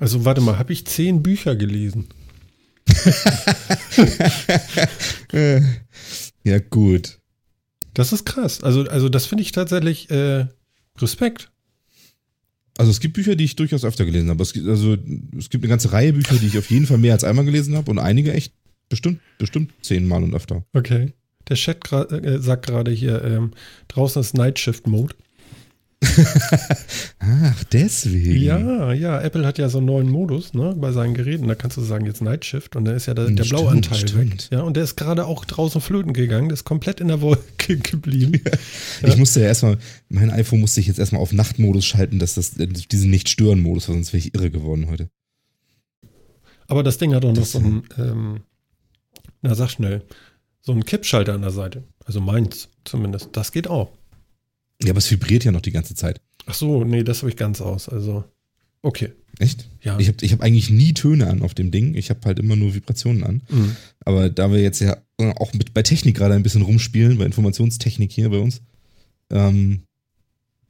[0.00, 2.06] Also warte mal, habe ich zehn Bücher gelesen?
[6.42, 7.18] Ja, gut.
[7.94, 8.62] Das ist krass.
[8.62, 10.46] Also, also das finde ich tatsächlich äh,
[10.98, 11.50] Respekt.
[12.78, 14.42] Also es gibt Bücher, die ich durchaus öfter gelesen habe.
[14.42, 14.96] Es gibt, also,
[15.36, 17.76] es gibt eine ganze Reihe Bücher, die ich auf jeden Fall mehr als einmal gelesen
[17.76, 18.54] habe und einige echt
[18.88, 20.64] bestimmt, bestimmt zehnmal und öfter.
[20.72, 21.12] Okay.
[21.48, 23.50] Der Chat äh, sagt gerade hier, ähm,
[23.88, 25.14] draußen ist Night Shift Mode.
[27.18, 28.42] Ach, deswegen.
[28.42, 31.46] Ja, ja, Apple hat ja so einen neuen Modus ne, bei seinen Geräten.
[31.48, 34.00] Da kannst du sagen, jetzt Night Shift und da ist ja der, der Stimmt, Blauanteil
[34.02, 34.08] weg.
[34.08, 34.48] stimmt.
[34.50, 36.48] Ja, und der ist gerade auch draußen flöten gegangen.
[36.48, 38.40] Der ist komplett in der Wolke geblieben.
[39.02, 42.56] Ich musste ja erstmal, mein iPhone musste ich jetzt erstmal auf Nachtmodus schalten, dass das
[42.56, 45.10] äh, diesen Nicht-Stören-Modus, weil sonst wäre ich irre geworden heute.
[46.66, 48.40] Aber das Ding hat auch noch Das- so einen, ähm,
[49.42, 50.02] na sag schnell,
[50.60, 51.84] so einen Kippschalter an der Seite.
[52.04, 53.30] Also meins zumindest.
[53.32, 53.90] Das geht auch.
[54.82, 56.20] Ja, aber es vibriert ja noch die ganze Zeit.
[56.46, 57.88] Ach so, nee, das habe ich ganz aus.
[57.88, 58.24] Also,
[58.82, 59.12] okay.
[59.38, 59.68] Echt?
[59.82, 59.98] Ja.
[59.98, 61.94] Ich habe ich hab eigentlich nie Töne an auf dem Ding.
[61.94, 63.42] Ich habe halt immer nur Vibrationen an.
[63.48, 63.76] Mhm.
[64.00, 68.12] Aber da wir jetzt ja auch mit bei Technik gerade ein bisschen rumspielen, bei Informationstechnik
[68.12, 68.60] hier bei uns,
[69.30, 69.84] ähm,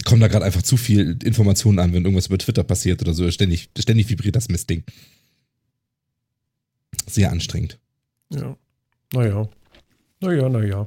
[0.05, 3.31] kommen da gerade einfach zu viel Informationen an, wenn irgendwas über Twitter passiert oder so.
[3.31, 4.85] Ständig, ständig vibriert das Mistding.
[7.07, 7.79] Sehr anstrengend.
[8.33, 8.57] Ja.
[9.12, 9.49] Naja.
[10.20, 10.87] Naja, naja.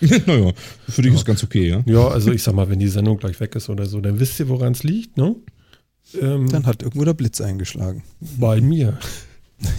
[0.26, 0.52] naja,
[0.88, 1.82] für dich ist ganz okay, ja.
[1.86, 4.38] Ja, also ich sag mal, wenn die Sendung gleich weg ist oder so, dann wisst
[4.40, 5.34] ihr, woran es liegt, ne?
[6.20, 8.02] Ähm, Dann hat irgendwo der Blitz eingeschlagen.
[8.38, 8.98] bei mir.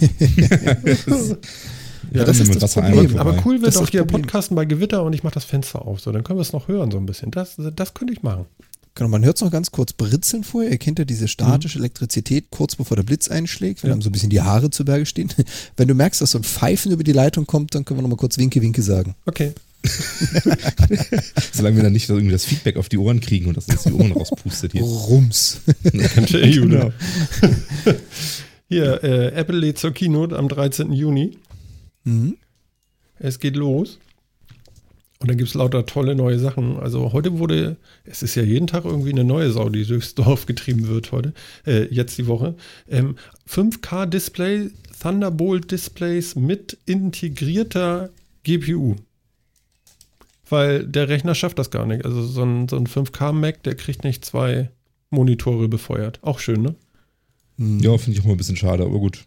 [2.12, 3.16] Ja, das dann ist das Problem.
[3.18, 4.22] Aber cool wird Das das hier Problem.
[4.22, 6.00] Podcasten bei Gewitter und ich mache das Fenster auf.
[6.00, 7.30] So, dann können wir es noch hören so ein bisschen.
[7.30, 8.46] Das, das könnte ich machen.
[8.94, 10.72] Genau, man hört es noch ganz kurz britzeln vorher.
[10.72, 13.94] Ihr kennt ja diese statische Elektrizität kurz bevor der Blitz einschlägt, wenn Ja.
[13.94, 15.28] einem so ein bisschen die Haare zu Berge stehen.
[15.76, 18.08] Wenn du merkst, dass so ein Pfeifen über die Leitung kommt, dann können wir noch
[18.10, 19.14] mal kurz Winke, Winke sagen.
[19.26, 19.52] Okay.
[21.52, 23.92] Solange wir dann nicht irgendwie das Feedback auf die Ohren kriegen und das uns die
[23.92, 24.82] Ohren rauspustet hier.
[24.82, 25.60] Rums.
[25.82, 26.92] Gut, Genau.
[28.68, 30.92] Hier, äh, Apple lädt zur Keynote am 13.
[30.92, 31.38] Juni.
[32.04, 32.36] Mhm.
[33.18, 33.98] Es geht los.
[35.18, 36.78] Und dann gibt es lauter tolle neue Sachen.
[36.78, 40.46] Also heute wurde, es ist ja jeden Tag irgendwie eine neue Sau, die durchs Dorf
[40.46, 41.34] getrieben wird heute,
[41.66, 42.54] äh, jetzt die Woche.
[42.88, 43.16] Ähm,
[43.48, 44.70] 5K-Display,
[45.02, 48.10] Thunderbolt-Displays mit integrierter
[48.44, 48.96] GPU.
[50.50, 52.04] Weil der Rechner schafft das gar nicht.
[52.04, 54.70] Also so ein, so ein 5K-Mac, der kriegt nicht zwei
[55.10, 56.18] Monitore befeuert.
[56.22, 56.74] Auch schön, ne?
[57.56, 57.80] Mhm.
[57.80, 59.24] Ja, finde ich auch mal ein bisschen schade, aber gut.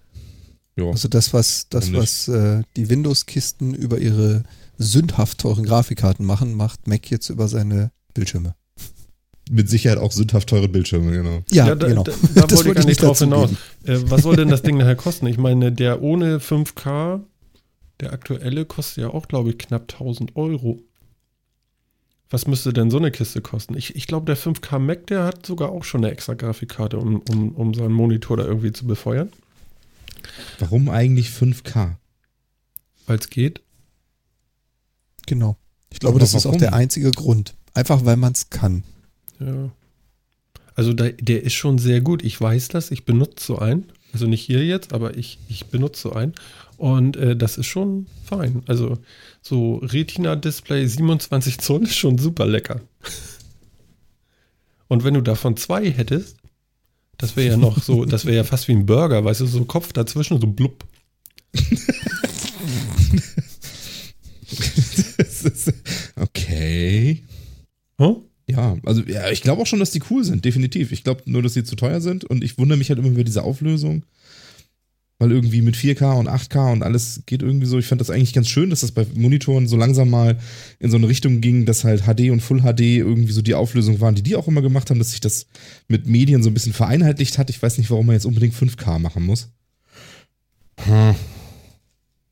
[0.76, 0.86] Ja.
[0.86, 4.44] Also das, was, das, was äh, die Windows-Kisten über ihre
[4.78, 8.56] sündhaft teuren Grafikkarten machen, macht Mac jetzt über seine Bildschirme.
[9.52, 11.44] Mit Sicherheit auch sündhaft teure Bildschirme, genau.
[11.52, 12.04] Ja, da, genau.
[12.04, 13.52] da, da Das wollte ich gar nicht drauf hinaus.
[13.84, 15.28] Äh, was soll denn das Ding nachher kosten?
[15.28, 17.22] Ich meine, der ohne 5K,
[18.00, 20.80] der aktuelle, kostet ja auch, glaube ich, knapp 1000 Euro.
[22.34, 23.78] Was müsste denn so eine Kiste kosten?
[23.78, 27.22] Ich, ich glaube, der 5K Mac, der hat sogar auch schon eine extra Grafikkarte, um,
[27.30, 29.30] um, um seinen Monitor da irgendwie zu befeuern,
[30.58, 31.92] Warum eigentlich 5K?
[33.06, 33.62] weil es geht.
[35.28, 35.58] Genau.
[35.92, 36.60] Ich glaube, Aber das ist auch warum?
[36.60, 37.54] der einzige Grund.
[37.76, 38.84] Einfach weil man es kann.
[39.40, 39.70] Ja.
[40.74, 42.24] Also da, der ist schon sehr gut.
[42.24, 42.90] Ich weiß das.
[42.90, 43.92] Ich benutze so einen.
[44.12, 46.34] Also nicht hier jetzt, aber ich, ich benutze so einen.
[46.78, 48.64] Und äh, das ist schon fein.
[48.68, 48.98] Also
[49.42, 52.82] so Retina-Display 27 Zoll ist schon super lecker.
[54.88, 56.38] Und wenn du davon zwei hättest,
[57.18, 59.64] das wäre ja noch so, das wäre ja fast wie ein Burger, weißt du, so
[59.66, 60.84] Kopf dazwischen, so blub.
[64.50, 65.74] Ist-
[66.16, 67.24] okay.
[68.00, 68.16] Hm?
[68.48, 70.92] Ja, also ja, ich glaube auch schon, dass die cool sind, definitiv.
[70.92, 73.24] Ich glaube nur, dass sie zu teuer sind und ich wundere mich halt immer über
[73.24, 74.04] diese Auflösung.
[75.24, 77.80] Weil irgendwie mit 4K und 8K und alles geht irgendwie so.
[77.80, 80.38] Ich fand das eigentlich ganz schön, dass das bei Monitoren so langsam mal
[80.80, 84.02] in so eine Richtung ging, dass halt HD und Full HD irgendwie so die Auflösung
[84.02, 85.46] waren, die die auch immer gemacht haben, dass sich das
[85.88, 87.50] mit Medien so ein bisschen vereinheitlicht hat.
[87.50, 89.48] Ich weiß nicht, warum man jetzt unbedingt 5K machen muss.
[90.80, 91.16] Hm.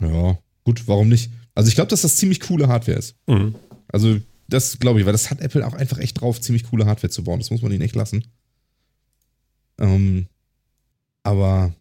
[0.02, 1.32] Ja, gut, warum nicht?
[1.56, 3.16] Also ich glaube, dass das ziemlich coole Hardware ist.
[3.26, 3.56] Mhm.
[3.88, 4.20] Also,
[4.50, 7.24] das glaube ich, weil das hat Apple auch einfach echt drauf, ziemlich coole Hardware zu
[7.24, 7.39] bauen.
[7.39, 8.26] Das muss man ihnen echt lassen.
[9.80, 10.26] Ähm,
[11.24, 11.74] aber,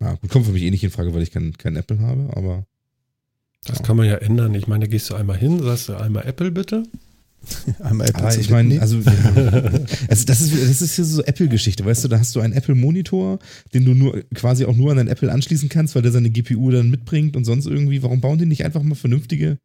[0.00, 2.30] ja, gut, kommt für mich eh nicht in Frage, weil ich kein, kein Apple habe,
[2.36, 2.66] aber
[3.64, 4.54] Das kann man ja ändern.
[4.54, 6.84] Ich meine, da gehst du einmal hin, sagst du einmal Apple bitte.
[7.80, 9.12] Einmal Apple Aber zum ich meine, also, ja.
[10.08, 13.38] also das ist das ist hier so Apple-Geschichte, weißt du, da hast du einen Apple-Monitor,
[13.74, 16.70] den du nur quasi auch nur an dein Apple anschließen kannst, weil der seine GPU
[16.70, 18.02] dann mitbringt und sonst irgendwie.
[18.02, 19.58] Warum bauen die nicht einfach mal vernünftige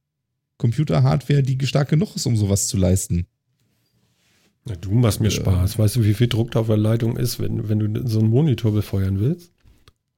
[0.57, 3.27] Computer-Hardware, die stark genug ist, um sowas zu leisten?
[4.67, 5.35] Ja, du machst mir Ja.
[5.35, 5.79] Spaß.
[5.79, 8.29] Weißt du, wie viel Druck da auf der Leitung ist, wenn, wenn du so einen
[8.29, 9.53] Monitor befeuern willst?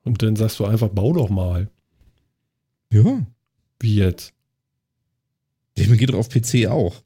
[0.03, 1.69] Und dann sagst du einfach, bau doch mal.
[2.91, 3.25] Ja.
[3.79, 4.33] Wie jetzt?
[5.75, 7.01] Ich meine, geht doch auf PC auch.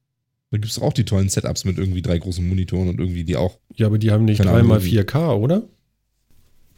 [0.51, 3.35] Da gibt es auch die tollen Setups mit irgendwie drei großen Monitoren und irgendwie die
[3.35, 3.59] auch.
[3.75, 5.63] Ja, aber die haben nicht Keine 3 mal Ahnung, 4K, oder?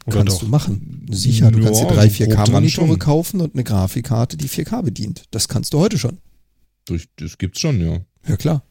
[0.06, 0.40] Oder Kannst doch?
[0.40, 1.06] du machen.
[1.10, 2.98] Sicher, du kannst dir Ja, drei so grob dran 4K-Monitore schon.
[2.98, 5.24] kaufen und eine Grafikkarte, die 4K bedient.
[5.30, 6.18] Das kannst du heute schon.
[6.86, 8.00] Durch, das gibt's schon, ja.
[8.26, 8.62] Ja, klar.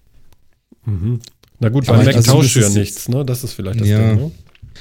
[0.85, 1.19] Mhm.
[1.59, 3.23] Na gut, Aber beim Mac also tauschst du das ja ist- nichts, ne?
[3.25, 4.13] Das ist vielleicht das Ja.
[4.13, 4.31] Ding, ne?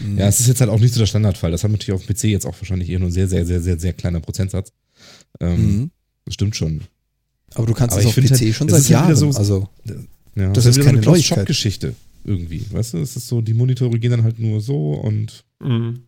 [0.00, 0.18] Mhm.
[0.18, 1.50] Ja, es ist jetzt halt auch nicht so der Standardfall.
[1.50, 3.60] Das hat natürlich auf dem PC jetzt auch wahrscheinlich eher nur ein sehr, sehr, sehr,
[3.60, 4.72] sehr, sehr kleiner Prozentsatz.
[5.40, 5.90] Ähm, Mhm.
[6.24, 6.82] Das stimmt schon.
[7.54, 9.32] Aber du kannst Aber es auf PC halt, schon das seit ist ja wieder Jahren.
[9.32, 9.68] so- also,
[10.34, 11.22] Ja, Das ist ist keine so eine.
[11.22, 11.94] Shop-Geschichte
[12.24, 12.66] irgendwie.
[12.70, 15.44] Weißt du, es ist so, die Monitore gehen dann halt nur so und.
[15.60, 16.02] Mhm.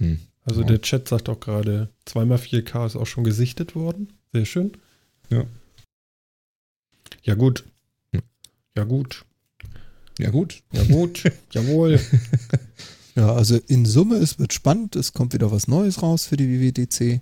[0.00, 0.18] Hm.
[0.44, 0.66] Also Ja.
[0.66, 4.08] der Chat sagt auch gerade, 2x 4K ist auch schon gesichtet worden.
[4.32, 4.72] Sehr schön.
[5.30, 5.44] Ja.
[7.22, 7.64] Ja gut.
[8.12, 8.22] Hm.
[8.76, 9.24] Ja gut.
[10.18, 10.62] Ja, gut.
[10.72, 11.24] Ja gut.
[11.50, 12.00] Jawohl.
[13.14, 14.96] ja, also in Summe, es wird spannend.
[14.96, 17.20] Es kommt wieder was Neues raus für die WWDC.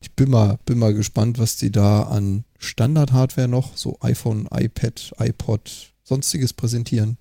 [0.00, 5.12] Ich bin mal, bin mal gespannt, was die da an Standard-Hardware noch, so iPhone, iPad,
[5.18, 7.18] iPod, sonstiges präsentieren.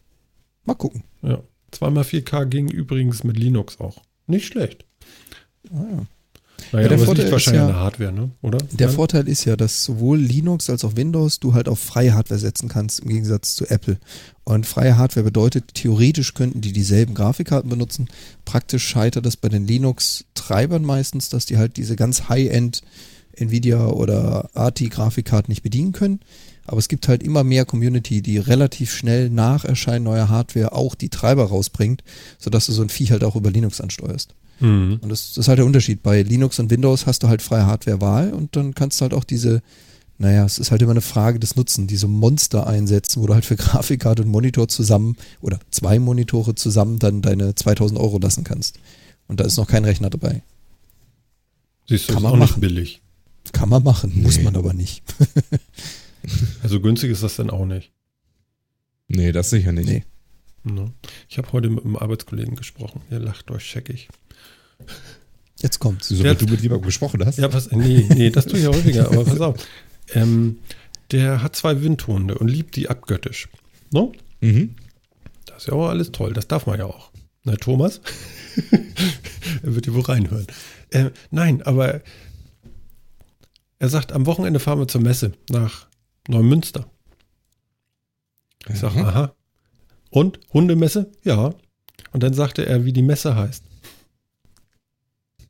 [0.66, 1.04] Mal gucken.
[1.22, 1.42] Ja.
[1.74, 4.02] 2x 4K ging übrigens mit Linux auch.
[4.28, 4.86] Nicht schlecht.
[5.72, 6.06] Ah, ja.
[6.72, 8.32] Naja, der aber es Vorteil ist wahrscheinlich ja- der Hardware, ne?
[8.42, 8.58] Oder?
[8.72, 12.40] Der Vorteil ist ja, dass sowohl Linux als auch Windows du halt auf freie Hardware
[12.40, 13.98] setzen kannst, im Gegensatz zu Apple.
[14.44, 18.08] Und freie Hardware bedeutet, theoretisch könnten die dieselben Grafikkarten benutzen.
[18.46, 22.82] Praktisch scheitert es bei den Linux-Treibern meistens, dass die halt diese ganz High-End
[23.36, 26.20] Nvidia oder ARTI-Grafikkarten nicht bedienen können.
[26.66, 30.96] Aber es gibt halt immer mehr Community, die relativ schnell nach Erscheinen neuer Hardware auch
[30.96, 32.04] die Treiber rausbringt,
[32.40, 34.34] sodass du so ein Vieh halt auch über Linux ansteuerst.
[34.60, 35.00] Mhm.
[35.02, 36.02] Und das, das ist halt der Unterschied.
[36.04, 39.24] Bei Linux und Windows hast du halt freie Hardware-Wahl und dann kannst du halt auch
[39.24, 39.62] diese,
[40.18, 43.46] naja, es ist halt immer eine Frage des Nutzen, diese Monster einsetzen, wo du halt
[43.46, 48.80] für Grafikkarte und Monitor zusammen oder zwei Monitore zusammen dann deine 2000 Euro lassen kannst.
[49.28, 50.42] Und da ist noch kein Rechner dabei.
[51.88, 52.62] Siehst du, Kann ist man auch nicht machen.
[52.62, 53.02] billig.
[53.54, 54.44] Kann man machen, muss Nee.
[54.44, 55.04] man aber nicht.
[56.62, 57.92] Also günstig ist das dann auch nicht.
[59.08, 59.88] Nee, das sicher nicht.
[59.88, 60.04] Nee.
[60.64, 60.92] Ne?
[61.30, 63.00] Ich habe heute mit einem Arbeitskollegen gesprochen.
[63.10, 64.10] Ihr lacht euch scheckig.
[65.60, 66.12] Jetzt kommt's.
[66.12, 67.38] Wieso, Der- du mit jemandem gesprochen hast?
[67.38, 67.72] Ja, was?
[67.72, 69.56] Nee, nee, das tue ich ja häufiger, aber pass auf.
[70.14, 70.60] Ähm,
[71.12, 73.48] der hat zwei Windhunde und liebt die abgöttisch.
[73.92, 74.12] No?
[74.42, 74.76] Mhm.
[75.46, 76.34] Das ist ja auch alles toll.
[76.34, 77.12] Das darf man ja auch.
[77.44, 78.02] Na, Thomas?
[79.64, 80.46] er wird hier wohl reinhören.
[80.92, 82.02] Äh, nein, aber
[83.80, 85.88] er sagt, am Wochenende fahren wir zur Messe nach
[86.28, 86.90] Neumünster.
[88.70, 89.10] Ich sage, Aha.
[89.10, 89.36] aha.
[90.10, 90.40] Und?
[90.54, 91.12] Hundemesse?
[91.24, 91.54] Ja.
[92.12, 93.64] Und dann sagte er, wie die Messe heißt.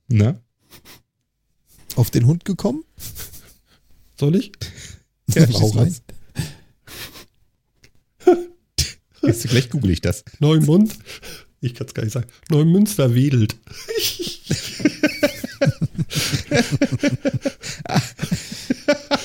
[0.07, 0.39] Na?
[1.95, 2.83] Auf den Hund gekommen?
[4.19, 4.51] Soll ich?
[5.35, 5.93] Ja, schieß rein.
[9.21, 10.23] Jetzt gleich google ich das.
[10.39, 10.97] Neumund?
[11.59, 12.29] Ich kann es gar nicht sagen.
[12.49, 13.57] Neumünster wedelt.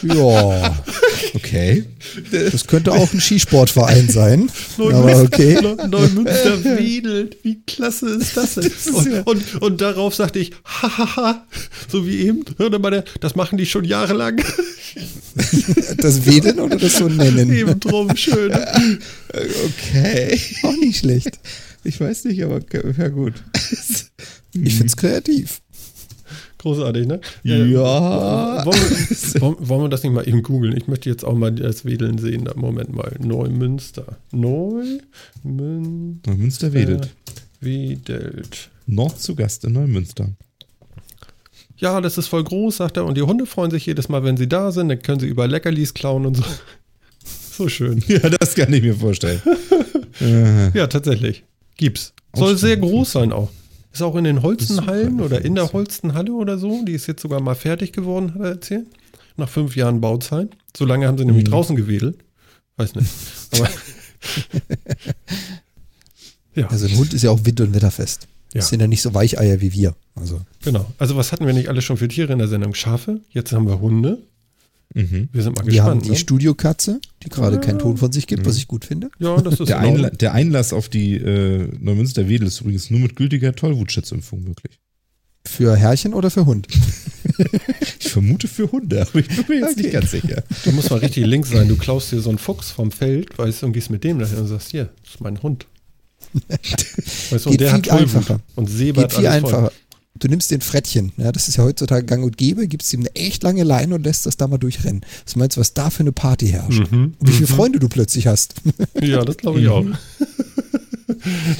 [0.02, 0.76] Ja,
[1.34, 1.84] Okay.
[2.30, 4.50] das könnte auch ein Skisportverein sein.
[4.76, 5.58] Aber okay.
[5.62, 7.36] Neu- Neumünster wedelt.
[7.42, 8.70] Wie klasse ist das denn?
[8.94, 11.46] und, und, und darauf sagte ich, hahaha,
[11.88, 12.44] so wie eben.
[12.58, 14.42] Hör mal, der- das machen die schon jahrelang.
[15.96, 17.50] Das Wedeln oder das so nennen?
[17.52, 18.52] eben drum, schön.
[19.32, 20.38] Okay.
[20.64, 21.38] Auch nicht schlecht.
[21.84, 22.60] Ich weiß nicht, aber
[22.98, 23.34] ja gut.
[24.52, 25.61] Ich find's kreativ.
[26.62, 27.20] Großartig, ne?
[27.42, 28.64] Ja.
[28.64, 30.76] Wollen wir, wollen, wir das nicht mal eben googeln?
[30.76, 32.48] Ich möchte jetzt auch mal das Wedeln sehen.
[32.54, 33.16] Moment mal.
[33.18, 34.18] Neumünster.
[34.30, 35.02] Neumünster
[35.44, 37.08] Neumünster wedelt.
[37.60, 38.70] wedelt.
[38.86, 40.28] Nord zu Gast in Neumünster.
[41.78, 43.06] ja, das ist voll groß, sagt er.
[43.06, 44.88] Und die Hunde freuen sich jedes Mal, wenn sie da sind.
[44.88, 46.44] Dann können sie über Leckerlis klauen und so.
[47.52, 48.02] So schön.
[48.08, 49.42] Ja, das kann ich mir vorstellen.
[50.74, 51.44] Ja, tatsächlich.
[51.76, 52.14] Gibt's.
[52.34, 53.50] Soll sehr groß sein auch.
[53.92, 55.72] Ist auch in den Holstenhallen super, oder in der groß.
[55.74, 56.84] Holstenhalle oder so.
[56.84, 58.86] Die ist jetzt sogar mal fertig geworden, hat er erzählt.
[59.36, 60.48] Nach fünf Jahren Bauzeit.
[60.76, 61.50] So lange haben sie nämlich Mhm.
[61.50, 62.18] draußen gewedelt.
[62.76, 63.08] Weiß nicht.
[63.52, 63.68] Aber.
[66.54, 68.28] ja, Also ein Hund ist ja auch wind- und wetterfest.
[68.54, 68.60] Ja.
[68.60, 69.94] Das sind ja nicht so Weicheier wie wir.
[70.14, 70.86] Also genau.
[70.98, 72.74] Also, was hatten wir nicht alles schon für Tiere in der Sendung?
[72.74, 73.20] Schafe.
[73.30, 74.18] Jetzt haben wir Hunde.
[74.94, 75.28] Mhm.
[75.32, 76.04] Wir sind mal wir haben gespannt.
[76.06, 76.16] die Ne?
[76.16, 78.46] Studiokatze, die gerade keinen Ton von sich gibt, Mhm.
[78.48, 79.10] was ich gut finde.
[79.18, 79.94] Ja, das ist Der, Ordnung.
[79.96, 84.78] Einla der Einlass auf die äh, Neumünster Wedel ist übrigens nur mit gültiger Tollwutschutzimpfung möglich.
[85.46, 86.68] Für Herrchen oder für Hund?
[88.00, 89.92] Ich vermute für Hunde, aber ich bin mir jetzt nicht Okay.
[90.00, 90.42] ganz sicher.
[90.64, 91.66] Du musst mal richtig links sein.
[91.66, 94.36] Du klaust dir so einen Fuchs vom Feld, weißt du, und gehst mit dem dahin
[94.36, 95.66] und sagst, hier, das ist mein Hund.
[97.30, 98.40] Weißt du, und der hat Tollwut einfacher.
[98.54, 99.70] und säbert Geht viel alles voll.
[100.14, 103.14] Du nimmst den Frettchen, ja, das ist ja heutzutage gang und gäbe, gibst ihm eine
[103.16, 105.00] echt lange Leine und lässt das da mal durchrennen.
[105.24, 106.90] Was meinst du, was da für eine Party herrscht?
[106.92, 108.54] Mhm, Und wie viele Freunde du plötzlich hast?
[109.02, 109.82] Ja, das glaube ich auch.
[109.82, 109.96] Mhm.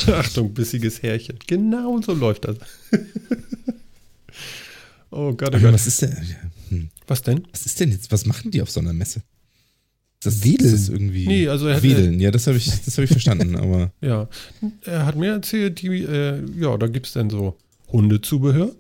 [0.13, 1.39] Achtung, bissiges Härchen.
[1.47, 2.57] Genau so läuft das.
[5.11, 5.73] oh Gott, oh Gott.
[5.73, 6.17] was ist denn,
[6.69, 7.47] hm, Was denn?
[7.51, 9.23] was ist denn jetzt, was machen die auf so einer Messe?
[10.23, 10.73] Das, Wedeln.
[10.75, 13.57] Ist irgendwie Nee, also er hat- Wedeln, ja, das habe ich, das hab ich verstanden,
[13.57, 14.29] aber Ja,
[14.85, 17.57] er hat mir erzählt, die, äh, ja, da gibt es dann so
[17.93, 18.71] Hundezubehör,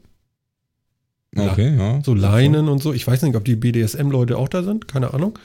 [1.36, 2.02] okay, ja.
[2.02, 2.92] so Leinen und so.
[2.92, 5.38] Ich weiß nicht, ob die BDSM-Leute auch da sind, keine Ahnung.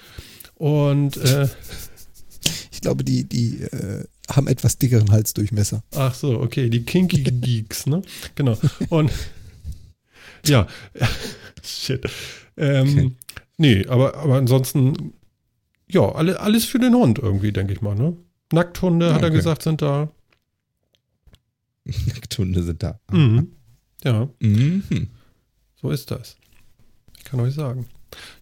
[0.56, 1.48] Und, äh,
[2.72, 5.84] Ich glaube, die, die äh, haben etwas dickeren Halsdurchmesser.
[5.96, 8.02] ach so, okay, die Kinky Geeks, ne?
[8.36, 8.58] Genau.
[8.90, 9.12] Und,
[10.46, 10.68] ja,
[11.64, 12.06] shit.
[12.56, 13.12] Ähm, Okay.
[13.58, 15.14] Nee, aber, aber ansonsten,
[15.90, 18.16] ja, alle, alles für den Hund irgendwie, denke ich mal, ne?
[18.54, 19.38] Nackthunde, Ja, hat er okay.
[19.38, 20.10] gesagt, sind da.
[22.06, 23.00] Nackthunde sind da.
[23.12, 23.52] Mhm.
[24.08, 25.10] Ja, Mhm.
[25.76, 26.38] so ist das.
[27.18, 27.88] Ich kann euch sagen.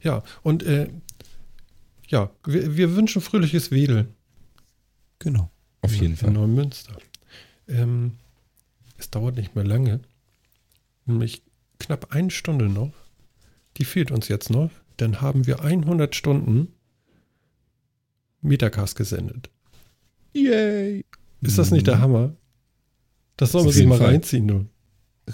[0.03, 0.89] Ja, und äh,
[2.07, 4.09] ja, wir, wir wünschen fröhliches Wedeln.
[5.19, 5.49] Genau.
[5.81, 6.31] Auf jeden in Fall.
[6.31, 6.95] Neumünster.
[7.67, 8.13] Ähm,
[8.97, 10.01] es dauert nicht mehr lange.
[11.07, 11.41] Nämlich
[11.79, 12.93] knapp eine Stunde noch.
[13.77, 14.69] Die fehlt uns jetzt noch.
[14.97, 16.67] Dann haben wir 100 Stunden
[18.41, 19.49] Metacast gesendet.
[20.33, 21.03] Yay.
[21.41, 22.35] Ist das nicht der Hammer?
[23.37, 24.07] Das soll man sich mal Fall.
[24.11, 24.65] reinziehen, du.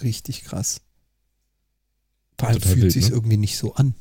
[0.02, 0.82] Richtig krass.
[2.38, 3.16] Vor allem Total fühlt wild, sich ne?
[3.16, 3.94] irgendwie nicht so an.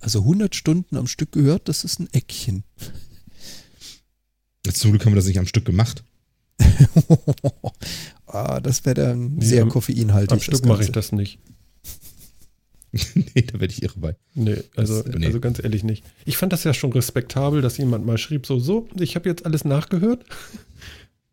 [0.00, 2.62] Also 100 Stunden am Stück gehört, das ist ein Eckchen.
[4.64, 6.04] Jetzt zum Glück haben wir das nicht am Stück gemacht.
[8.26, 10.32] ah, das wäre dann Nee, sehr am- koffeinhaltig.
[10.32, 11.38] Am Stück mache ich das nicht.
[13.14, 14.16] nee, da werde ich irre bei.
[14.34, 15.26] Nee, also, Das- nee.
[15.26, 16.04] also ganz ehrlich nicht.
[16.26, 19.44] Ich fand das ja schon respektabel, dass jemand mal schrieb, so, so, ich habe jetzt
[19.46, 20.24] alles nachgehört.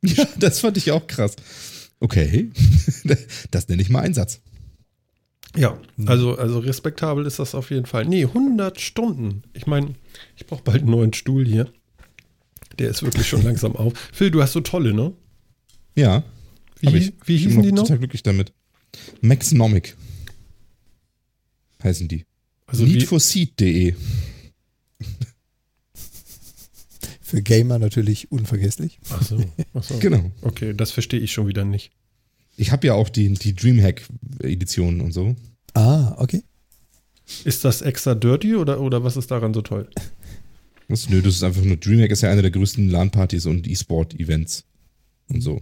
[0.01, 1.35] Ja, das fand ich auch krass.
[1.99, 2.49] Okay,
[3.51, 4.41] das nenne ich mal Einsatz.
[5.55, 8.05] Ja, also, also respektabel ist das auf jeden Fall.
[8.05, 9.43] Nee, 100 Stunden.
[9.53, 9.93] Ich meine,
[10.35, 11.71] ich brauche bald einen neuen Stuhl hier.
[12.77, 13.93] Der ist wirklich schon langsam auf.
[14.11, 15.13] Phil, du hast so tolle, ne?
[15.95, 16.23] Ja,
[16.81, 17.13] Wie, ich.
[17.25, 17.83] wie Ich bin hießen die noch?
[17.83, 18.51] total glücklich damit.
[19.21, 19.95] Maxnomic
[21.83, 22.25] heißen die.
[22.67, 23.95] Also wie, Needforseed.de.
[27.35, 28.99] Für Gamer natürlich unvergesslich.
[29.09, 29.97] ach so, ach so.
[29.99, 30.31] Genau.
[30.41, 31.91] Okay, das verstehe ich schon wieder nicht.
[32.55, 35.35] Ich habe ja auch die, die Dreamhack-Editionen und so.
[35.73, 36.43] Ah, okay.
[37.43, 39.89] Ist das extra dirty oder, oder was ist daran so toll?
[40.87, 41.09] Was?
[41.09, 41.75] Nö, das ist einfach nur.
[41.75, 44.63] Dreamhack ist ja eine der größten LAN-Partys und E-Sport-Events
[45.27, 45.61] und so.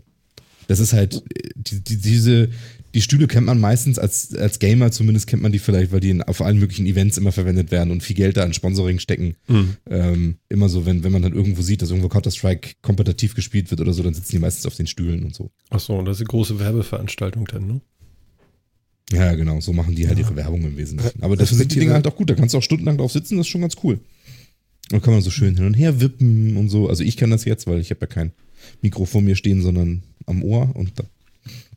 [0.67, 2.49] Das ist halt, äh, die, die, diese,
[2.93, 6.11] die Stühle kennt man meistens als, als Gamer, zumindest kennt man die vielleicht, weil die
[6.11, 9.35] in, auf allen möglichen Events immer verwendet werden und viel Geld da in Sponsoring stecken.
[9.47, 9.75] Hm.
[9.89, 13.81] Ähm, immer so, wenn, wenn man dann irgendwo sieht, dass irgendwo Counter-Strike kompetitiv gespielt wird
[13.81, 15.49] oder so, dann sitzen die meistens auf den Stühlen und so.
[15.71, 17.81] Ach so, das ist eine große Werbeveranstaltung dann, ne?
[19.11, 20.25] Ja, genau, so machen die halt Ja.
[20.25, 21.21] ihre Werbung im Wesentlichen.
[21.23, 23.37] Aber dafür sind die Dinger halt auch gut, da kannst du auch stundenlang drauf sitzen,
[23.37, 23.99] das ist schon ganz cool.
[24.91, 26.89] Und kann man so schön hin und her wippen und so.
[26.89, 28.31] Also ich kann das jetzt, weil ich habe ja kein
[28.81, 31.03] Mikro vor mir stehen, sondern am Ohr und da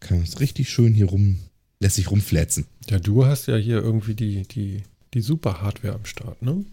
[0.01, 1.39] kann es richtig schön hier rum,
[1.81, 2.67] lässt sich rumflätzen.
[2.89, 4.83] Ja, du hast ja hier irgendwie die, die,
[5.15, 6.65] die super Hardware am Start, ne?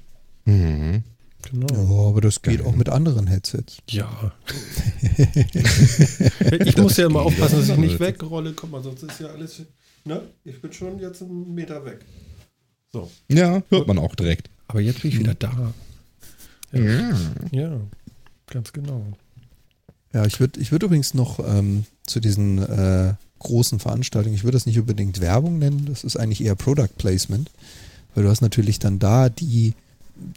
[0.46, 1.04] Mhm.
[1.52, 1.68] Genau.
[1.74, 2.68] Ja, aber das geht Geil.
[2.68, 3.78] auch mit anderen Headsets.
[3.89, 4.34] Ja.
[6.66, 8.54] ich muss ja immer aufpassen, dass ich nicht wegrolle.
[8.54, 9.62] Guck mal, sonst ist ja alles.
[10.06, 10.22] Ne?
[10.46, 12.06] Ich bin schon jetzt einen Meter weg.
[12.94, 13.12] So.
[13.30, 14.50] Ja, hört man auch direkt.
[14.68, 15.74] Aber jetzt bin ich wieder da.
[17.52, 17.82] Ja,
[18.48, 19.06] ganz genau.
[20.14, 24.56] Ja, ich würde ich würd übrigens noch ähm, zu diesen äh, großen Veranstaltungen, ich würde
[24.56, 27.51] das nicht unbedingt Werbung nennen, das ist eigentlich eher Product Placement,
[28.16, 29.74] weil du hast natürlich dann da die,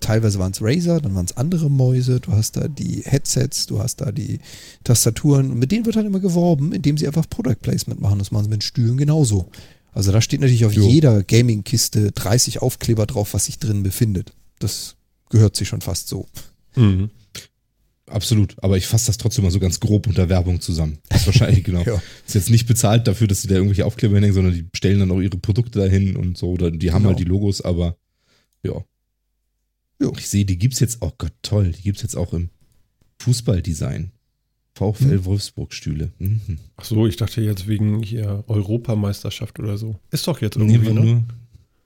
[0.01, 3.79] teilweise waren es Razer, dann waren es andere Mäuse, du hast da die Headsets, du
[3.79, 4.41] hast da die
[4.85, 8.19] Tastaturen und mit denen wird halt immer geworben, indem sie einfach Product Placement machen.
[8.19, 9.47] Das machen sie mit Stühlen genauso.
[9.93, 10.87] Also da steht natürlich auf Jo.
[10.87, 14.33] jeder Gaming-Kiste 30 Aufkleber drauf, was sich drin befindet.
[14.59, 14.97] Das
[15.31, 16.27] gehört sich schon fast so.
[16.75, 17.11] Mhm.
[18.09, 20.99] Absolut, aber ich fasse das trotzdem mal so ganz grob unter Werbung zusammen.
[21.09, 21.83] Das ist wahrscheinlich, genau.
[21.83, 22.01] Ja.
[22.27, 25.11] Ist jetzt nicht bezahlt dafür, dass sie da irgendwelche Aufkleber hinhängen, sondern die stellen dann
[25.11, 27.09] auch ihre Produkte dahin und so, oder die haben Genau.
[27.11, 27.97] halt die Logos, aber
[28.63, 28.85] ja.
[30.01, 30.13] Jo.
[30.19, 32.51] Ich sehe, die gibt's jetzt, oh Gott, toll, die gibt's jetzt auch im
[33.21, 34.13] Fußballdesign.
[34.75, 36.13] VfL Wolfsburg-Stühle.
[36.19, 36.59] Mhm.
[36.77, 39.99] Ach so, ich dachte jetzt wegen hier Europameisterschaft oder so.
[40.11, 41.11] Ist doch jetzt Nee, irgendwie, war ne?
[41.13, 41.25] nur,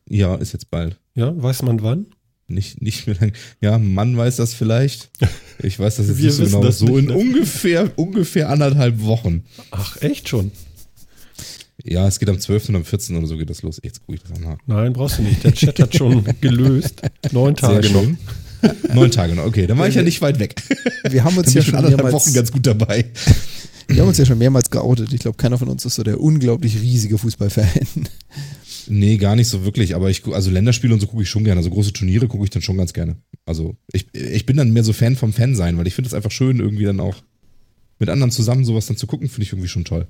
[0.09, 0.99] ja, ist jetzt bald.
[1.15, 2.07] Ja, weiß man wann?
[2.51, 3.33] Nicht, nicht mehr lang.
[3.61, 5.11] Ja, Mann weiß das vielleicht.
[5.63, 6.63] Ich weiß das jetzt Wir nicht so genau.
[6.63, 7.15] das So nicht, in ne?
[7.15, 9.45] ungefähr, ungefähr anderthalb Wochen.
[9.71, 10.51] Ach, echt schon?
[11.85, 12.71] Ja, es geht am 12.
[12.71, 13.17] und am 14.
[13.17, 13.81] oder so geht das los.
[13.83, 14.59] Jetzt gucke ich das nach.
[14.67, 15.43] Nein, brauchst du nicht.
[15.45, 17.01] Der Chat hat schon gelöst.
[17.33, 18.05] Neun Tage noch.
[18.93, 19.45] Neun Tage noch.
[19.47, 20.61] Okay, dann war ich ja nicht weit weg.
[21.09, 23.07] Wir haben uns ja schon anderthalb mehrmals, Wochen ganz gut dabei.
[23.89, 25.13] wir haben uns ja schon mehrmals geoutet.
[25.15, 27.69] Ich glaube, keiner von uns ist so der unglaublich riesige Fußballfan.
[28.91, 29.95] Nee, gar nicht so wirklich.
[29.95, 31.59] Aber ich, also Länderspiele und so gucke ich schon gerne.
[31.59, 33.17] Also große Turniere gucke ich dann schon ganz gerne.
[33.47, 36.15] Also ich, ich bin dann mehr so Fan vom Fan sein, weil ich finde es
[36.15, 37.17] einfach schön, irgendwie dann auch
[38.01, 40.09] mit anderen zusammen sowas dann zu gucken, finde ich irgendwie schon toll.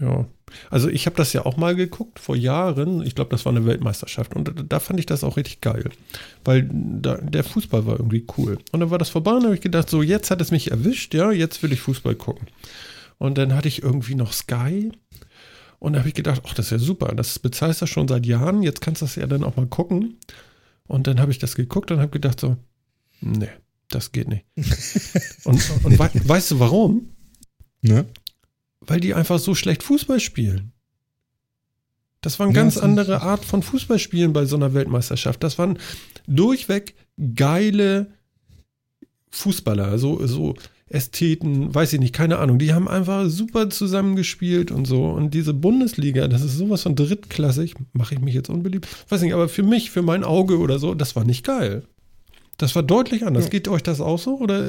[0.00, 0.26] Ja.
[0.70, 3.02] Also ich habe das ja auch mal geguckt vor Jahren.
[3.02, 4.34] Ich glaube, das war eine Weltmeisterschaft.
[4.34, 5.90] Und da, fand ich das auch richtig geil.
[6.44, 8.58] Weil da, der Fußball war irgendwie cool.
[8.72, 11.14] Und dann war das vorbei und habe ich gedacht, so jetzt hat es mich erwischt,
[11.14, 12.48] ja, jetzt will ich Fußball gucken.
[13.18, 14.90] Und dann hatte ich irgendwie noch Sky.
[15.82, 17.12] Und da habe ich gedacht, ach, das ist ja super.
[17.16, 18.62] Das bezahlst du schon seit Jahren.
[18.62, 20.16] Jetzt kannst du das ja dann auch mal gucken.
[20.86, 22.56] Und dann habe ich das geguckt und habe gedacht so,
[23.20, 23.48] nee,
[23.88, 24.44] das geht nicht.
[25.44, 27.10] und und wei weißt du warum?
[27.80, 28.06] Ne?
[28.78, 30.70] Weil die einfach so schlecht Fußball spielen.
[32.20, 35.42] Das war eine Ja, ganz andere Art von Fußballspielen bei so einer Weltmeisterschaft.
[35.42, 35.80] Das waren
[36.28, 36.94] durchweg
[37.34, 38.12] geile
[39.30, 40.54] Fußballer, so, so
[40.92, 42.58] Ästheten, weiß ich nicht, keine Ahnung.
[42.58, 45.06] Die haben einfach super zusammengespielt und so.
[45.06, 48.86] Und diese Bundesliga, das ist sowas von drittklassig, mache ich mich jetzt unbeliebt.
[49.08, 51.84] Weiß nicht, aber für mich, für mein Auge oder so, das war nicht geil.
[52.58, 53.44] Das war deutlich anders.
[53.44, 53.50] Ja.
[53.50, 54.38] Geht euch das auch so?
[54.38, 54.68] Oder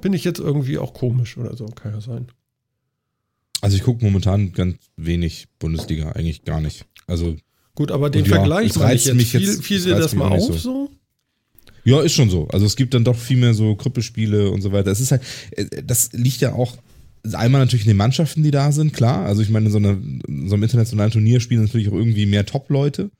[0.00, 1.66] bin ich jetzt irgendwie auch komisch oder so?
[1.66, 2.26] Kann ja sein.
[3.60, 6.84] Also ich gucke momentan ganz wenig Bundesliga, eigentlich gar nicht.
[7.06, 7.36] Also
[7.74, 9.16] Gut, aber den ja, Vergleich meine reizt ich jetzt.
[9.16, 10.52] mich Fiel, jetzt- fiel es dir das mal auf so.
[10.54, 10.90] so?
[11.86, 12.48] Ja, ist schon so.
[12.48, 14.90] Also es gibt dann doch viel mehr so Krüppelspiele und so weiter.
[14.90, 15.22] Es ist halt,
[15.52, 16.76] äh, das liegt ja auch
[17.32, 19.24] einmal natürlich in den Mannschaften, die da sind, klar.
[19.24, 22.26] Also ich meine, in so, einer, in so einem internationalen Turnier spielen natürlich auch irgendwie
[22.26, 23.10] mehr Top-Leute.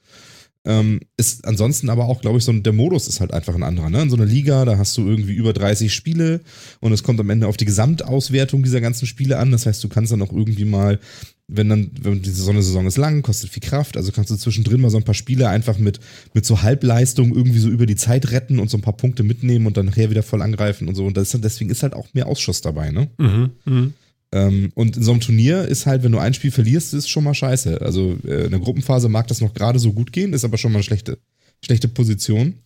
[0.66, 3.62] Ähm, ist ansonsten aber auch, glaube ich, so ein, der Modus ist halt einfach ein
[3.62, 3.88] anderer.
[3.88, 4.02] Ne?
[4.02, 6.40] In so einer Liga, da hast du irgendwie über 30 Spiele
[6.80, 9.52] und es kommt am Ende auf die Gesamtauswertung dieser ganzen Spiele an.
[9.52, 10.98] Das heißt, du kannst dann auch irgendwie mal,
[11.46, 14.36] wenn dann, wenn diese so eine Saison ist lang, kostet viel Kraft, also kannst du
[14.36, 16.00] zwischendrin mal so ein paar Spiele einfach mit,
[16.34, 19.68] mit so Halbleistung irgendwie so über die Zeit retten und so ein paar Punkte mitnehmen
[19.68, 21.06] und dann nachher wieder voll angreifen und so.
[21.06, 23.08] Und das ist, deswegen ist halt auch mehr Ausschuss dabei, ne?
[23.18, 23.94] Mhm, mhm.
[24.36, 27.24] Ähm, und in so einem Turnier ist halt, wenn du ein Spiel verlierst, ist schon
[27.24, 27.80] mal scheiße.
[27.80, 30.72] Also äh, in der Gruppenphase mag das noch gerade so gut gehen, ist aber schon
[30.72, 31.18] mal eine schlechte,
[31.64, 32.58] schlechte Position.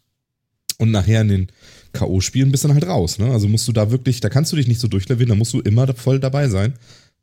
[0.79, 1.53] Und nachher in den
[1.93, 3.21] K.O.-Spielen bist du dann halt raus.
[3.21, 3.31] Ne?
[3.31, 5.61] Also musst du da wirklich, da kannst du dich nicht so durchlavieren, da musst du
[5.61, 6.75] immer voll dabei sein.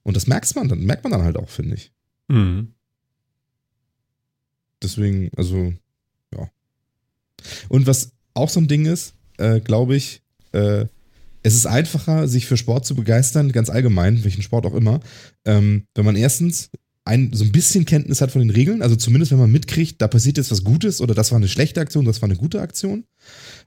[0.04, 1.92] Und das merkst man dann, merkt man dann halt auch, finde ich.
[2.30, 2.70] Mhm.
[4.82, 5.74] Deswegen, also,
[6.34, 6.50] ja.
[7.68, 10.22] Und was auch so ein Ding ist, äh, glaube ich,
[10.54, 10.86] äh,
[11.48, 15.00] es ist einfacher, sich für Sport zu begeistern, ganz allgemein, welchen Sport auch immer,
[15.46, 16.70] ähm, wenn man erstens
[17.06, 20.10] ein, so ein bisschen Kenntnis hat von den Regeln, also zumindest wenn man mitkriegt, da
[20.10, 23.06] passiert jetzt was Gutes oder das war eine schlechte Aktion, das war eine gute Aktion.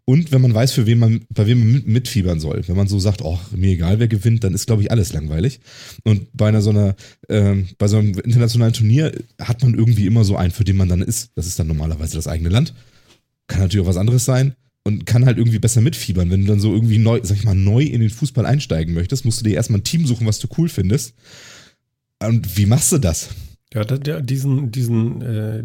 [0.05, 2.62] Und wenn man weiß, für wen man, bei wem man mit, mitfiebern soll.
[2.66, 5.61] Wenn man so sagt, oh, mir egal, wer gewinnt, dann ist, glaube ich, alles langweilig.
[6.05, 6.95] Und bei einer so einer,
[7.31, 9.11] ähm, bei so einem internationalen Turnier
[9.41, 11.31] hat man irgendwie immer so einen, für den man dann ist.
[11.35, 12.74] Das ist dann normalerweise das eigene Land.
[13.47, 14.55] Kann natürlich auch was anderes sein
[14.85, 16.31] und kann halt irgendwie besser mitfiebern.
[16.31, 19.24] Wenn du dann so irgendwie neu, sag ich mal, neu in den Fußball einsteigen möchtest,
[19.24, 21.14] musst du dir erstmal ein Team suchen, was du cool findest.
[22.22, 23.31] Und wie machst du das?
[23.72, 25.64] Ja, diesen, diesen, äh,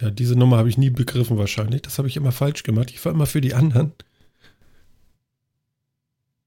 [0.00, 1.82] ja, diese Nummer habe ich nie begriffen wahrscheinlich.
[1.82, 2.90] Das habe ich immer falsch gemacht.
[2.90, 3.92] Ich war immer für die anderen.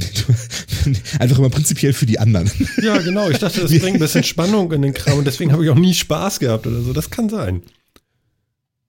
[1.18, 2.50] Einfach immer prinzipiell für die anderen.
[2.82, 3.30] Ja, genau.
[3.30, 5.76] Ich dachte, das bringt ein bisschen Spannung in den Kram und deswegen habe ich auch
[5.76, 6.92] nie Spaß gehabt oder so.
[6.92, 7.62] Das kann sein.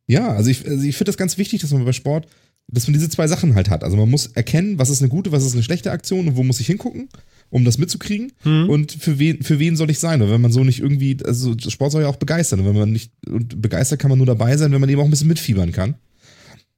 [0.07, 2.28] Ja, also ich, also ich finde das ganz wichtig, dass man bei Sport,
[2.68, 3.84] dass man diese zwei Sachen halt hat.
[3.84, 6.43] Also man muss erkennen, was ist eine gute, was ist eine schlechte Aktion und wo
[6.43, 7.09] muss ich hingucken,
[7.49, 8.34] um das mitzukriegen.
[8.41, 8.70] Hm.
[8.70, 10.22] Und für wen, für wen soll ich sein?
[10.22, 12.61] Und wenn man so nicht irgendwie, also Sport soll ja auch begeistern.
[12.61, 15.05] Und wenn man nicht, und begeistert kann man nur dabei sein, wenn man eben auch
[15.05, 15.95] ein bisschen mitfiebern kann.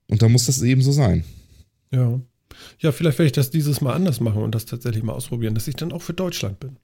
[0.08, 1.24] Und da muss das eben so sein.
[1.92, 2.20] Ja.
[2.80, 5.68] Ja, vielleicht werde ich das dieses Mal anders machen und das tatsächlich mal ausprobieren, dass
[5.68, 6.78] ich dann auch für Deutschland bin.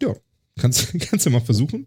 [0.00, 0.14] Ja.
[0.58, 1.86] Kannst, kannst du mal versuchen.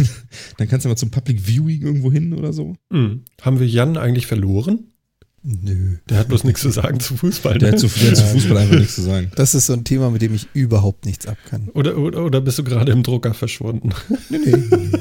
[0.58, 2.74] Dann kannst du mal zum Public Viewing irgendwo hin oder so.
[2.92, 3.22] Hm.
[3.40, 4.88] Haben wir Jan eigentlich verloren?
[5.48, 5.98] Nö.
[6.08, 7.58] Der hat bloß nichts zu sagen zu Fußball.
[7.58, 7.72] Der Ne?
[7.74, 9.30] hat zu, der hat zu Fußball einfach nichts zu sagen.
[9.36, 11.68] Das ist so ein Thema, mit dem ich überhaupt nichts ab kann.
[11.68, 13.90] Oder, oder, oder bist du gerade im Drucker verschwunden?
[14.28, 14.98] Nee, nee.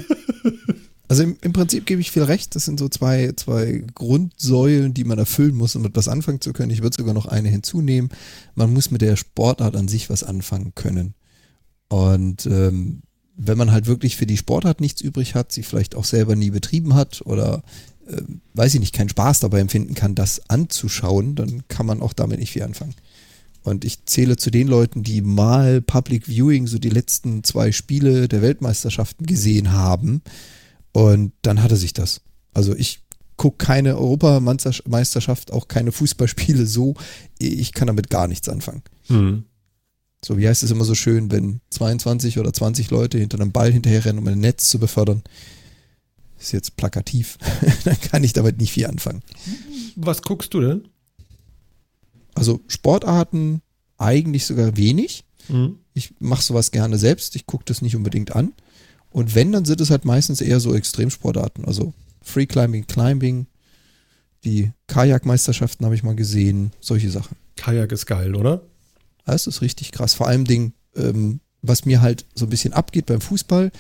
[1.08, 2.56] Also im, im Prinzip gebe ich viel recht.
[2.56, 6.72] Das sind so zwei, zwei Grundsäulen, die man erfüllen muss, um etwas anfangen zu können.
[6.72, 8.10] Ich würde sogar noch eine hinzunehmen.
[8.56, 11.14] Man muss mit der Sportart an sich was anfangen können.
[11.90, 13.02] Und ähm,
[13.38, 16.52] wenn man halt wirklich für die Sportart nichts übrig hat, sie vielleicht auch selber nie
[16.52, 17.64] betrieben hat oder
[18.08, 18.22] äh,
[18.54, 22.40] weiß ich nicht, keinen Spaß dabei empfinden kann, das anzuschauen, dann kann man auch damit
[22.40, 22.96] nicht viel anfangen.
[23.64, 28.28] Und ich zähle zu den Leuten, die mal Public Viewing, so die letzten zwei Spiele
[28.28, 30.22] der Weltmeisterschaften gesehen haben.
[30.92, 32.22] Und dann hatte sich das.
[32.54, 33.00] Also ich
[33.38, 36.94] gucke keine Europameisterschaft, auch keine Fußballspiele so.
[37.40, 38.84] Ich kann damit gar nichts anfangen.
[39.08, 39.46] Hm.
[40.24, 43.72] So, wie heißt es immer so schön, wenn 22 oder 20 Leute hinter einem Ball
[43.72, 45.24] hinterherrennen, um ein Netz zu befördern.
[46.40, 47.38] Ist jetzt plakativ.
[47.86, 49.22] dann kann ich damit nicht viel anfangen.
[49.96, 50.88] Was guckst du denn?
[52.34, 53.62] Also Sportarten
[53.98, 55.24] eigentlich sogar wenig.
[55.48, 55.78] Hm.
[55.94, 57.36] Ich mache sowas gerne selbst.
[57.36, 58.54] Ich gucke das nicht unbedingt an.
[59.10, 61.66] Und wenn, dann sind es halt meistens eher so Extremsportarten.
[61.66, 63.48] Also Free Climbing, Climbing,
[64.44, 67.38] die Kajakmeisterschaften habe ich mal gesehen, solche Sachen.
[67.56, 68.64] Kajak ist geil, oder?
[69.26, 70.14] Das ist richtig krass.
[70.14, 73.72] Vor allem Ding, ähm, was mir halt so ein bisschen abgeht beim Fußball.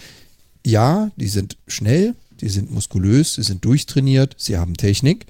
[0.66, 5.28] Ja, die sind schnell, die sind muskulös, sie sind durchtrainiert, sie haben Technik.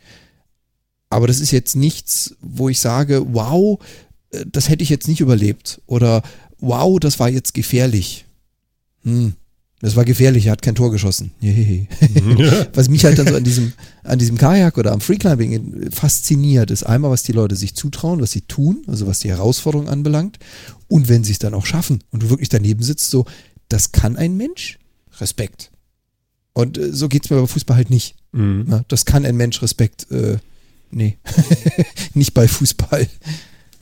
[1.09, 3.80] Aber das ist jetzt nichts, wo ich sage, wow,
[4.32, 5.82] äh, das hätte ich jetzt nicht überlebt.
[5.86, 6.24] Oder
[6.59, 8.26] wow, das war jetzt gefährlich.
[9.03, 9.34] Hm,
[9.86, 11.31] das war gefährlich, er hat kein Tor geschossen.
[12.73, 13.71] Was mich halt dann so an diesem,
[14.03, 18.31] an diesem Kajak oder am Freeclimbing fasziniert, ist einmal, was die Leute sich zutrauen, was
[18.31, 20.39] sie tun, also was die Herausforderung anbelangt.
[20.88, 23.25] Und wenn sie es dann auch schaffen und du wirklich daneben sitzt, so,
[23.69, 24.79] das kann ein Mensch?
[25.19, 25.69] Respekt.
[26.53, 28.15] Und äh, so geht's mir bei Fußball halt nicht.
[28.31, 28.65] Mhm.
[28.67, 30.38] Na, das kann ein Mensch Respekt, äh,
[30.89, 31.19] nee,
[32.15, 33.07] nicht bei Fußball.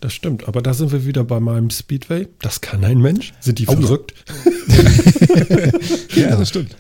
[0.04, 2.28] Das stimmt, aber da sind wir wieder bei meinem Speedway.
[2.42, 3.32] Das kann ein Mensch.
[3.40, 3.80] Sind die Oh ja.
[3.80, 4.14] verrückt?
[6.16, 6.76] Ja, das stimmt.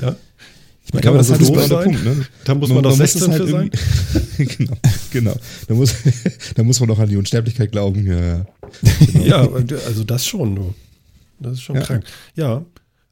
[0.00, 0.14] Ja.
[0.86, 1.90] Ich meine, Kann aber man das so super- sein?
[1.90, 2.26] ne?
[2.44, 3.70] Da muss man, doch es 16 halt für sein.
[4.38, 4.76] genau,
[5.10, 5.36] genau.
[5.66, 5.94] Da muss,
[6.54, 8.06] da muss man doch an die Unsterblichkeit glauben.
[8.06, 8.46] Ja, ja.
[9.24, 9.48] Ja,
[9.86, 10.74] also das schon, du.
[11.40, 11.82] Das ist schon Ja.
[11.82, 12.04] krank.
[12.36, 12.64] Ja.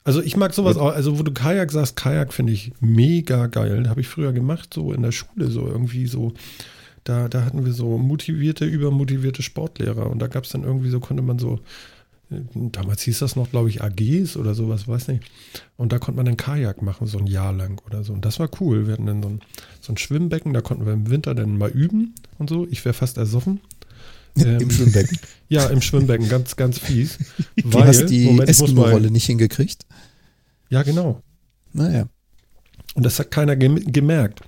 [0.05, 3.88] Also ich mag sowas auch, also wo du Kajak sagst, Kajak finde ich mega geil.
[3.88, 6.32] Habe ich früher gemacht, so in der Schule, so irgendwie so.
[7.05, 11.00] Da, da hatten wir so motivierte, übermotivierte Sportlehrer und da gab es dann irgendwie so,
[11.00, 11.59] konnte man so,
[12.30, 15.24] äh, damals hieß das noch, glaube ich, AGs oder sowas, weiß nicht.
[15.76, 18.12] Und da konnte man dann Kajak machen, so ein Jahr lang oder so.
[18.12, 18.86] Und das war cool.
[18.86, 19.40] Wir hatten dann so ein,
[19.80, 22.66] so ein Schwimmbecken, da konnten wir im Winter dann mal üben und so.
[22.70, 23.61] Ich wäre fast ersoffen.
[24.36, 25.18] Ähm, Im Schwimmbecken.
[25.48, 27.18] Ja, im Schwimmbecken, ganz, ganz fies.
[27.57, 29.84] Du hast die Eskimo-Rolle nicht hingekriegt.
[30.70, 31.20] Ja, genau.
[31.74, 32.07] Naja.
[32.95, 34.40] Und das hat keiner gem gemerkt.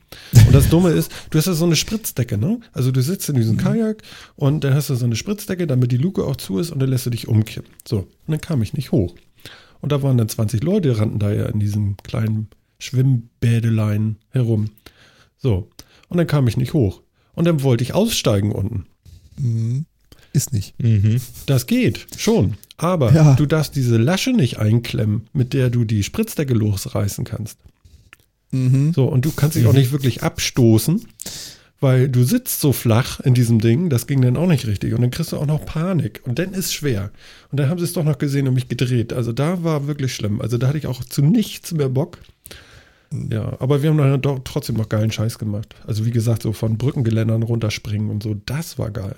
[0.46, 2.60] Und das Dumme ist, du hast ja so eine Spritzdecke, ne?
[2.72, 4.02] Also du sitzt in diesem Kajak
[4.36, 6.90] und dann hast du so eine Spritzdecke, damit die Luke auch zu ist und dann
[6.90, 7.70] lässt du dich umkippen.
[7.88, 9.14] So, und dann kam ich nicht hoch.
[9.80, 14.70] Und da waren dann 20 Leute, die rannten da ja in diesem kleinen Schwimmbädelein herum.
[15.38, 15.68] So,
[16.08, 17.02] und dann kam ich nicht hoch.
[17.34, 18.86] Und dann wollte ich aussteigen unten.
[19.40, 19.86] Hm,
[20.32, 20.74] Ist nicht.
[20.82, 21.20] Mhm.
[21.46, 22.54] Das geht schon.
[22.76, 23.34] Aber Ja.
[23.34, 27.58] du darfst diese Lasche nicht einklemmen, mit der du die Spritzdecke losreißen kannst.
[28.54, 28.92] Mhm.
[28.94, 31.04] So, und du kannst dich auch nicht wirklich abstoßen,
[31.80, 34.94] weil du sitzt so flach in diesem Ding, das ging dann auch nicht richtig.
[34.94, 36.22] Und dann kriegst du auch noch Panik.
[36.24, 37.10] Und dann ist schwer.
[37.50, 39.12] Und dann haben sie es doch noch gesehen und mich gedreht.
[39.12, 40.40] Also da war wirklich schlimm.
[40.40, 42.18] Also da hatte ich auch zu nichts mehr Bock.
[43.30, 45.74] Ja, aber wir haben dann doch trotzdem noch geilen Scheiß gemacht.
[45.86, 49.16] Also wie gesagt, so von Brückengeländern runterspringen und so, das war geil.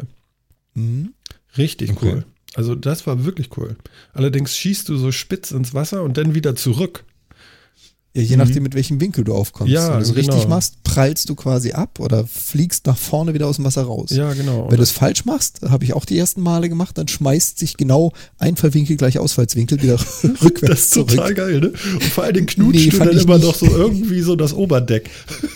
[0.74, 1.12] Mhm.
[1.56, 2.06] Richtig Okay.
[2.06, 2.24] cool.
[2.54, 3.76] Also das war wirklich cool.
[4.12, 7.04] Allerdings schießt du so spitz ins Wasser und dann wieder zurück.
[8.16, 9.68] Ja, je nachdem, mit welchem Winkel du aufkommst.
[9.68, 9.74] Mhm.
[9.74, 10.18] Ja, Wenn du es genau.
[10.32, 14.08] richtig machst, prallst du quasi ab oder fliegst nach vorne wieder aus dem Wasser raus.
[14.10, 14.70] Ja, genau.
[14.70, 17.76] Wenn du es falsch machst, habe ich auch die ersten Male gemacht, dann schmeißt sich
[17.76, 19.98] genau Einfallwinkel gleich Ausfallswinkel wieder
[20.42, 21.08] rückwärts Das ist zurück.
[21.10, 21.72] total geil, ne?
[21.92, 23.46] Und vor allen Dingen knutscht Nee, du dann immer nicht.
[23.46, 25.10] noch so irgendwie so das Oberdeck.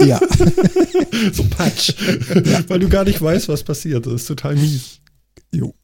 [0.07, 0.21] Ja,
[1.33, 1.95] So patsch.
[2.69, 4.07] Weil du gar nicht weißt, was passiert.
[4.07, 5.01] Das ist total mies.
[5.53, 5.75] jo.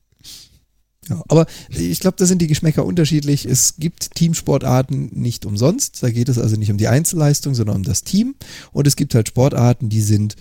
[1.08, 3.44] Ja, aber ich glaube, da sind die Geschmäcker unterschiedlich.
[3.44, 6.02] Es gibt Teamsportarten nicht umsonst.
[6.02, 8.34] Da geht es also nicht um die Einzelleistung, sondern um das Team.
[8.72, 10.34] Und es gibt halt Sportarten, die sind,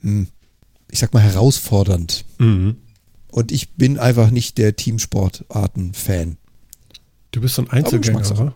[0.00, 0.26] hm,
[0.90, 2.24] ich sag mal, herausfordernd.
[3.30, 6.36] Und ich bin einfach nicht der Teamsportarten-Fan.
[7.32, 8.54] Du bist so ein Einzelgänger, oder?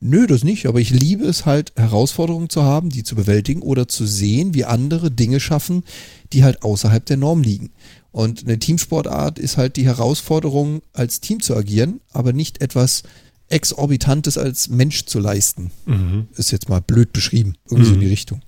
[0.00, 3.88] Nö, das nicht, aber ich liebe es halt, Herausforderungen zu haben, die zu bewältigen oder
[3.88, 5.84] zu sehen, wie andere Dinge schaffen,
[6.32, 7.70] die halt außerhalb der Norm liegen.
[8.16, 13.02] Und eine Teamsportart ist halt die Herausforderung, als Team zu agieren, aber nicht etwas
[13.50, 15.70] Exorbitantes als Mensch zu leisten.
[15.84, 16.26] Mhm.
[16.34, 18.00] Ist jetzt mal blöd beschrieben, irgendwie so in Mhm.
[18.04, 18.40] die Richtung.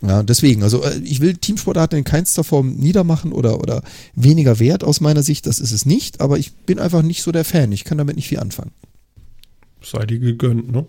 [0.00, 3.82] Ja, deswegen, also äh, ich will Teamsportarten in keinster Form niedermachen oder, oder
[4.14, 7.32] weniger wert aus meiner Sicht, das ist es nicht, aber ich bin einfach nicht so
[7.32, 8.72] der Fan, ich kann damit nicht viel anfangen.
[9.82, 10.86] Sei dir gegönnt, ne?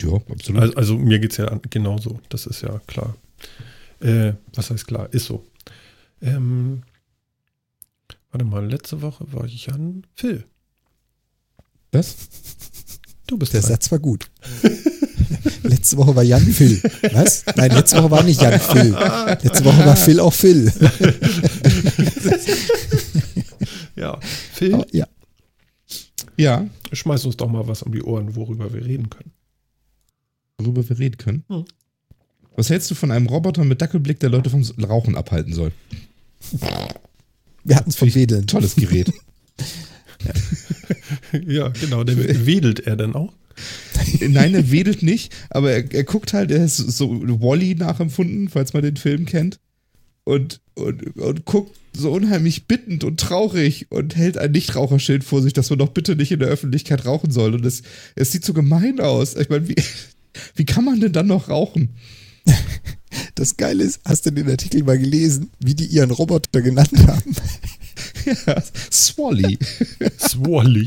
[0.00, 0.62] Ja, absolut.
[0.62, 3.14] Also, also mir geht es ja genauso, das ist ja klar.
[4.00, 5.08] Äh, was heißt klar?
[5.12, 5.44] Ist so.
[6.22, 6.82] Ähm,
[8.30, 10.44] warte mal, letzte Woche war ich an Phil.
[11.90, 12.16] Was?
[13.26, 13.70] Du bist Der dran.
[13.72, 14.30] Satz war gut.
[15.62, 16.80] letzte Woche war Jan Phil.
[17.12, 17.44] Was?
[17.56, 18.90] Nein, letzte Woche war nicht Jan Phil.
[18.92, 20.72] Letzte Woche war Phil auch Phil.
[23.94, 25.06] Ja, Phil, Aber, ja.
[26.36, 29.32] Ja, schmeiß uns doch mal was um die Ohren, worüber wir reden können.
[30.58, 31.44] worüber wir reden können.
[31.48, 31.64] Hm.
[32.56, 35.72] Was hältst du von einem Roboter mit Dackelblick, der Leute vom Rauchen abhalten soll?
[37.64, 38.46] Wir hatten es vom Wedeln.
[38.46, 39.12] Tolles Gerät.
[41.46, 43.32] ja, genau, der wedelt er denn auch?
[44.20, 48.72] Nein, er wedelt nicht, aber er, er guckt halt, er ist so Wally nachempfunden, falls
[48.72, 49.58] man den Film kennt.
[50.24, 55.52] Und, und, und guckt so unheimlich bittend und traurig und hält ein Nichtraucherschild vor sich,
[55.52, 57.54] dass man doch bitte nicht in der Öffentlichkeit rauchen soll.
[57.54, 57.82] Und es,
[58.14, 59.34] es sieht so gemein aus.
[59.36, 59.74] Ich meine, wie,
[60.54, 61.90] wie kann man denn dann noch rauchen?
[63.34, 67.34] Das Geile ist, hast du den Artikel mal gelesen, wie die ihren Roboter genannt haben?
[68.46, 69.58] Ja, Swally.
[70.18, 70.86] Swally?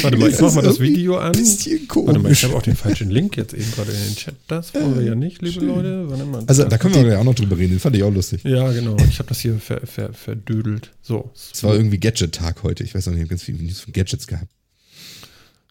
[0.00, 1.32] Warte mal, ich mach mal das Video an.
[1.32, 2.44] Bisschen Warte mal, ich komisch.
[2.44, 4.34] habe auch den falschen Link jetzt eben gerade in den Chat.
[4.48, 6.08] Das wollen wir ja nicht, liebe Leute.
[6.08, 6.42] Warte mal.
[6.46, 8.42] Also, Da können wir ja auch noch drüber reden, den fand ich auch lustig.
[8.44, 8.96] ja, genau.
[9.08, 10.90] Ich habe das hier ver, ver, verdödelt.
[11.02, 11.30] So.
[11.52, 12.82] Es war irgendwie Gadget-Tag heute.
[12.82, 14.50] Ich weiß noch nicht, ich habe ganz viele News von Gadgets gehabt.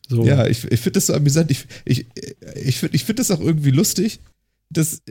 [0.08, 0.24] so.
[0.26, 1.50] Ja, ich, ich finde das so amüsant.
[1.50, 2.06] Ich, ich,
[2.64, 4.20] ich finde ich find das auch irgendwie lustig,
[4.74, 5.02] dass,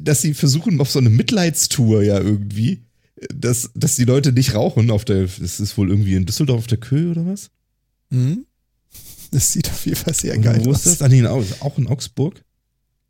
[0.00, 2.82] dass sie versuchen auf so eine Mitleidstour ja irgendwie,
[3.34, 6.66] dass, dass die Leute nicht rauchen auf der, das ist wohl irgendwie in Düsseldorf auf
[6.66, 7.50] der Köhe oder was?
[8.10, 8.46] Hm?
[9.30, 10.86] Das sieht auf jeden Fall sehr geil wo aus.
[10.86, 11.02] ist das?
[11.02, 12.44] Ah, nee, auch in Augsburg?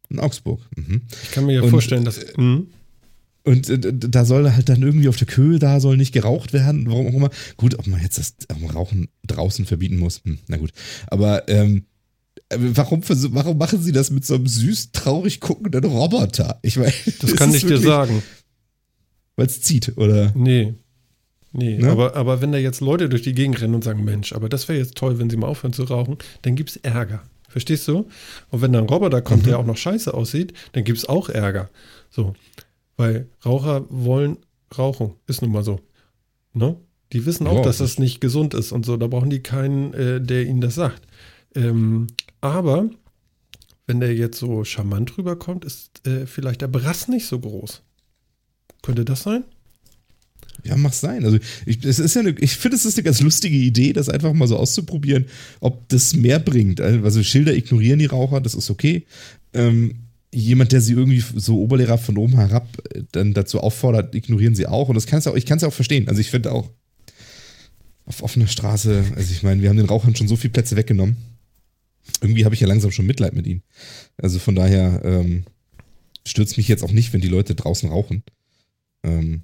[0.09, 0.61] In Augsburg.
[0.77, 1.03] Mhm.
[1.23, 2.19] Ich kann mir ja Und, vorstellen, dass.
[2.37, 2.69] Hm?
[3.43, 6.87] Und äh, da soll halt dann irgendwie auf der Köhe, da soll nicht geraucht werden,
[6.87, 7.31] warum auch immer.
[7.59, 8.35] Gut, ob man jetzt das
[8.75, 10.73] Rauchen draußen verbieten muss, hm, na gut.
[11.09, 11.81] Aber ähm, äh,
[12.59, 16.59] warum, warum machen sie das mit so einem süß, traurig guckenden Roboter?
[16.63, 18.23] Ich meine, Das kann ich dir sagen.
[19.37, 20.33] Weil es zieht, oder?
[20.35, 20.75] Nee.
[21.53, 21.91] Nee, Ne?
[21.91, 24.69] aber, aber wenn da jetzt Leute durch die Gegend rennen und sagen, Mensch, aber das
[24.69, 27.23] wäre jetzt toll, wenn sie mal aufhören zu rauchen, dann gibt's Ärger.
[27.49, 28.09] Verstehst du?
[28.51, 29.47] Und wenn da ein Roboter kommt, Mhm.
[29.47, 31.71] der auch noch scheiße aussieht, dann gibt's auch Ärger.
[32.11, 32.35] So.
[32.97, 34.39] Weil Raucher wollen
[34.77, 35.13] Rauchen.
[35.29, 35.79] Ist nun mal so.
[36.53, 36.77] Ne?
[37.13, 38.97] Die wissen auch, Ja, dass das- das nicht gesund ist und so.
[38.97, 41.03] Da brauchen die keinen, äh, der ihnen das sagt.
[41.55, 42.09] Ähm,
[42.45, 42.91] aber
[43.87, 47.83] wenn der jetzt so charmant rüberkommt, ist äh, vielleicht der Brass nicht so groß.
[48.83, 49.45] Könnte das sein?
[50.63, 51.25] Ja, mach sein.
[51.25, 54.09] Also ich, es ist ja eine, ich finde, es ist eine ganz lustige Idee, das
[54.09, 55.27] einfach mal so auszuprobieren,
[55.61, 56.81] ob das mehr bringt.
[56.81, 59.07] Also Schilder ignorieren die Raucher, das ist okay.
[59.53, 59.97] Ähm,
[60.33, 64.67] jemand, der sie irgendwie so Oberlehrer von oben herab äh, dann dazu auffordert, ignorieren sie
[64.67, 64.89] auch.
[64.89, 66.09] Und das kannst du auch, ich kann es auch verstehen.
[66.09, 66.71] Also ich finde auch
[68.07, 71.17] auf offener Straße, also ich meine, wir haben den Rauchern schon so viele Plätze weggenommen.
[72.21, 73.63] Irgendwie habe ich ja langsam schon Mitleid mit ihnen.
[74.17, 75.45] Also von daher ähm,
[76.27, 78.23] stürzt mich jetzt auch nicht, wenn die Leute draußen rauchen.
[79.03, 79.43] Ähm,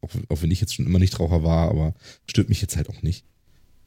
[0.00, 1.94] auch, auch wenn ich jetzt schon immer Nichtraucher war, aber
[2.28, 3.24] stört mich jetzt halt auch nicht.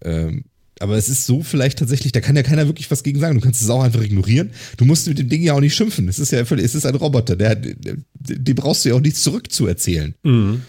[0.01, 0.45] Ähm,
[0.79, 3.35] aber es ist so vielleicht tatsächlich, da kann ja keiner wirklich was gegen sagen.
[3.35, 4.51] Du kannst es auch einfach ignorieren.
[4.77, 6.07] Du musst mit dem Ding ja auch nicht schimpfen.
[6.07, 9.01] Es ist ja völlig, es ist ein Roboter, der, der, dem brauchst du ja auch
[9.01, 10.13] nichts zurückzuerzählen.
[10.23, 10.61] Mhm.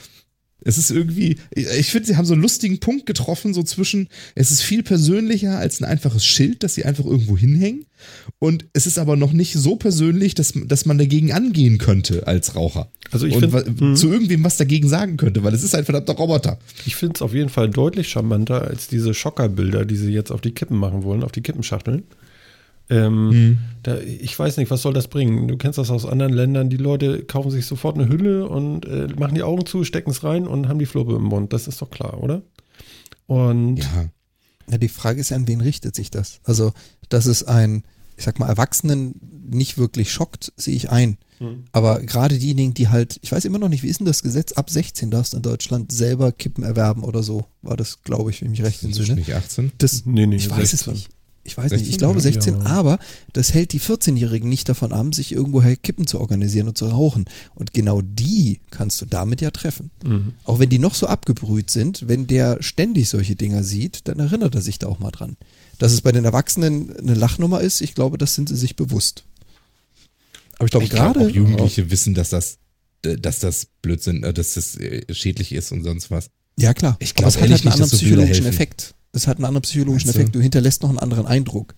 [0.64, 4.50] Es ist irgendwie, ich finde, sie haben so einen lustigen Punkt getroffen, so zwischen, es
[4.50, 7.86] ist viel persönlicher als ein einfaches Schild, das sie einfach irgendwo hinhängen.
[8.40, 12.56] Und es ist aber noch nicht so persönlich, dass, dass man dagegen angehen könnte als
[12.56, 12.90] Raucher.
[13.12, 13.96] Also ich und find- wa- mhm.
[13.96, 16.58] zu irgendwem was dagegen sagen könnte, weil es ist ein verdammter Roboter.
[16.86, 20.40] Ich finde es auf jeden Fall deutlich charmanter als diese Schockerbilder, die sie jetzt auf
[20.40, 22.02] die Kippen machen wollen, auf die Kippenschachteln.
[22.90, 25.48] Ähm, da, ich weiß nicht, was soll das bringen?
[25.48, 26.70] Du kennst das aus anderen Ländern.
[26.70, 30.24] Die Leute kaufen sich sofort eine Hülle und äh, machen die Augen zu, stecken es
[30.24, 31.52] rein und haben die Fluppe im Mund.
[31.52, 32.42] Das ist doch klar, oder?
[33.26, 34.08] Und Ja.
[34.70, 36.40] Ja, die Frage ist ja, an wen richtet sich das?
[36.44, 36.72] Also,
[37.08, 37.84] dass es ein,
[38.16, 39.14] ich sag mal, Erwachsenen
[39.50, 41.16] nicht wirklich schockt, sehe ich ein.
[41.38, 41.64] Hm.
[41.72, 44.52] Aber gerade diejenigen, die halt, ich weiß immer noch nicht, wie ist denn das Gesetz?
[44.52, 47.46] Ab 16 darfst du in Deutschland selber Kippen erwerben oder so.
[47.62, 49.14] War das, glaube ich, wenn ich mich recht entsinne.
[49.14, 49.72] nicht 18.
[49.78, 50.74] Das, nee, nee, ich weiß 16.
[50.74, 51.10] es nicht.
[51.48, 51.80] Ich weiß 16?
[51.80, 52.66] nicht, ich glaube Ja, 16, ja.
[52.66, 52.98] aber
[53.32, 57.24] das hält die 14-Jährigen nicht davon ab, sich irgendwoher Kippen zu organisieren und zu rauchen.
[57.54, 59.90] Und genau die kannst du damit ja treffen.
[60.04, 60.34] Mhm.
[60.44, 64.54] Auch wenn die noch so abgebrüht sind, wenn der ständig solche Dinger sieht, dann erinnert
[64.54, 65.36] er sich da auch mal dran.
[65.78, 69.24] Dass es bei den Erwachsenen eine Lachnummer ist, ich glaube, das sind sie sich bewusst.
[70.58, 72.58] Aber ich glaube, Ich glaube, gerade auch Jugendliche wissen, dass das,
[73.02, 76.30] dass das Blödsinn, äh, dass das äh, schädlich ist und sonst was.
[76.58, 76.96] Ja, klar.
[76.98, 78.46] Ich Aber glaub es hat halt einen anderen so psychologischen.
[78.46, 78.94] Effekt.
[79.12, 80.10] Es hat einen anderen psychologischen?
[80.10, 80.34] Effekt.
[80.34, 81.74] Du hinterlässt noch einen anderen Eindruck.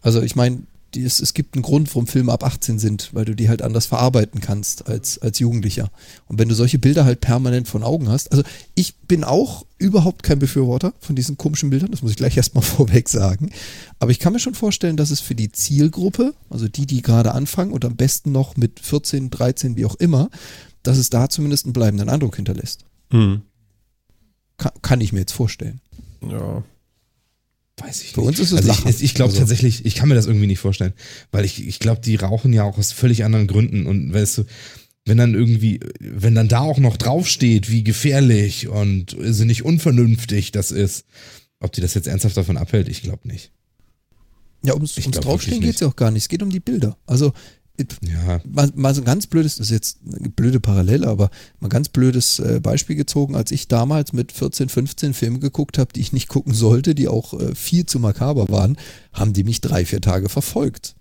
[0.00, 0.62] Also ich meine,
[1.02, 3.86] es, es gibt einen Grund, warum Filme ab 18 sind, weil du die halt anders
[3.86, 5.90] verarbeiten kannst als, als Jugendlicher.
[6.26, 8.44] Und wenn du solche Bilder halt permanent von Augen hast, also
[8.74, 12.62] ich bin auch überhaupt kein Befürworter von diesen komischen Bildern, das muss ich gleich erstmal
[12.62, 13.50] vorweg sagen.
[13.98, 17.32] Aber ich kann mir schon vorstellen, dass es für die Zielgruppe, also die, die gerade
[17.32, 20.30] anfangen und am besten noch mit 14, 13, wie auch immer,
[20.82, 22.84] dass es da zumindest einen bleibenden Eindruck hinterlässt.
[23.10, 23.42] Hm.
[24.58, 25.80] Kann, kann ich mir jetzt vorstellen.
[26.30, 26.62] Ja.
[27.78, 28.28] Weiß ich Für nicht.
[28.28, 30.60] uns ist es also ich, ich glaube Also- tatsächlich, ich kann mir das irgendwie nicht
[30.60, 30.92] vorstellen,
[31.32, 34.44] weil ich, ich glaube, die rauchen ja auch aus völlig anderen Gründen und weißt du,
[35.06, 40.70] wenn dann irgendwie, wenn dann da auch noch draufsteht, wie gefährlich und sinnig unvernünftig das
[40.70, 41.04] ist,
[41.60, 43.50] ob die das jetzt ernsthaft davon abhält, ich glaube nicht.
[44.62, 46.22] Ja, ums, ums Draufstehen geht es ja auch gar nicht.
[46.22, 46.96] Es geht um die Bilder.
[47.06, 47.34] Also
[48.02, 51.66] Ja, mal, mal so ein ganz blödes, das ist jetzt eine blöde Parallele, aber mal
[51.66, 55.92] ein ganz blödes äh, Beispiel gezogen, als ich damals mit 14, 15 Filme geguckt habe,
[55.92, 58.76] die ich nicht gucken sollte, die auch äh, viel zu makaber waren,
[59.12, 60.94] haben die mich drei, vier Tage verfolgt.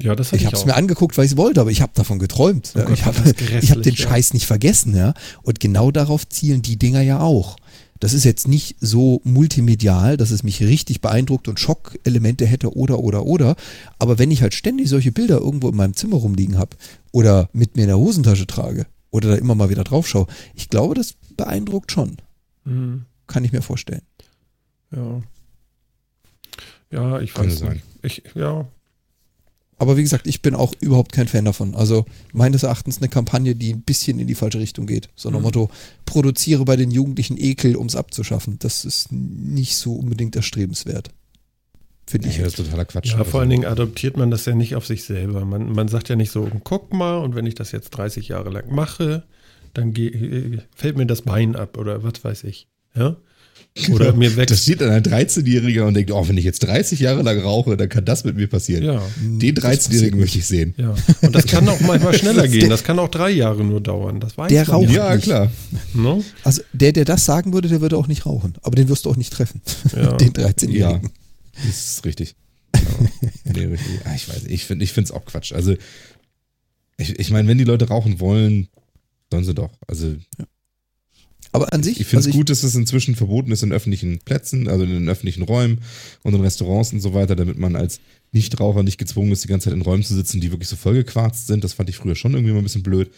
[0.00, 2.18] Ja, das Ich ich, habe es mir angeguckt, weil ich wollte, aber ich habe davon
[2.18, 2.72] geträumt.
[2.74, 2.84] Oh ja.
[2.84, 3.96] Gott, ich habe hab den ja.
[3.96, 5.14] Scheiß nicht vergessen, ja.
[5.42, 7.56] Und genau darauf zielen die Dinger ja auch.
[8.00, 13.00] Das ist jetzt nicht so multimedial, dass es mich richtig beeindruckt und Schockelemente hätte oder
[13.00, 13.56] oder oder.
[13.98, 16.76] Aber wenn ich halt ständig solche Bilder irgendwo in meinem Zimmer rumliegen habe
[17.12, 20.68] oder mit mir in der Hosentasche trage oder da immer mal wieder drauf schaue, ich
[20.68, 22.16] glaube, das beeindruckt schon.
[22.64, 23.04] Hm.
[23.26, 24.02] Kann ich mir vorstellen.
[24.94, 25.22] Ja.
[26.90, 27.82] Ja, ich Kann weiß sein.
[28.02, 28.22] nicht.
[28.26, 28.66] Ich, ja,
[29.80, 31.74] Aber wie gesagt, ich bin auch überhaupt kein Fan davon.
[31.76, 35.08] Also meines Erachtens eine Kampagne, die ein bisschen in die falsche Richtung geht.
[35.14, 35.44] So nach Mhm.
[35.44, 35.70] Motto,
[36.04, 38.58] produziere bei den Jugendlichen Ekel, um es abzuschaffen.
[38.58, 41.10] Das ist nicht so unbedingt erstrebenswert.
[42.06, 42.38] Finde ich.
[42.38, 43.08] das ist totaler Quatsch.
[43.12, 45.44] ja, Also, vor allen Dingen adoptiert man das ja nicht auf sich selber.
[45.44, 48.48] Man, man sagt ja nicht so, guck mal, und wenn ich das jetzt 30 Jahre
[48.50, 49.24] lang mache,
[49.74, 52.66] dann geh, äh, fällt mir das Bein ab oder was weiß ich.
[52.94, 53.16] Ja?
[53.90, 54.62] Oder mir Da wächst.
[54.62, 57.88] steht dann ein 13-Jähriger und denkt, oh, wenn ich jetzt 30 Jahre lang rauche, dann
[57.88, 58.82] kann das mit mir passieren.
[58.84, 60.74] Ja, Den Das 13-Jährigen passiert möchte ich sehen.
[60.76, 60.94] ja.
[61.22, 62.68] Und das kann auch manchmal schneller gehen.
[62.70, 64.20] Das kann auch drei Jahre nur dauern.
[64.20, 65.24] Das weiß Der raucht Ja, nicht.
[65.24, 65.50] klar.
[65.94, 66.22] Ne?
[66.44, 68.54] Also der, der das sagen würde, der würde auch nicht rauchen.
[68.62, 69.60] Aber den wirst du auch nicht treffen.
[69.94, 70.12] Ja.
[70.16, 71.10] Den 13-Jährigen.
[71.66, 72.34] Das ist richtig.
[72.74, 72.80] Ja.
[73.54, 74.00] nee, richtig.
[74.04, 75.52] Ah, ich weiß, ich finde es auch Quatsch.
[75.52, 75.74] Also,
[76.96, 78.68] ich, ich meine, wenn die Leute rauchen wollen,
[79.30, 79.70] sollen sie doch.
[79.86, 80.14] Also,
[81.52, 84.18] Aber an sich, ich finde es also gut, dass es inzwischen verboten ist in öffentlichen
[84.18, 85.80] Plätzen, also in den öffentlichen Räumen
[86.22, 88.00] und in Restaurants und so weiter, damit man als
[88.32, 91.46] Nichtraucher nicht gezwungen ist, die ganze Zeit in Räumen zu sitzen, die wirklich so vollgequarzt
[91.46, 91.64] sind.
[91.64, 93.10] Das fand ich früher schon irgendwie mal ein bisschen blöd.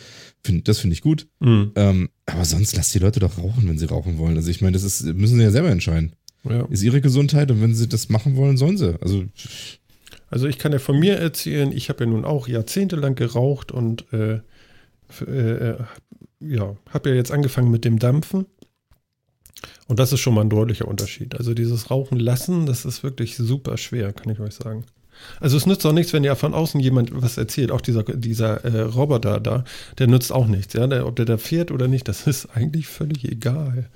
[0.44, 1.26] Find, das finde ich gut.
[1.40, 1.72] Mhm.
[1.74, 4.36] Ähm, aber sonst lasst die Leute doch rauchen, wenn sie rauchen wollen.
[4.36, 6.12] Also ich meine, das ist, müssen sie ja selber entscheiden.
[6.48, 6.66] Ja.
[6.66, 8.96] Ist ihre Gesundheit und wenn sie das machen wollen, sollen sie.
[9.02, 9.24] Also
[10.30, 14.10] Also ich kann ja von mir erzählen, ich habe ja nun auch jahrzehntelang geraucht und
[14.12, 14.40] äh,
[15.26, 15.76] äh, äh,
[16.40, 18.46] ja, habe ja jetzt angefangen mit dem Dampfen.
[19.86, 21.34] Und das ist schon mal ein deutlicher Unterschied.
[21.34, 24.84] Also dieses Rauchen lassen, das ist wirklich super schwer, kann ich euch sagen.
[25.38, 27.70] Also es nützt auch nichts, wenn ja von außen jemand was erzählt.
[27.70, 29.64] Auch dieser, dieser äh, Roboter da,
[29.98, 30.72] der nützt auch nichts.
[30.74, 30.86] Ja?
[30.86, 33.90] Der, ob der da fährt oder nicht, das ist eigentlich völlig egal.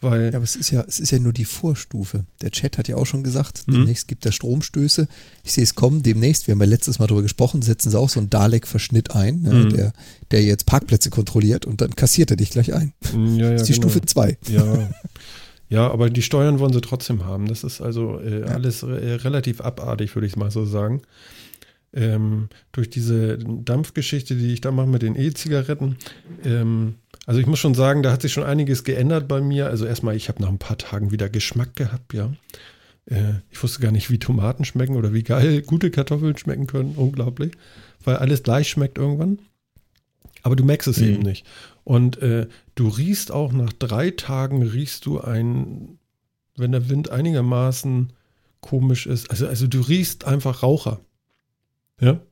[0.00, 2.24] Weil Ja, aber es ist ja, es ist ja nur die Vorstufe.
[2.40, 3.72] Der Chat hat ja auch schon gesagt, Mhm.
[3.72, 5.08] demnächst gibt es Stromstöße.
[5.42, 8.08] Ich sehe es kommen, demnächst, wir haben ja letztes Mal darüber gesprochen, setzen sie auch
[8.08, 9.70] so einen Dalek-Verschnitt ein, ja, Mhm.
[9.70, 9.92] der,
[10.30, 12.92] der jetzt Parkplätze kontrolliert und dann kassiert er dich gleich ein.
[13.12, 13.88] ja, ja, das ist die genau.
[13.88, 14.38] Stufe 2.
[14.48, 14.88] Ja.
[15.70, 17.46] Ja, aber die Steuern wollen sie trotzdem haben.
[17.46, 21.02] Das ist also äh, alles äh, relativ abartig, würde ich mal so sagen.
[21.92, 25.96] Ähm, durch diese Dampfgeschichte, die ich da mache mit den E-Zigaretten.
[26.44, 26.94] Ähm,
[27.28, 29.66] also ich muss schon sagen, da hat sich schon einiges geändert bei mir.
[29.66, 32.32] Also erstmal, ich habe nach ein paar Tagen wieder Geschmack gehabt, ja.
[33.04, 36.94] Äh, ich wusste gar nicht, wie Tomaten schmecken oder wie geil gute Kartoffeln schmecken können.
[36.96, 37.52] Unglaublich.
[38.02, 39.40] Weil alles gleich schmeckt irgendwann.
[40.42, 41.04] Aber du merkst es Mhm.
[41.04, 41.44] eben nicht.
[41.84, 45.98] Und äh, du riechst auch nach drei Tagen, riechst du ein,
[46.56, 48.14] wenn der Wind einigermaßen
[48.62, 49.30] komisch ist.
[49.30, 51.00] Also, also du riechst einfach Raucher.
[52.00, 52.22] Ja.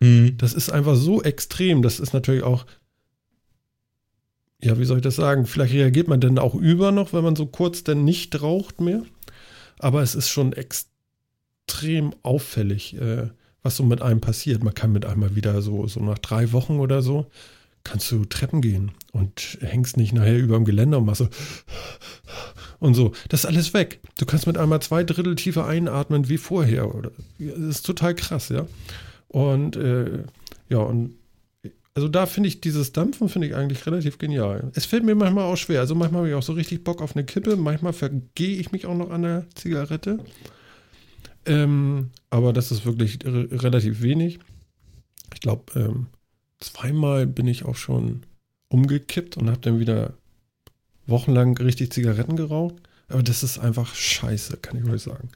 [0.00, 1.80] Das ist einfach so extrem.
[1.80, 2.66] Das ist natürlich auch,
[4.64, 5.46] ja, wie soll ich das sagen?
[5.46, 9.02] Vielleicht reagiert man dann auch über noch, wenn man so kurz dann nicht raucht mehr.
[9.78, 13.28] Aber es ist schon extrem auffällig, äh,
[13.62, 14.64] was so mit einem passiert.
[14.64, 17.26] Man kann mit einmal wieder so, so nach drei Wochen oder so,
[17.84, 21.28] kannst du Treppen gehen und hängst nicht nachher über dem Geländer und machst so
[22.78, 23.12] und so.
[23.28, 24.00] Das ist alles weg.
[24.18, 26.90] Du kannst mit einmal zwei Drittel tiefer einatmen wie vorher.
[27.38, 28.66] Das ist total krass, ja.
[29.28, 30.22] Und äh,
[30.70, 31.16] ja, und
[31.94, 34.72] also da finde ich dieses Dampfen finde ich eigentlich relativ genial.
[34.74, 35.80] Es fällt mir manchmal auch schwer.
[35.80, 37.56] Also manchmal habe ich auch so richtig Bock auf eine Kippe.
[37.56, 40.18] Manchmal vergehe ich mich auch noch an der Zigarette.
[41.46, 44.40] Ähm, aber das ist wirklich re relativ wenig.
[45.32, 46.06] Ich glaube, ähm,
[46.58, 48.22] zweimal bin ich auch schon
[48.68, 50.14] umgekippt und habe dann wieder
[51.06, 52.74] wochenlang richtig Zigaretten geraucht.
[53.08, 55.28] Aber das ist einfach scheiße, kann ich euch sagen.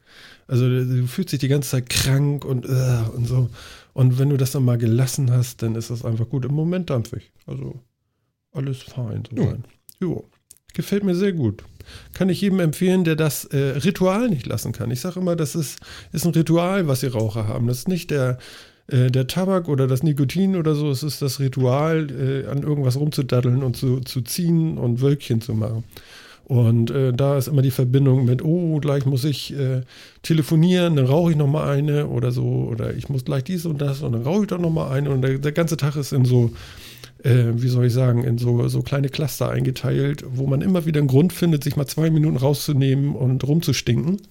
[0.47, 3.51] Also du fühlst dich die ganze Zeit krank und, äh, und so.
[3.93, 6.45] Und wenn du das dann mal gelassen hast, dann ist das einfach gut.
[6.45, 7.31] Im Moment dampfig.
[7.47, 7.81] Also
[8.53, 9.25] alles fein.
[9.31, 9.57] So Ja.
[10.01, 10.29] Jo.
[10.75, 11.65] Gefällt mir sehr gut.
[12.13, 14.91] Kann ich jedem empfehlen, der das äh, Ritual nicht lassen kann.
[14.91, 15.81] Ich sage immer, das ist,
[16.13, 17.67] ist ein Ritual, was die Raucher haben.
[17.67, 18.39] Das ist nicht der,
[18.87, 20.91] äh, der Tabak oder das Nikotin oder so.
[20.91, 25.55] Es ist das Ritual, äh, an irgendwas rumzudaddeln und zu, zu ziehen und Wölkchen zu
[25.55, 25.85] machen.
[26.49, 29.83] Und äh, da ist immer die Verbindung mit, oh, gleich muss ich äh,
[30.23, 33.83] telefonieren, dann rauche ich noch mal eine oder so, oder ich muss gleich dies und
[33.83, 36.13] das und dann rauche ich doch noch mal eine und der, der ganze Tag ist
[36.15, 36.53] in so,
[37.23, 41.01] äh, wie soll ich sagen, in so, so kleine Cluster eingeteilt, wo man immer wieder
[41.01, 44.23] einen Grund findet, sich mal zwei Minuten rauszunehmen und rumzustinken.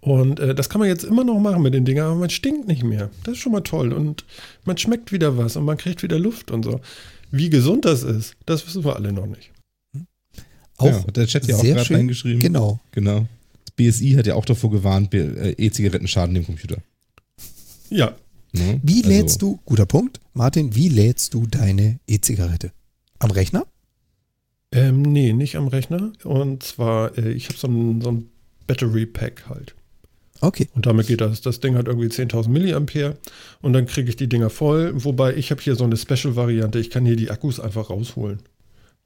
[0.00, 2.68] Und äh, das kann man jetzt immer noch machen mit den Dingern, aber man stinkt
[2.68, 3.10] nicht mehr.
[3.24, 4.24] Das ist schon mal toll und
[4.64, 6.80] man schmeckt wieder was und man kriegt wieder Luft und so.
[7.32, 9.50] Wie gesund das ist, das wissen wir alle noch nicht.
[10.78, 12.40] Auch ja, der Chat ja auch gerade reingeschrieben.
[12.40, 12.80] Genau.
[12.92, 13.26] Genau.
[13.64, 16.78] Das BSI hat ja auch davor gewarnt, äh, E-Zigaretten schaden dem Computer.
[17.90, 18.16] Ja,
[18.52, 18.80] Ne?
[18.82, 22.72] Wie Also, lädst du, guter Punkt, Martin, wie lädst du deine E-Zigarette?
[23.18, 23.66] Am Rechner?
[24.72, 26.12] Ähm, nee, nicht am Rechner.
[26.24, 28.28] Und zwar, äh, ich habe so ein, so ein
[28.66, 29.74] Battery Pack halt.
[30.40, 30.68] Okay.
[30.74, 31.40] Und damit geht das.
[31.40, 33.16] Das Ding hat irgendwie 10.000 Milliampere
[33.60, 34.92] und dann kriege ich die Dinger voll.
[35.04, 36.78] Wobei ich habe hier so eine Special-Variante.
[36.78, 38.40] Ich kann hier die Akkus einfach rausholen.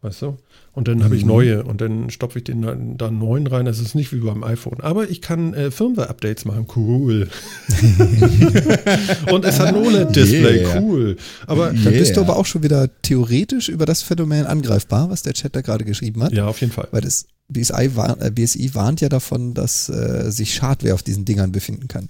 [0.03, 0.37] Weißt du?
[0.73, 1.29] Und dann habe ich Mhm.
[1.29, 3.65] neue und dann stopfe ich den dann, dann neuen rein.
[3.65, 4.81] Das ist nicht wie beim iPhone.
[4.83, 6.67] Aber ich kann äh, Firmware-Updates machen.
[6.77, 7.29] Cool.
[9.33, 10.61] und es hat ein OLED-Display.
[10.61, 10.81] Yeah.
[10.81, 11.17] Cool.
[11.47, 12.29] Aber Dann bist du Yeah.
[12.31, 16.23] aber auch schon wieder theoretisch über das Phänomen angreifbar, was der Chat da gerade geschrieben
[16.23, 16.33] hat.
[16.33, 16.89] ja, auf jeden Fall.
[16.91, 21.25] Weil das BSI, warn, äh, BSI warnt ja davon, dass äh, sich Schadware auf diesen
[21.25, 22.09] Dingern befinden kann.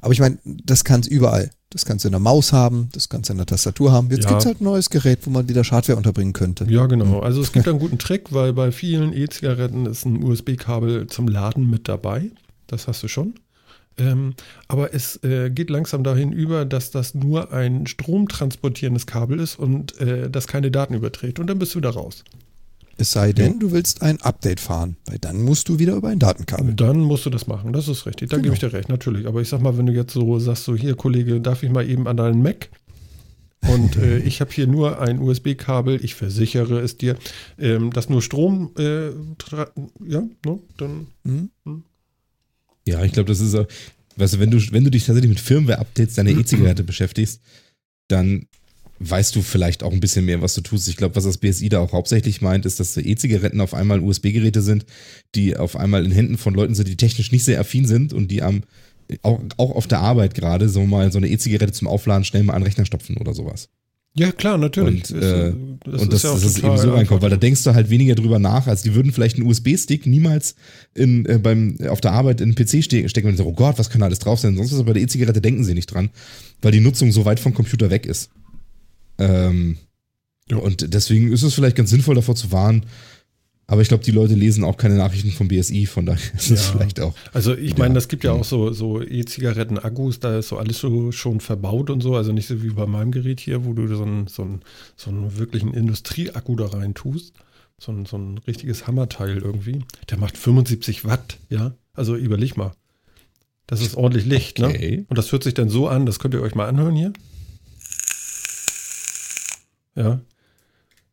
[0.00, 1.50] Aber ich meine, das kann es überall.
[1.70, 4.10] Das kannst du in der Maus haben, das kannst du in der Tastatur haben.
[4.10, 4.30] Jetzt Ja.
[4.30, 6.64] gibt's halt ein neues Gerät, wo man wieder Schadware unterbringen könnte.
[6.68, 7.20] Ja, genau.
[7.20, 11.68] Also es gibt einen guten Trick, weil bei vielen E-Zigaretten ist ein USB-Kabel zum Laden
[11.68, 12.30] mit dabei.
[12.68, 13.34] Das hast du schon.
[13.98, 14.34] Ähm,
[14.68, 20.00] aber es äh, geht langsam dahin über, dass das nur ein stromtransportierendes Kabel ist und
[20.00, 21.38] äh, das keine Daten überträgt.
[21.38, 22.24] Und dann bist du da raus.
[23.00, 26.18] Es sei denn, du willst ein Update fahren, weil dann musst du wieder über ein
[26.18, 26.70] Datenkabel.
[26.70, 27.72] Und dann musst du das machen.
[27.72, 28.30] Das ist richtig.
[28.30, 28.44] Da Genau.
[28.44, 29.26] gebe ich dir recht, natürlich.
[29.28, 31.88] Aber ich sag mal, wenn du jetzt so sagst, so hier, Kollege, darf ich mal
[31.88, 32.70] eben an deinen Mac?
[33.68, 37.16] Und äh, ich habe hier nur ein USB-Kabel, ich versichere es dir,
[37.56, 39.10] ähm, das nur Strom, äh,
[40.04, 41.50] ja, ne, dann Hm?
[42.86, 43.54] Ja, ich glaube, das ist,
[44.16, 47.40] weißt du, wenn du, wenn du dich tatsächlich mit Firmware-Updates deiner E-Zigarette beschäftigst,
[48.08, 48.46] dann
[49.00, 50.88] weißt du vielleicht auch ein bisschen mehr, was du tust.
[50.88, 54.62] Ich glaube, was das BSI da auch hauptsächlich meint, ist, dass E-Zigaretten auf einmal USB-Geräte
[54.62, 54.86] sind,
[55.34, 58.30] die auf einmal in Händen von Leuten sind, die technisch nicht sehr affin sind und
[58.30, 58.62] die am
[59.22, 62.52] auch, auch auf der Arbeit gerade so mal so eine E-Zigarette zum Aufladen schnell mal
[62.52, 63.70] an den Rechner stopfen oder sowas.
[64.14, 65.10] Ja, klar, natürlich.
[65.10, 65.52] Und, Ist, äh,
[65.84, 68.14] das und das, ja es total eben so reinkommt, weil da denkst du halt weniger
[68.16, 70.56] drüber nach, als die würden vielleicht einen USB-Stick niemals
[70.94, 73.78] in, äh, beim, auf der Arbeit in den PC ste stecken und sagen, oh Gott,
[73.78, 74.56] was kann da alles drauf sein?
[74.56, 76.10] Sonst was, aber bei der E-Zigarette denken sie nicht dran,
[76.62, 78.30] weil die Nutzung so weit vom Computer weg ist.
[79.18, 79.78] Ähm,
[80.50, 80.56] Ja.
[80.56, 82.86] Und deswegen ist es vielleicht ganz sinnvoll, davor zu warnen.
[83.70, 86.66] Aber ich glaube, die Leute lesen auch keine Nachrichten vom BSI, von daher ist es
[86.68, 86.72] Ja.
[86.72, 87.14] vielleicht auch.
[87.34, 91.12] Also ich meine, das gibt ja auch so, so E-Zigaretten-Akkus, da ist so alles so
[91.12, 94.04] schon verbaut und so, also nicht so wie bei meinem Gerät hier, wo du so
[94.04, 94.62] einen, so einen,
[94.96, 97.34] so einen wirklichen Industrieakku da rein tust.
[97.80, 99.84] So ein, so ein richtiges Hammerteil irgendwie.
[100.10, 101.74] Der macht 75 Watt, ja.
[101.92, 102.72] Also überleg mal.
[103.66, 104.96] Das ist ordentlich Licht, Okay.
[104.96, 105.04] ne?
[105.08, 107.12] Und das hört sich dann so an, das könnt ihr euch mal anhören hier.
[109.94, 110.20] Ja.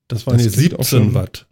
[0.07, 1.47] Das waren Das auch 17 schon- Watt.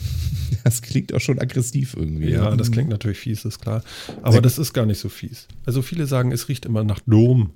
[0.64, 2.30] Das klingt auch schon aggressiv irgendwie.
[2.30, 3.82] Ja, das klingt natürlich fies, ist klar.
[4.22, 5.48] Aber das ist gar nicht so fies.
[5.66, 7.50] Also viele sagen, es riecht immer nach Dom,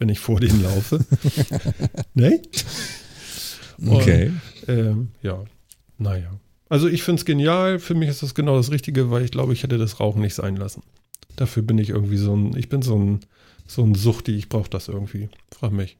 [0.00, 1.04] wenn ich vor denen laufe.
[2.14, 2.40] ne?
[3.86, 4.32] Okay.
[4.66, 5.44] Ähm, ja,
[5.98, 6.30] naja.
[6.68, 7.78] Also ich finde es genial.
[7.78, 10.34] Für mich ist das genau das Richtige, weil ich glaube, ich hätte das Rauchen nicht
[10.34, 10.82] sein lassen.
[11.36, 13.20] Dafür bin ich irgendwie so ein, ich bin so ein,
[13.66, 15.28] so ein Suchti, ich brauche das irgendwie.
[15.52, 15.98] Frag mich.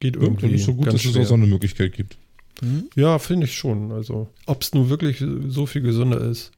[0.00, 0.54] Geht Ja, irgendwie.
[0.54, 1.22] ist so gut, dass es schwer.
[1.22, 2.16] auch so eine Möglichkeit gibt.
[2.60, 2.88] Hm?
[2.94, 3.92] Ja, finde ich schon.
[3.92, 6.52] Also, ob es nun wirklich so viel gesünder ist,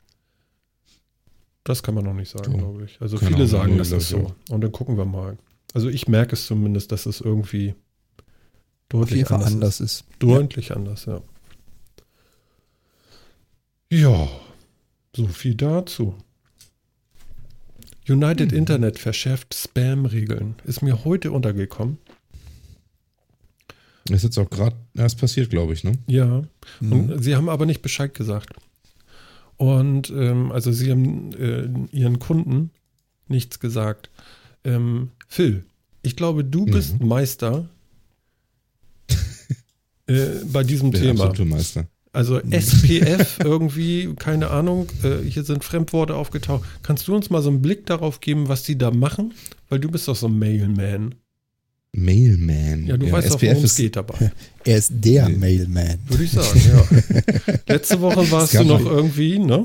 [1.65, 2.59] das kann man noch nicht sagen, Ja.
[2.59, 3.01] glaube ich.
[3.01, 4.35] Also Keine viele sagen, nee, das ist so.
[4.51, 5.36] Und dann gucken wir mal.
[5.74, 7.74] Also ich merke es zumindest, dass es irgendwie
[8.89, 10.01] deutlich anders, anders ist.
[10.01, 10.05] ist.
[10.19, 11.20] Deutlich anders, ja.
[13.90, 14.28] Ja,
[15.15, 16.15] so viel dazu.
[18.09, 18.59] United Hm.
[18.59, 20.55] Internet verschärft Spam-Regeln.
[20.65, 21.98] Ist mir heute untergekommen.
[24.09, 25.93] Das ist jetzt auch gerade erst passiert, glaube ich, ne?
[26.06, 26.43] Ja.
[26.80, 26.93] Mhm.
[26.93, 28.51] Und sie haben aber nicht Bescheid gesagt.
[29.56, 32.70] Und ähm, also sie haben äh, ihren Kunden
[33.28, 34.10] nichts gesagt.
[34.64, 35.64] Ähm, Phil,
[36.02, 36.70] ich glaube, du Mhm.
[36.70, 37.68] bist Meister
[40.06, 41.24] äh, bei diesem Der Thema.
[41.24, 41.86] absolute Meister.
[42.12, 46.64] Also SPF irgendwie, keine Ahnung, äh, hier sind Fremdworte aufgetaucht.
[46.82, 49.35] Kannst du uns mal so einen Blick darauf geben, was die da machen?
[49.68, 51.14] Weil du bist doch so ein Mailman.
[51.93, 52.86] Mailman.
[52.86, 54.32] Ja, du weißt doch, worum es geht dabei.
[54.65, 55.36] Er ist der Nee.
[55.36, 55.98] Mailman.
[56.06, 57.55] Würde ich sagen, ja.
[57.66, 59.65] Letzte Woche warst du noch irgendwie, ne?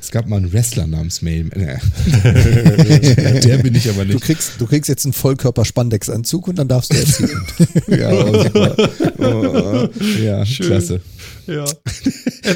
[0.00, 1.52] Es gab mal einen Wrestler namens Mailman.
[1.60, 1.78] Äh,
[3.42, 4.24] Der bin ich aber Du nicht.
[4.24, 7.30] kriegst, du kriegst jetzt einen Vollkörper-Spandex-Anzug und dann darfst du erzählen.
[7.88, 8.76] Ja, oh, super.
[9.18, 9.88] Oh,
[10.22, 10.66] ja Schön.
[10.66, 11.00] klasse.
[11.46, 11.64] Ja.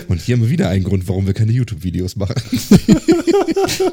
[0.08, 2.34] Und hier haben wir wieder einen Grund, warum wir keine YouTube-Videos machen.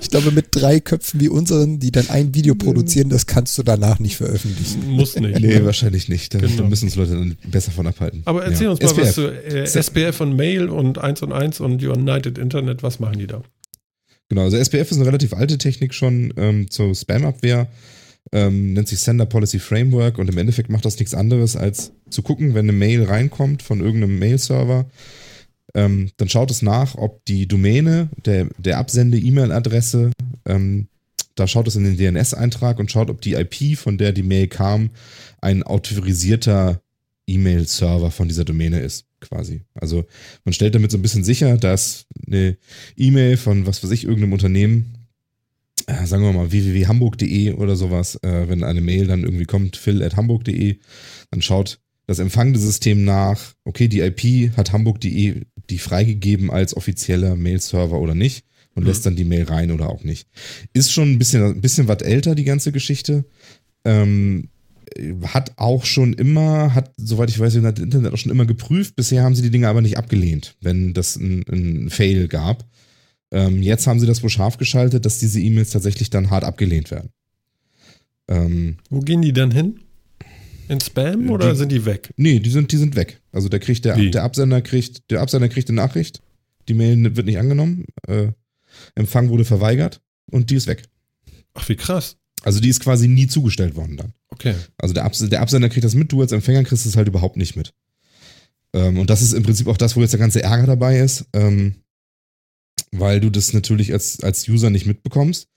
[0.01, 3.63] Ich glaube, mit drei Köpfen wie unseren, die dann ein Video produzieren, das kannst du
[3.63, 4.87] danach nicht veröffentlichen.
[4.89, 5.39] Muss nicht.
[5.39, 5.65] Nee, ne?
[5.65, 6.33] wahrscheinlich nicht.
[6.33, 6.67] Da, Genau.
[6.67, 8.21] müssen uns Leute dann besser von abhalten.
[8.25, 8.71] Aber erzähl Ja.
[8.71, 9.01] uns mal SPF.
[9.07, 12.81] was zu äh, SPF und Mail und 1 und 1 und United Internet.
[12.83, 13.41] Was machen die da?
[14.29, 17.67] Genau, also SPF ist eine relativ alte Technik schon ähm, zur Spam-Abwehr.
[18.31, 22.23] Ähm, nennt sich Sender Policy Framework und im Endeffekt macht das nichts anderes, als zu
[22.23, 24.87] gucken, wenn eine Mail reinkommt von irgendeinem Mail-Server,
[25.75, 30.11] ähm, dann schaut es nach, ob die Domäne der, der Absende-E-Mail-Adresse,
[30.45, 30.87] ähm,
[31.35, 34.47] da schaut es in den DNS-Eintrag und schaut, ob die IP, von der die Mail
[34.47, 34.91] kam,
[35.41, 36.81] ein autorisierter
[37.27, 39.63] E-Mail-Server von dieser Domäne ist, quasi.
[39.73, 40.05] Also
[40.43, 42.57] man stellt damit so ein bisschen sicher, dass eine
[42.97, 45.07] E-Mail von was weiß ich, irgendeinem Unternehmen,
[45.87, 50.79] äh, sagen wir mal www.hamburg.de oder sowas, äh, wenn eine Mail dann irgendwie kommt, phil.hamburg.de,
[51.31, 57.35] dann schaut das empfangende System nach, okay, die IP hat hamburg.de die freigegeben als offizieller
[57.35, 58.45] Mail-Server oder nicht
[58.75, 58.87] und Mhm.
[58.89, 60.27] lässt dann die Mail rein oder auch nicht.
[60.73, 63.25] Ist schon ein bisschen, ein bisschen was älter, die ganze Geschichte.
[63.83, 64.49] Ähm,
[65.25, 68.95] hat auch schon immer, hat, soweit ich weiß, United Internet auch schon immer geprüft.
[68.95, 72.65] Bisher haben sie die Dinge aber nicht abgelehnt, wenn das ein, ein Fail gab.
[73.31, 76.91] Ähm, jetzt haben sie das wohl scharf geschaltet, dass diese E-Mails tatsächlich dann hart abgelehnt
[76.91, 77.09] werden.
[78.27, 79.79] Ähm, Wo gehen die dann hin?
[80.67, 82.11] In Spam oder Die- sind die weg?
[82.17, 83.21] nee, die sind, die sind weg.
[83.31, 84.09] Also der kriegt der, Wie?
[84.11, 86.21] der Absender kriegt, der Absender kriegt eine Nachricht,
[86.67, 88.29] die Mail wird nicht angenommen, äh,
[88.95, 90.01] Empfang wurde verweigert
[90.31, 90.83] und die ist weg.
[91.53, 92.17] Ach, wie krass.
[92.45, 94.13] Also die ist quasi nie zugestellt worden dann.
[94.29, 94.53] Okay.
[94.77, 97.37] Also der, Abs der Absender kriegt das mit, du als Empfänger kriegst es halt überhaupt
[97.37, 97.73] nicht mit.
[98.73, 101.25] Ähm, und das ist im Prinzip auch das, wo jetzt der ganze Ärger dabei ist,
[101.33, 101.75] ähm,
[102.91, 105.47] weil du das natürlich als, als User nicht mitbekommst.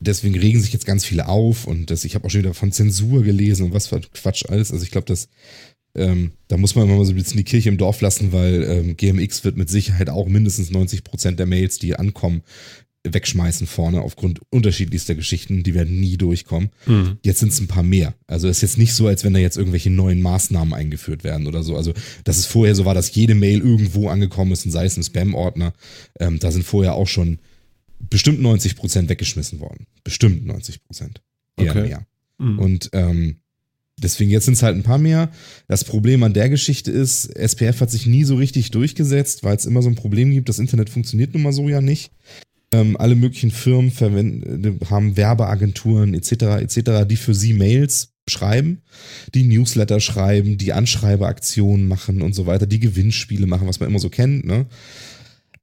[0.00, 2.72] Deswegen regen sich jetzt ganz viele auf und das, ich habe auch schon wieder von
[2.72, 4.72] Zensur gelesen und was für Quatsch alles.
[4.72, 5.28] Also ich glaube, das
[5.96, 8.64] ähm, da muss man immer mal so ein bisschen die Kirche im Dorf lassen, weil
[8.64, 12.42] ähm, GMX wird mit Sicherheit auch mindestens 90 Prozent der Mails, die ankommen,
[13.06, 15.62] wegschmeißen vorne aufgrund unterschiedlichster Geschichten.
[15.62, 16.70] Die werden nie durchkommen.
[16.86, 17.18] Mhm.
[17.22, 18.14] Jetzt sind es ein paar mehr.
[18.26, 21.46] Also es ist jetzt nicht so, als wenn da jetzt irgendwelche neuen Maßnahmen eingeführt werden
[21.46, 21.76] oder so.
[21.76, 21.92] Also
[22.24, 25.02] dass es vorher so war, dass jede Mail irgendwo angekommen ist und sei es im
[25.02, 25.74] Spam-Ordner.
[26.18, 27.38] Ähm, da sind vorher auch schon
[28.00, 29.86] bestimmt 90 Prozent weggeschmissen worden.
[30.02, 31.22] Bestimmt 90 Prozent.
[31.56, 31.82] Eher Okay.
[31.82, 32.06] mehr.
[32.38, 32.58] Mhm.
[32.58, 33.36] Und ähm,
[33.98, 35.30] deswegen jetzt sind es halt ein paar mehr.
[35.68, 39.66] Das Problem an der Geschichte ist, SPF hat sich nie so richtig durchgesetzt, weil es
[39.66, 40.48] immer so ein Problem gibt.
[40.48, 42.10] Das Internet funktioniert nun mal so ja nicht.
[42.74, 46.32] Ähm, alle möglichen Firmen verwenden, äh, haben Werbeagenturen etc.
[46.60, 48.82] etc., die für sie Mails schreiben,
[49.32, 54.00] die Newsletter schreiben, die Anschreibeaktionen machen und so weiter, die Gewinnspiele machen, was man immer
[54.00, 54.44] so kennt.
[54.44, 54.66] Ne?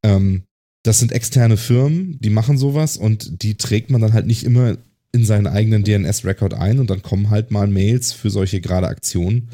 [0.04, 0.44] Ähm,
[0.84, 4.78] das sind externe Firmen, die machen sowas und die trägt man dann halt nicht immer
[5.12, 9.50] in seinen eigenen DNS-Record ein und dann kommen halt mal Mails für solche gerade Aktionen,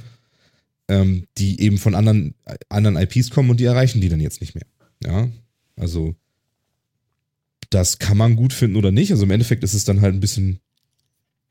[0.90, 2.36] ähm, die eben von anderen,
[2.70, 4.68] anderen IPs kommen und die erreichen die dann jetzt nicht mehr.
[5.04, 5.28] Ja,
[5.76, 6.16] also
[7.70, 9.12] das kann man gut finden oder nicht.
[9.12, 10.60] Also im Endeffekt ist es dann halt ein bisschen,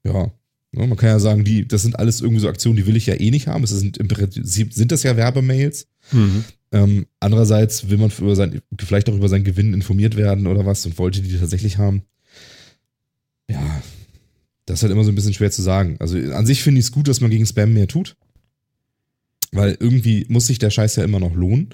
[0.05, 0.33] ja,
[0.73, 3.07] ne, man kann ja sagen, die, das sind alles irgendwie so Aktionen, die will ich
[3.07, 3.65] ja eh nicht haben.
[3.65, 5.87] Es sind im Prinzip sind das ja Werbemails.
[6.13, 6.45] Mhm.
[6.73, 10.85] Ähm, andererseits will man über sein, vielleicht auch über seinen Gewinn informiert werden oder was
[10.87, 12.03] und wollte die tatsächlich haben.
[13.49, 13.83] Ja,
[14.67, 15.97] das ist halt immer so ein bisschen schwer zu sagen.
[16.01, 18.17] Also an sich finde ich es gut, dass man gegen Spam mehr tut.
[19.53, 21.71] Weil irgendwie muss sich der Scheiß ja immer noch lohnen.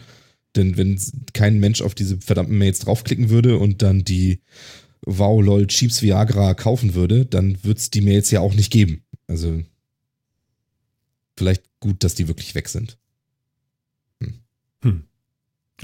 [0.57, 1.01] Denn wenn
[1.33, 4.41] kein Mensch auf diese verdammten Mails draufklicken würde und dann die
[5.05, 9.03] Wow, lol, Cheaps Viagra kaufen würde, dann wird es die Mails ja auch nicht geben.
[9.27, 9.63] Also
[11.37, 12.99] vielleicht gut, dass die wirklich weg sind.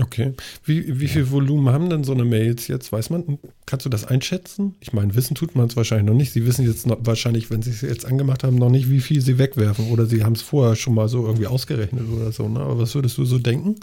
[0.00, 0.34] Okay.
[0.64, 2.92] Wie, wie viel Volumen haben denn so eine Mails jetzt?
[2.92, 3.38] Weiß man?
[3.66, 4.76] Kannst du das einschätzen?
[4.80, 6.32] Ich meine, wissen tut man es wahrscheinlich noch nicht.
[6.32, 9.20] Sie wissen jetzt noch, wahrscheinlich, wenn sie es jetzt angemacht haben, noch nicht, wie viel
[9.20, 9.90] sie wegwerfen.
[9.90, 12.48] Oder sie haben es vorher schon mal so irgendwie ausgerechnet oder so.
[12.48, 12.60] Ne?
[12.60, 13.76] Aber was würdest du so denken?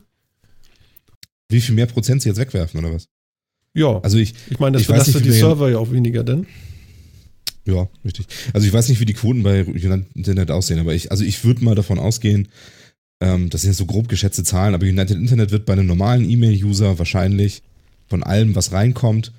[1.49, 3.07] Wie viel mehr Prozent sie jetzt wegwerfen oder was?
[3.73, 6.47] Ja, Also ich, ich meine, das belastet die Server ja auch weniger, denn.
[7.65, 8.27] Ja, richtig.
[8.53, 11.43] Also ich weiß nicht, wie die Quoten bei United Internet aussehen, aber ich, also ich
[11.43, 12.47] würde mal davon ausgehen,
[13.19, 16.30] ähm, das sind jetzt so grob geschätzte Zahlen, aber United Internet wird bei einem normalen
[16.30, 17.63] E-Mail-User wahrscheinlich
[18.07, 19.34] von allem, was reinkommt,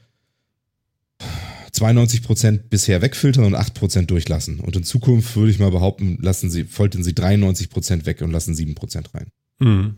[1.72, 4.60] 92% bisher wegfiltern und 8% durchlassen.
[4.60, 8.54] Und in Zukunft würde ich mal behaupten, lassen sie, foltern sie 93% weg und lassen
[8.54, 9.26] 7% rein.
[9.60, 9.96] Mhm.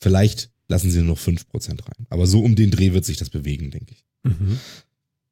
[0.00, 2.06] Vielleicht lassen sie nur noch 5% rein.
[2.10, 4.04] Aber so um den Dreh wird sich das bewegen, denke ich.
[4.24, 4.58] Mhm.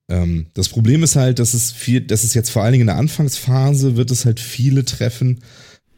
[0.08, 2.88] Ähm, das Problem ist halt, dass es viel, dass es jetzt vor allen Dingen in
[2.88, 5.40] der Anfangsphase wird es halt viele treffen,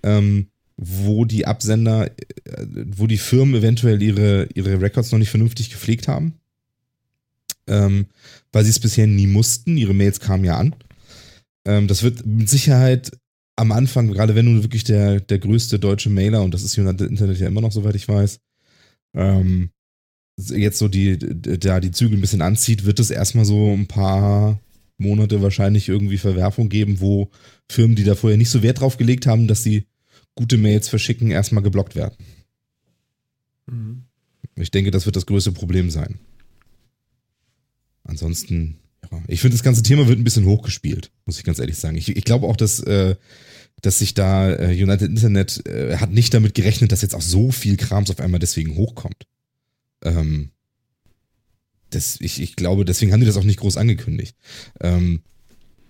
[0.03, 5.71] ähm, wo die Absender, äh, wo die Firmen eventuell ihre, ihre Records noch nicht vernünftig
[5.71, 6.35] gepflegt haben.
[7.69, 8.07] Ähm,
[8.53, 9.77] weil sie es bisher nie mussten.
[9.77, 10.75] Ihre Mails kamen ja an.
[11.65, 13.11] Das wird mit Sicherheit
[13.57, 17.11] am Anfang, gerade wenn du wirklich der, der größte deutsche Mailer, und das ist United
[17.11, 18.39] Internet ja immer noch, soweit ich weiß,
[19.16, 19.70] ähm,
[20.36, 24.60] jetzt so die, da die Zügel ein bisschen anzieht, wird es erstmal so ein paar
[24.98, 27.30] Monate wahrscheinlich irgendwie Verwerfung geben, wo
[27.68, 29.86] Firmen, die da vorher nicht so Wert drauf gelegt haben, dass sie
[30.34, 32.16] gute Mails verschicken, erstmal geblockt werden.
[33.66, 34.02] Mhm.
[34.55, 36.18] Ich denke, das wird das größte Problem sein.
[38.05, 38.76] Ansonsten,
[39.10, 41.97] ja, ich finde, das ganze Thema wird ein bisschen hochgespielt, muss ich ganz ehrlich sagen.
[41.97, 43.16] Ich, ich glaube auch, dass, äh,
[43.82, 47.51] dass sich da äh, United Internet äh, hat nicht damit gerechnet, dass jetzt auch so
[47.51, 49.27] viel Krams auf einmal deswegen hochkommt.
[50.03, 50.51] Ähm,
[51.90, 54.36] das, ich, ich glaube, deswegen haben die das auch nicht groß angekündigt.
[54.81, 55.23] Ähm,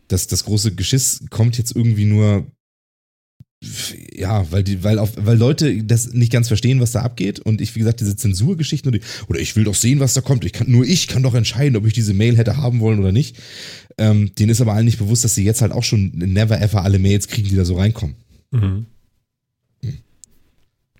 [0.08, 2.46] das, das große Geschiss kommt jetzt irgendwie nur
[4.14, 7.60] ja, weil die, weil auf, weil Leute das nicht ganz verstehen, was da abgeht und
[7.60, 10.44] ich, wie gesagt, diese Zensurgeschichten oder, oder ich will doch sehen, was da kommt.
[10.44, 13.12] Ich kann, nur ich kann doch entscheiden, ob ich diese Mail hätte haben wollen oder
[13.12, 13.36] nicht.
[13.98, 16.82] Ähm, denen ist aber allen nicht bewusst, dass sie jetzt halt auch schon never ever
[16.82, 18.16] alle Mails kriegen, die da so reinkommen.
[18.50, 18.86] Mhm.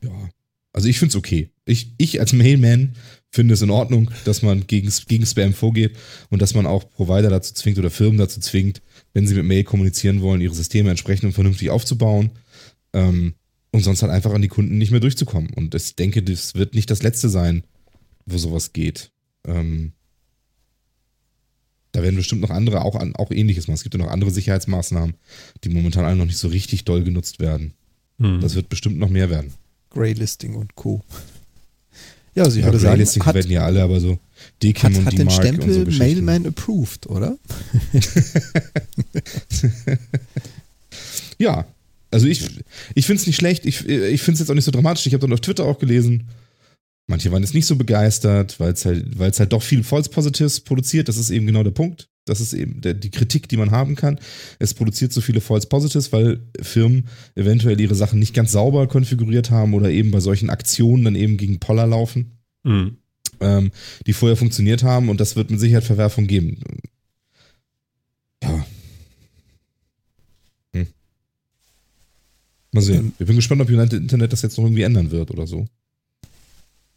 [0.03, 0.31] Ja.
[0.73, 1.51] Also ich find's okay.
[1.65, 2.93] Ich, ich als Mailman
[3.31, 5.97] finde es in Ordnung, dass man gegen, gegen Spam vorgeht
[6.31, 8.83] und dass man auch Provider dazu zwingt oder Firmen dazu zwingt,
[9.15, 12.31] wenn sie mit Mail kommunizieren wollen, ihre Systeme entsprechend und vernünftig aufzubauen
[12.97, 13.35] ähm,
[13.73, 15.51] und sonst halt einfach an die Kunden nicht mehr durchzukommen.
[15.51, 17.63] Und ich denke, das wird nicht das letzte sein,
[18.25, 19.11] wo sowas geht.
[19.47, 19.93] Ähm,
[21.93, 23.75] da werden bestimmt noch andere auch, an, auch ähnliches machen.
[23.75, 25.15] Es gibt ja noch andere Sicherheitsmaßnahmen,
[25.63, 27.75] die momentan alle noch nicht so richtig doll genutzt werden.
[28.17, 28.41] Mhm.
[28.41, 29.53] Das wird bestimmt noch mehr werden.
[29.91, 31.03] Graylisting und Co.
[32.35, 34.19] Ja, also ich Ja, würde sagen, Graylisting hat, werden ja alle, aber so
[34.63, 36.25] DKIM hat, und hat die den Mark und Stempel so Geschichten.
[36.25, 37.37] Mailman approved, oder?
[41.39, 41.67] Ja,
[42.11, 42.43] also ich,
[42.95, 43.67] ich finde es nicht schlecht.
[43.67, 45.07] Ich, ich finde es jetzt auch nicht so dramatisch.
[45.07, 46.29] Ich habe dann auf Twitter auch gelesen,
[47.09, 50.61] manche waren jetzt nicht so begeistert, weil es halt, weil's halt doch viel False Positives
[50.61, 51.09] produziert.
[51.09, 52.09] Das ist eben genau der Punkt.
[52.25, 54.19] Das ist eben der, die Kritik, die man haben kann.
[54.59, 57.07] Es produziert so viele False Positives, weil Firmen
[57.37, 61.37] eventuell ihre Sachen nicht ganz sauber konfiguriert haben oder eben bei solchen Aktionen dann eben
[61.37, 62.33] gegen Poller laufen,
[62.65, 62.97] Mhm.
[63.39, 63.71] ähm,
[64.09, 66.59] die vorher funktioniert haben und das wird mit Sicherheit Verwerfung geben.
[68.43, 68.67] Ja.
[72.77, 73.13] Mal sehen.
[73.19, 75.67] Ich bin gespannt, ob United Internet das jetzt noch irgendwie ändern wird oder so.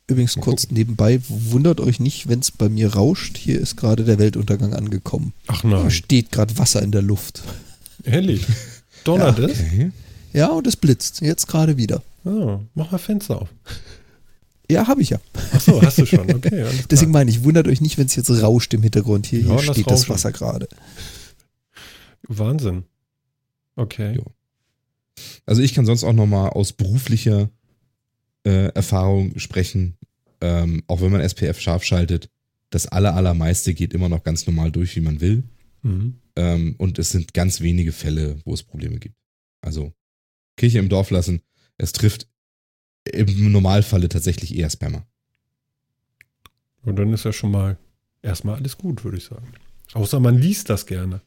[0.08, 3.38] Übrigens Mal kurz nebenbei, wundert euch nicht, wenn es bei mir rauscht.
[3.38, 5.34] Hier ist gerade der Weltuntergang angekommen.
[5.48, 7.44] Ach Da nein, steht gerade Wasser in der Luft.
[8.04, 8.46] ehrlich.
[9.04, 9.60] Donnert es?
[9.60, 9.92] Okay.
[10.34, 11.22] Ja, und es blitzt.
[11.22, 12.02] Jetzt gerade wieder.
[12.26, 13.50] Ah, mach mal Fenster auf.
[14.72, 15.20] Ja, habe ich ja.
[15.52, 16.30] Ach so, hast du schon.
[16.36, 16.64] Okay.
[16.92, 19.26] Deswegen meine ich, wundert euch nicht, wenn es jetzt rauscht im Hintergrund.
[19.26, 20.10] Hier, Ja, hier steht das rauschen.
[20.14, 20.68] Wasser gerade.
[22.28, 22.84] Wahnsinn.
[23.76, 24.14] Okay.
[24.16, 24.26] Jo.
[25.46, 27.50] Also ich kann sonst auch nochmal aus beruflicher
[28.46, 29.98] äh, Erfahrung sprechen,
[30.42, 32.30] ähm, auch wenn man SPF scharf schaltet,
[32.70, 35.44] das aller, allermeiste geht immer noch ganz normal durch, wie man will.
[35.82, 36.16] Mhm.
[36.36, 39.16] Ähm, und es sind ganz wenige Fälle, wo es Probleme gibt.
[39.62, 39.94] Also
[40.56, 41.42] Kirche im Dorf lassen,
[41.78, 42.28] es trifft
[43.12, 45.08] im Normalfalle tatsächlich eher Spammer.
[46.84, 47.78] Und dann ist ja schon mal
[48.22, 49.48] erstmal alles gut, würde ich sagen.
[49.94, 51.22] Außer man liest das gerne.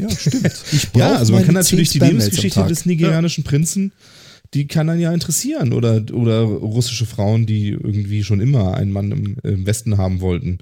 [0.00, 0.50] Ja, stimmt.
[0.72, 3.92] Ich Ja, also man kann natürlich 10 die Lebensgeschichte des nigerianischen Prinzen,
[4.54, 5.72] die kann dann ja interessieren.
[5.72, 10.58] Oder, oder russische Frauen, die irgendwie schon immer einen Mann im, im Westen haben wollten.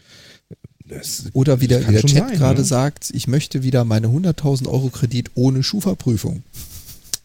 [0.86, 2.66] Das, Oder wie der, wie der Chat gerade ne?
[2.66, 6.42] sagt, ich möchte wieder meine 100.000 Euro Kredit ohne Schufa-Prüfung.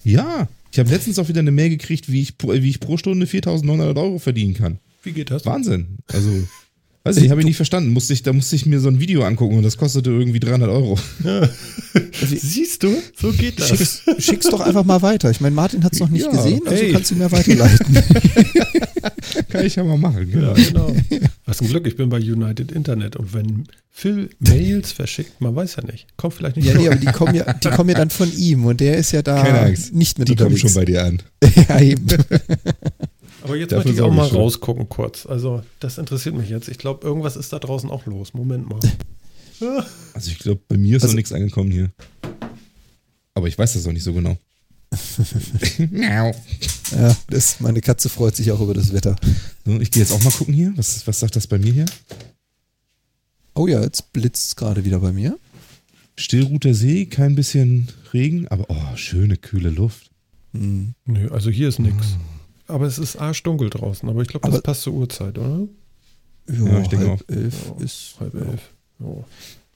[0.04, 2.98] Ja, ich habe letztens auch wieder eine Mail gekriegt, wie ich, pro- wie ich pro
[2.98, 4.80] Stunde 4.900 Euro verdienen kann.
[5.02, 5.46] Wie geht das?
[5.46, 5.98] Wahnsinn.
[6.12, 6.30] Also,
[7.06, 7.92] weiß ich, habe ich nicht verstanden.
[7.92, 10.70] Musste ich, da musste ich mir so ein Video angucken und das kostete irgendwie 300
[10.70, 10.98] Euro.
[12.26, 12.96] Siehst du?
[13.20, 13.68] So geht das.
[13.70, 15.30] Schick's, schick's doch einfach mal weiter.
[15.32, 16.92] Ich meine, Martin hat es noch nicht Ja, gesehen, also hey.
[16.92, 17.98] kannst du mir weiterleiten.
[19.50, 20.30] Kann ich ja mal machen.
[20.30, 20.88] Ja, Genau.
[21.10, 21.28] genau.
[21.46, 25.76] Was ein Glück, ich bin bei United Internet und wenn Phil Mails verschickt, man weiß
[25.76, 28.10] ja nicht, kommt vielleicht nicht ja, nee, aber die kommen ja, die kommen ja dann
[28.10, 29.94] von ihm und der ist ja da Keine Angst.
[29.94, 30.62] nicht mit Die kommen unterwegs.
[30.62, 31.22] schon bei dir an.
[31.70, 32.06] ja, eben.
[33.44, 35.26] Aber jetzt Dafür möchte ich auch mal rausgucken kurz.
[35.26, 36.70] Also, das interessiert mich jetzt.
[36.70, 38.34] Ich glaube, irgendwas ist da draußen auch los.
[38.34, 38.80] Moment mal.
[39.62, 41.92] Ah, Also ich glaube, bei mir ist Also- noch nichts angekommen hier.
[43.34, 44.38] Aber ich weiß das auch nicht so genau.
[45.92, 46.32] Ja,
[47.30, 49.16] das, meine Katze freut sich auch über das Wetter.
[49.66, 50.72] so, ich gehe jetzt auch mal gucken hier.
[50.76, 51.86] Was, was sagt das bei mir hier?
[53.56, 55.38] Oh ja, jetzt blitzt es gerade wieder bei mir.
[56.16, 60.12] Stillruter See, kein bisschen Regen, aber oh, schöne, kühle Luft.
[60.54, 60.94] Hm.
[61.06, 62.16] Nö, also hier ist nix.
[62.68, 64.08] Aber es ist arschdunkel draußen.
[64.10, 65.68] Aber ich glaube, das Aber- passt zur Uhrzeit, oder?
[66.50, 68.42] Ja, ich denke halb elf Ja, ist Halb ja.
[68.42, 68.62] elf.
[69.00, 69.08] Ja.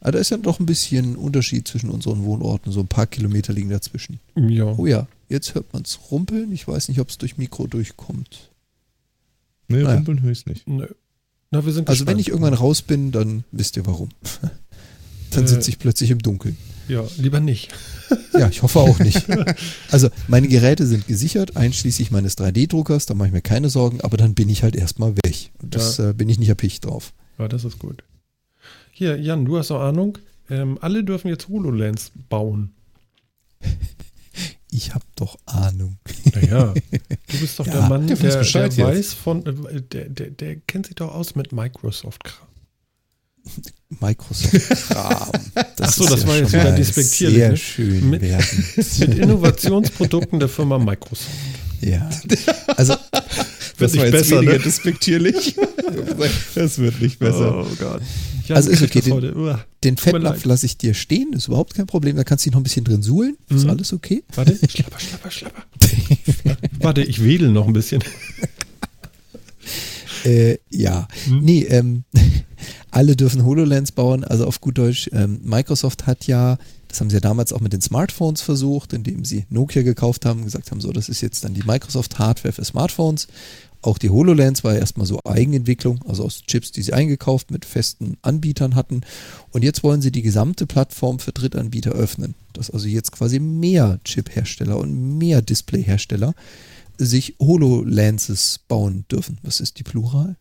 [0.01, 2.71] Aber da ist ja doch ein bisschen Unterschied zwischen unseren Wohnorten.
[2.71, 4.19] So ein paar Kilometer liegen dazwischen.
[4.35, 4.65] ja.
[4.77, 6.51] Oh ja, jetzt hört man es rumpeln.
[6.51, 8.49] Ich weiß nicht, ob es durch Mikro durchkommt.
[9.69, 9.95] Nee, Naja.
[9.95, 10.67] rumpeln höre ich nicht.
[10.67, 10.87] Nö.
[11.51, 12.21] Na, wir sind Also wenn gespannt.
[12.21, 14.09] ich irgendwann raus bin, dann wisst ihr warum.
[15.31, 15.47] Dann Äh.
[15.47, 16.57] sitze ich plötzlich im Dunkeln.
[16.87, 17.69] Ja, lieber nicht.
[18.33, 19.25] Ja, ich hoffe auch nicht.
[19.91, 24.15] Also meine Geräte sind gesichert, einschließlich meines 3D-Druckers, da mache ich mir keine Sorgen, aber
[24.17, 25.51] dann bin ich halt erstmal weg.
[25.61, 27.13] Und das äh, bin ich nicht erpicht drauf.
[27.39, 28.03] Ja, das ist gut.
[28.91, 30.17] Hier, Jan, du hast noch Ahnung.
[30.49, 32.71] Ähm, alle dürfen jetzt HoloLens bauen.
[34.69, 35.97] Ich habe doch Ahnung.
[36.35, 40.09] Naja, du bist doch Ja, der Mann, der der, weiß der, weiß von, äh, der,
[40.09, 42.46] der, der kennt sich doch aus mit Microsoft-Kram.
[43.99, 45.31] Microsoft-Kram.
[45.79, 47.57] Ach so, das war schon jetzt wieder despektierlich, Sehr ne?
[47.57, 48.65] schön Mit- werden.
[48.75, 51.27] Mit Innovationsprodukten der Firma Microsoft.
[51.81, 52.09] Ja.
[52.75, 52.95] Also
[53.79, 54.59] Wird nicht war jetzt besser, weniger ne?
[54.59, 55.55] despektierlich.
[56.55, 57.59] das wird nicht besser.
[57.63, 58.01] Oh Gott.
[58.47, 59.35] Jan Also ist okay, den-.
[59.37, 59.63] Uah.
[59.83, 62.15] den Fettnapf lasse ich dir stehen, ist überhaupt kein Problem.
[62.15, 63.37] Da kannst du dich noch ein bisschen drin suhlen.
[63.49, 63.69] Ist Mhm.
[63.69, 64.23] alles okay.
[64.33, 65.63] Warte, schlapper, schlapper, schlapper.
[66.79, 68.03] Warte, ich wedel noch ein bisschen.
[70.25, 71.07] Äh, ja.
[71.25, 71.39] Hm?
[71.43, 72.03] Nee, ähm,
[72.91, 74.23] alle dürfen HoloLens bauen.
[74.23, 76.57] Also auf gut Deutsch, ähm, Microsoft hat ja,
[76.87, 80.43] das haben sie ja damals auch mit den Smartphones versucht, indem sie Nokia gekauft haben,
[80.43, 83.27] gesagt haben, so, das ist jetzt dann die Microsoft-Hardware für Smartphones.
[83.81, 87.63] Auch die HoloLens war ja erstmal so Eigenentwicklung, also aus Chips, die sie eingekauft mit
[87.63, 89.01] festen Anbietern hatten.
[89.51, 92.33] Und jetzt wollen sie die gesamte Plattform für Drittanbieter öffnen.
[92.53, 96.33] Dass also jetzt quasi mehr Chip-Hersteller und mehr Display-Hersteller
[96.97, 99.37] sich HoloLenses bauen dürfen.
[99.43, 100.35] Was ist die Plural?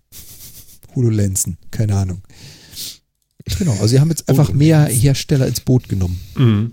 [0.96, 2.22] HoloLensen, keine Ahnung.
[3.58, 6.20] Genau, also sie haben jetzt einfach mehr Hersteller ins Boot genommen.
[6.36, 6.72] Mhm.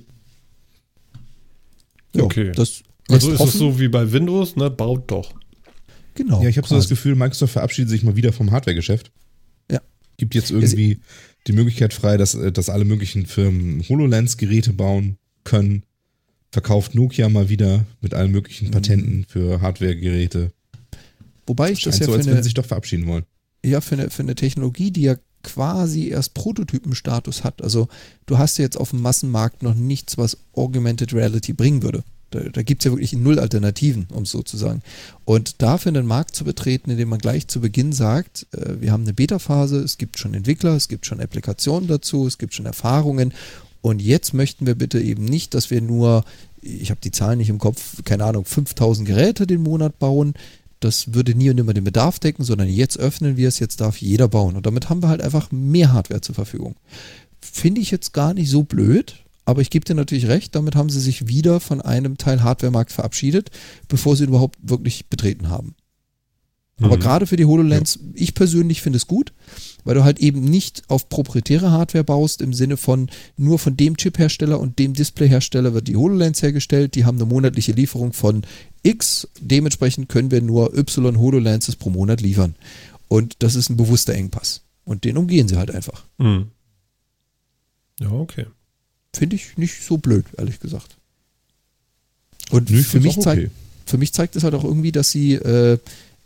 [2.16, 2.52] Ja, Okay.
[2.56, 3.58] Das Also ist es hoffen.
[3.60, 4.70] so wie bei Windows, ne?
[4.70, 5.34] Baut doch.
[6.16, 6.42] Genau.
[6.44, 6.94] Ja, ich habe so das quasi.
[6.96, 9.12] Gefühl, Microsoft verabschiedet sich mal wieder vom Hardware-Geschäft.
[9.72, 9.82] Ja.
[10.18, 11.00] Gibt jetzt irgendwie
[11.48, 15.84] die Möglichkeit frei, dass, äh, dass alle möglichen Firmen HoloLens-Geräte bauen können.
[16.52, 20.52] Verkauft Nokia mal wieder mit allen möglichen Patenten für Hardware-Geräte.
[21.48, 23.24] Wobei ich das Scheint ja so, für als wenn sie sich doch verabschieden wollen.
[23.64, 27.62] Ja für, eine, für eine Technologie, die ja quasi erst Prototypenstatus hat.
[27.62, 27.88] Also
[28.26, 32.04] du hast ja jetzt auf dem Massenmarkt noch nichts, was Augmented Reality bringen würde.
[32.32, 34.82] Da, da gibt es ja wirklich null Alternativen, um es so zu sagen.
[35.26, 39.04] Und dafür einen Markt zu betreten, indem man gleich zu Beginn sagt, äh, wir haben
[39.04, 43.34] eine Beta-Phase, es gibt schon Entwickler, es gibt schon Applikationen dazu, es gibt schon Erfahrungen.
[43.82, 46.24] Und jetzt möchten wir bitte eben nicht, dass wir nur,
[46.62, 50.34] ich habe die Zahlen nicht im Kopf, keine Ahnung, 5000 Geräte den Monat bauen.
[50.84, 53.98] Das würde nie und immer den Bedarf decken, sondern jetzt öffnen wir es, jetzt darf
[53.98, 54.56] jeder bauen.
[54.56, 56.76] Und damit haben wir halt einfach mehr Hardware zur Verfügung.
[57.40, 59.16] Finde ich jetzt gar nicht so blöd,
[59.46, 62.92] aber ich gebe dir natürlich recht, damit haben sie sich wieder von einem Teil Hardware-Markt
[62.92, 63.52] verabschiedet,
[63.88, 65.76] bevor sie ihn überhaupt wirklich betreten haben.
[66.82, 67.02] Aber Mhm.
[67.02, 69.32] gerade für die HoloLens, ich persönlich finde es gut,
[69.84, 73.96] weil du halt eben nicht auf proprietäre Hardware baust, im Sinne von nur von dem
[73.96, 78.42] Chip-Hersteller und dem Display-Hersteller wird die HoloLens hergestellt, die haben eine monatliche Lieferung von
[78.84, 82.56] X, dementsprechend können wir nur Y HoloLenses pro Monat liefern.
[83.08, 84.62] Und das ist ein bewusster Engpass.
[84.86, 86.04] Und den umgehen sie halt einfach.
[86.18, 86.48] Mhm.
[88.00, 88.46] Ja, okay.
[89.14, 90.98] Finde ich nicht so blöd, ehrlich gesagt.
[92.50, 93.52] Und ich für, mich zeigt, okay.
[93.86, 95.78] für mich zeigt es halt auch irgendwie, dass sie äh,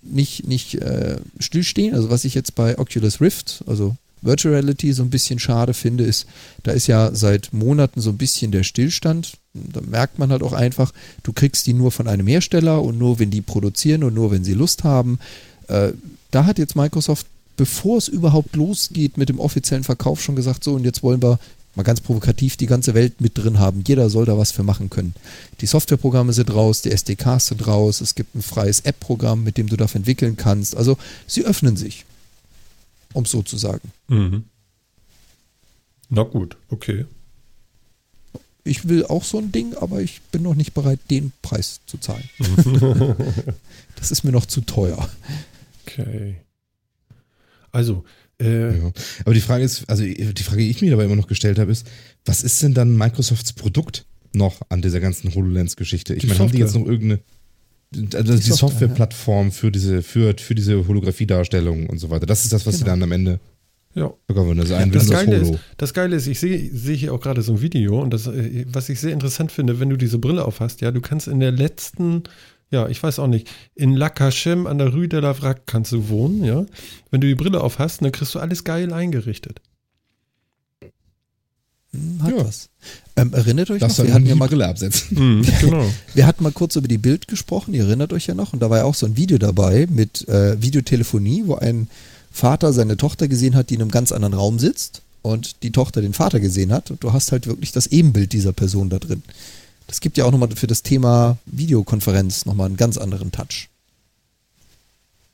[0.02, 1.94] nicht, nicht äh, stillstehen.
[1.94, 6.04] Also was ich jetzt bei Oculus Rift, also Virtual Reality, so ein bisschen schade finde,
[6.04, 6.26] ist,
[6.64, 9.34] da ist ja seit Monaten so ein bisschen der Stillstand.
[9.54, 10.92] Da merkt man halt auch einfach,
[11.24, 14.44] du kriegst die nur von einem Hersteller und nur wenn die produzieren und nur wenn
[14.44, 15.20] sie Lust haben.
[15.68, 15.94] Äh,
[16.32, 20.74] da hat jetzt Microsoft, bevor es überhaupt losgeht mit dem offiziellen Verkauf, schon gesagt, so
[20.74, 21.40] und jetzt wollen wir
[21.78, 23.84] mal ganz provokativ die ganze Welt mit drin haben.
[23.88, 25.14] Jeder soll da was für machen können.
[25.62, 29.68] Die Softwareprogramme sind raus, die SDKs sind raus, es gibt ein freies App-Programm, mit dem
[29.68, 30.76] du das entwickeln kannst.
[30.76, 32.06] Also sie öffnen sich,
[33.18, 33.92] um es so zu sagen.
[34.08, 34.46] Mhm.
[36.10, 37.06] Na gut, okay.
[38.64, 41.98] Ich will auch so ein Ding, aber ich bin noch nicht bereit, den Preis zu
[41.98, 42.30] zahlen.
[43.96, 45.10] das ist mir noch zu teuer.
[45.86, 46.36] Okay.
[47.72, 48.04] Also,
[48.40, 48.92] äh, Ja.
[49.22, 51.72] Aber die Frage ist, also die Frage, die ich mir dabei immer noch gestellt habe,
[51.72, 51.88] ist,
[52.26, 56.14] was ist denn dann Microsofts Produkt noch an dieser ganzen HoloLens-Geschichte?
[56.14, 57.22] Ich meine, haben die jetzt noch irgendeine,
[57.96, 62.26] also die, Software, Softwareplattform für diese, für, für diese Holographiedarstellung und so weiter.
[62.26, 62.92] Das ist das, was sie Genau.
[62.94, 63.40] dann am Ende
[63.96, 64.12] ja.
[64.26, 64.60] verkaufen.
[64.60, 65.54] Also ein Das Windows Geile, Holo.
[65.56, 68.28] ist, das Geile ist, ich sehe sehe hier auch gerade so ein Video und das,
[68.28, 71.40] äh, was ich sehr interessant finde, wenn du diese Brille aufhast, ja, du kannst in
[71.40, 72.24] der letzten,
[72.70, 75.94] ja, ich weiß auch nicht, in La Cachem an der Rue de la Vrac kannst
[75.94, 76.66] du wohnen, ja.
[77.12, 79.62] Wenn du die Brille aufhast, dann kriegst du alles geil eingerichtet.
[82.22, 82.46] Hat Ja.
[82.46, 82.70] was.
[83.18, 85.40] Ähm, erinnert euch noch, du wir hatten ja mal Brille absetzen.
[85.40, 85.86] Mhm, genau.
[86.14, 88.70] Wir hatten mal kurz über die Bild gesprochen, ihr erinnert euch ja noch, und da
[88.70, 91.90] war ja auch so ein Video dabei mit äh, Videotelefonie, wo ein
[92.32, 96.02] Vater seine Tochter gesehen hat, die in einem ganz anderen Raum sitzt und die Tochter
[96.02, 99.24] den Vater gesehen hat und du hast halt wirklich das Ebenbild dieser Person da drin.
[99.88, 103.70] Das gibt ja auch nochmal für das Thema Videokonferenz nochmal einen ganz anderen Touch.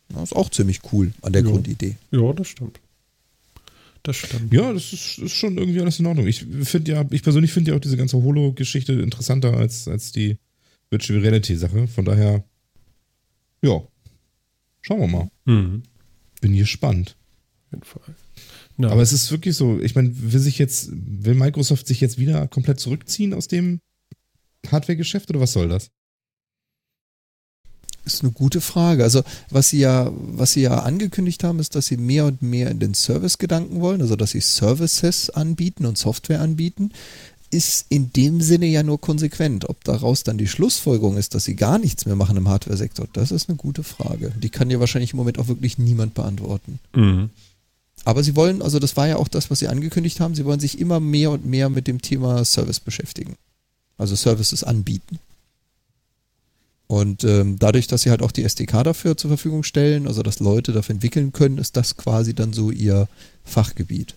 [0.10, 1.50] Das ist auch ziemlich cool an der Ja.
[1.50, 1.96] Grundidee.
[2.12, 2.80] Ja, das stimmt.
[4.04, 4.54] Das stimmt.
[4.54, 6.28] Ja, das ist, ist schon irgendwie alles in Ordnung.
[6.28, 10.38] Ich finde ja, ich persönlich finde ja auch diese ganze Holo-Geschichte interessanter als, als die
[10.90, 11.88] Virtual Reality-Sache.
[11.88, 12.44] Von daher,
[13.62, 13.82] ja,
[14.82, 15.30] schauen wir mal.
[15.46, 15.84] Mhm,
[16.42, 17.16] Bin gespannt.
[17.68, 18.16] auf jeden Fall.
[18.76, 22.18] Na, Aber es ist wirklich so, ich meine, will sich jetzt, will Microsoft sich jetzt
[22.18, 23.80] wieder komplett zurückziehen aus dem
[24.70, 25.92] Hardware-Geschäft oder was soll das?
[28.06, 29.04] Ist eine gute Frage.
[29.04, 32.70] Also, was sie ja, was sie ja angekündigt haben, ist, dass sie mehr und mehr
[32.70, 36.92] in den Service-Gedanken wollen, also dass sie Services anbieten und Software anbieten,
[37.50, 39.70] ist in dem Sinne ja nur konsequent.
[39.70, 43.32] Ob daraus dann die Schlussfolgerung ist, dass sie gar nichts mehr machen im Hardware-Sektor, das
[43.32, 44.34] ist eine gute Frage.
[44.42, 46.80] Die kann ja wahrscheinlich im Moment auch wirklich niemand beantworten.
[46.96, 47.30] mhm.
[48.06, 50.60] Aber sie wollen, also das war ja auch das, was sie angekündigt haben, sie wollen
[50.60, 53.36] sich immer mehr und mehr mit dem Thema Service beschäftigen.
[53.98, 55.20] Also Services anbieten.
[56.88, 60.40] Und ähm, dadurch, dass sie halt auch die SDK dafür zur Verfügung stellen, also dass
[60.40, 63.08] Leute dafür entwickeln können, ist das quasi dann so ihr
[63.44, 64.16] Fachgebiet.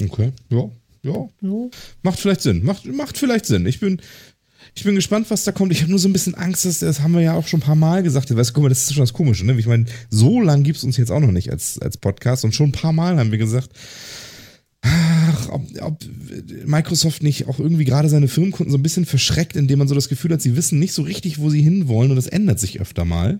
[0.00, 0.68] Okay, ja,
[1.02, 1.28] ja.
[1.40, 1.68] ja.
[2.02, 2.64] Macht vielleicht Sinn.
[2.64, 3.66] Macht, macht vielleicht Sinn.
[3.66, 4.00] Ich bin,
[4.74, 5.72] ich bin gespannt, was da kommt.
[5.72, 7.64] Ich habe nur so ein bisschen Angst, dass, das haben wir ja auch schon ein
[7.64, 8.34] paar Mal gesagt.
[8.34, 9.54] Weißt du, guck mal, das ist schon das Komische, ne?
[9.58, 12.54] Ich meine, so lang gibt es uns jetzt auch noch nicht als, als Podcast und
[12.54, 13.70] schon ein paar Mal haben wir gesagt,
[14.82, 16.04] ach, ob, ob
[16.66, 20.08] Microsoft nicht auch irgendwie gerade seine Firmenkunden so ein bisschen verschreckt, indem man so das
[20.08, 23.04] Gefühl hat, sie wissen nicht so richtig, wo sie hinwollen und das ändert sich öfter
[23.04, 23.38] mal.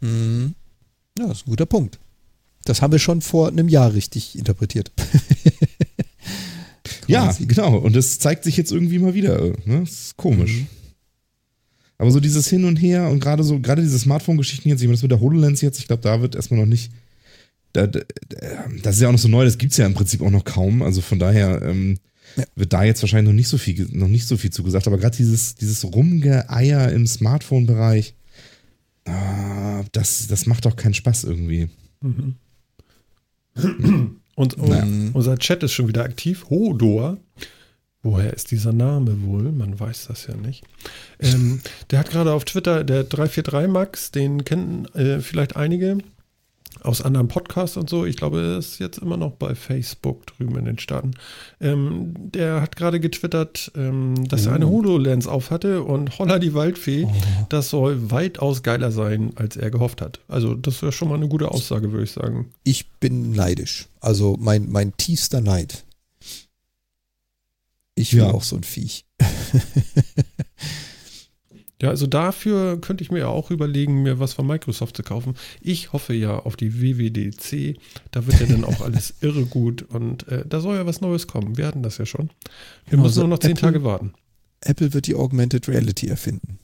[0.00, 0.54] Mhm.
[1.18, 1.98] Ja, das ist ein guter Punkt.
[2.64, 4.92] Das haben wir schon vor einem Jahr richtig interpretiert.
[7.10, 7.76] Ja, genau.
[7.76, 9.52] Und das zeigt sich jetzt irgendwie mal wieder.
[9.64, 9.80] Ne?
[9.80, 10.58] Das ist komisch.
[10.58, 10.66] Mhm.
[11.98, 14.94] Aber so dieses Hin und Her und gerade so, gerade diese Smartphone-Geschichten jetzt, ich meine,
[14.94, 16.90] das mit der HoloLens jetzt, ich glaube, da wird erstmal noch nicht.
[17.72, 18.00] Da, da,
[18.82, 20.82] das ist ja auch noch so neu, das gibt's ja im Prinzip auch noch kaum.
[20.82, 21.98] Also von daher ähm,
[22.36, 22.44] Ja.
[22.56, 24.86] wird da jetzt wahrscheinlich noch nicht so viel, noch nicht so viel zugesagt.
[24.86, 28.14] Aber gerade dieses, dieses Rumgeeier im Smartphone-Bereich,
[29.06, 31.68] ah, das, das macht doch keinen Spaß irgendwie.
[32.00, 32.36] Mhm.
[34.34, 34.86] Und, und Naja.
[35.12, 36.46] unser Chat ist schon wieder aktiv.
[36.50, 37.18] Hodor.
[38.02, 39.52] Woher ist dieser Name wohl?
[39.52, 40.64] Man weiß das ja nicht.
[41.18, 41.60] Ähm,
[41.90, 45.98] der hat gerade auf Twitter, der 343 Max, den kennen äh, vielleicht einige
[46.82, 48.06] aus anderen Podcasts und so.
[48.06, 51.12] Ich glaube, er ist jetzt immer noch bei Facebook drüben in den Staaten.
[51.60, 54.70] Ähm, der hat gerade getwittert, ähm, dass er eine Oh.
[54.78, 57.12] HoloLens auf hatte und holla die Waldfee, Oh.
[57.50, 60.20] das soll weitaus geiler sein, als er gehofft hat.
[60.28, 62.50] Also, das wäre schon mal eine gute Aussage, würde ich sagen.
[62.64, 63.88] Ich bin neidisch.
[64.00, 65.84] Also mein, mein tiefster Neid.
[67.94, 68.30] Ich will Ja.
[68.30, 69.04] auch so ein Viech.
[71.82, 75.34] Ja, also dafür könnte ich mir auch überlegen, mir was von Microsoft zu kaufen.
[75.62, 77.78] Ich hoffe ja auf die WWDC.
[78.10, 81.26] Da wird ja dann auch alles irre gut und äh, da soll ja was Neues
[81.26, 81.56] kommen.
[81.56, 82.28] Wir hatten das ja schon.
[82.84, 84.12] Wir Genau, müssen so nur noch zehn Apple- Tage warten.
[84.62, 86.58] Apple wird die Augmented Reality erfinden.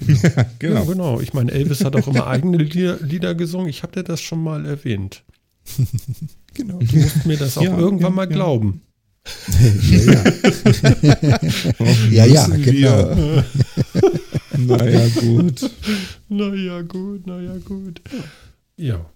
[0.06, 0.84] Ja, genau.
[0.86, 1.20] genau.
[1.20, 3.68] Ich meine, Elvis hat auch immer eigene Lieder, Lieder gesungen.
[3.68, 5.24] Ich habe dir das schon mal erwähnt.
[6.54, 6.78] Genau.
[6.80, 8.32] Du musst mir das auch Ja, irgendwann ja, mal ja.
[8.34, 8.80] glauben.
[9.90, 10.24] ja, ja.
[12.10, 13.42] ja, ja, genau.
[14.66, 15.70] Naja, gut.
[16.28, 18.00] Naja, gut, naja, gut.
[18.76, 19.06] Ja.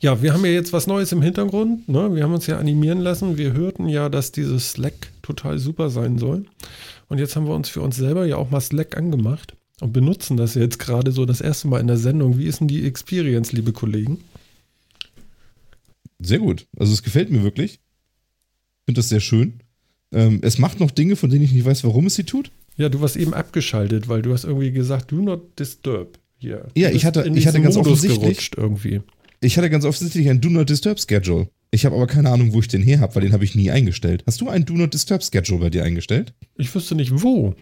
[0.00, 1.88] Ja, wir haben ja jetzt was Neues im Hintergrund.
[1.88, 2.14] Ne?
[2.14, 3.38] Wir haben uns ja animieren lassen.
[3.38, 6.44] Wir hörten ja, dass dieses Slack total super sein soll.
[7.08, 10.36] Und jetzt haben wir uns für uns selber ja auch mal Slack angemacht und benutzen
[10.36, 12.38] das jetzt gerade so das erste Mal in der Sendung.
[12.38, 14.18] Wie ist denn die Experience, liebe Kollegen?
[16.18, 16.66] Sehr gut.
[16.76, 17.74] Also es gefällt mir wirklich.
[17.74, 19.60] Ich finde das sehr schön.
[20.12, 22.50] Ähm, es macht noch Dinge, von denen ich nicht weiß, warum es sie tut.
[22.76, 26.66] Ja, du warst eben abgeschaltet, weil du hast irgendwie gesagt, do not disturb hier.
[26.76, 29.00] Ja, ich hatte- ich hatte ganz Modus offensichtlich- irgendwie.
[29.40, 31.48] Ich hatte ganz offensichtlich ein Do Not Disturb Schedule.
[31.70, 33.70] Ich habe aber keine Ahnung, wo ich den her habe, weil den habe ich nie
[33.70, 34.22] eingestellt.
[34.26, 36.32] Hast du ein Do Not Disturb Schedule bei dir eingestellt?
[36.56, 37.54] Ich wüsste nicht wo.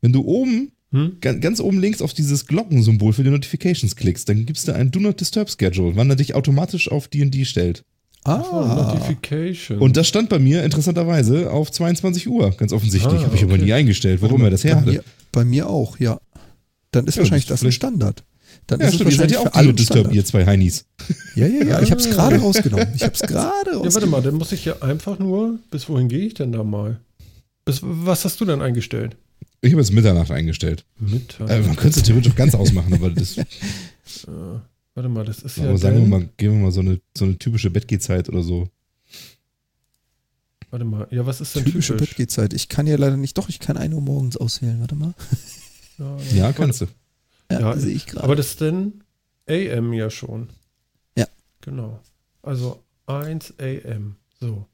[0.00, 1.16] Wenn du oben, Hm?
[1.20, 4.90] ga- ganz oben links auf dieses Glockensymbol für die Notifications klickst, dann gibst du ein
[4.92, 7.82] Do Not Disturb Schedule, wann er dich automatisch auf D&D stellt.
[8.24, 9.78] Ach so, Ah, Notification.
[9.78, 13.20] Und das stand bei mir interessanterweise auf 22 Uhr, ganz offensichtlich.
[13.20, 13.62] Ah, habe ich aber okay.
[13.64, 14.90] nie eingestellt, warum er das her bei, hatte.
[14.92, 16.20] mir, bei mir auch, ja.
[16.92, 18.22] Dann ist Ja, wahrscheinlich das ein Standard.
[18.66, 20.84] Dann Ja, ist stimmt, es ihr seid wahrscheinlich ja auch alle Disturb, ihr zwei Heinis.
[21.34, 21.80] Ja, ja, ja.
[21.80, 22.10] Ich habe es Ah.
[22.10, 22.88] gerade rausgenommen.
[22.94, 24.10] Ich habe es gerade Ja, warte rausgenommen.
[24.10, 25.58] mal, dann muss ich ja einfach nur.
[25.70, 26.98] Bis wohin gehe ich denn da mal?
[27.64, 29.16] Bis, was hast du denn eingestellt?
[29.62, 30.84] Ich habe jetzt Mitternacht eingestellt.
[30.98, 31.48] Mittag.
[31.48, 33.36] Äh, man könnte es theoretisch auch ganz ausmachen, aber das.
[35.00, 35.64] Warte mal, das ist ja.
[35.64, 38.68] Aber sagen wir mal, geben wir mal so eine, so eine typische Bettgehzeit oder so.
[40.68, 42.10] Warte mal, ja, was ist denn Typische typisch?
[42.10, 42.52] Bettgehzeit.
[42.52, 44.78] Ich kann ja leider nicht, doch, ich kann 1 Uhr morgens auswählen.
[44.80, 45.14] Warte mal.
[45.98, 46.86] Ja, Ja, kannst du.
[47.50, 48.24] Ja, Ja, sehe ich gerade.
[48.24, 49.02] Aber das ist denn
[49.48, 50.48] AM ja schon.
[51.16, 51.26] Ja.
[51.62, 52.00] Genau.
[52.42, 54.16] Also 1 AM.
[54.38, 54.66] So.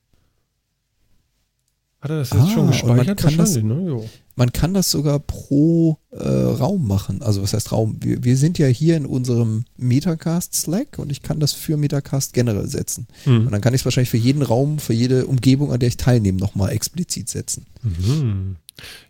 [2.00, 3.18] Hat er das jetzt Ah, schon und man gespeichert?
[3.18, 4.00] kann das- ne?
[4.38, 7.22] Man kann das sogar pro äh, Raum machen.
[7.22, 7.96] Also was heißt Raum?
[8.00, 12.34] Wir, wir sind ja hier in unserem Metacast Slack und ich kann das für Metacast
[12.34, 13.06] generell setzen.
[13.24, 13.50] Und Hm.
[13.50, 16.38] dann kann ich es wahrscheinlich für jeden Raum, für jede Umgebung, an der ich teilnehme,
[16.38, 17.64] nochmal explizit setzen.
[17.82, 18.56] Mhm.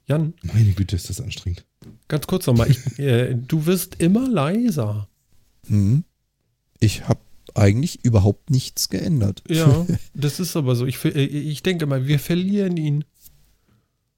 [0.07, 1.65] Jan, Meine Güte, ist das anstrengend.
[2.07, 2.71] ganz kurz nochmal.
[2.71, 5.09] Ich, äh, du wirst immer leiser.
[5.67, 6.05] Hm.
[6.79, 7.19] Ich habe
[7.57, 9.43] eigentlich überhaupt nichts geändert.
[9.49, 10.87] Ja, das ist aber so.
[10.87, 13.05] Ich, äh, ich denke mal, wir verlieren ihn.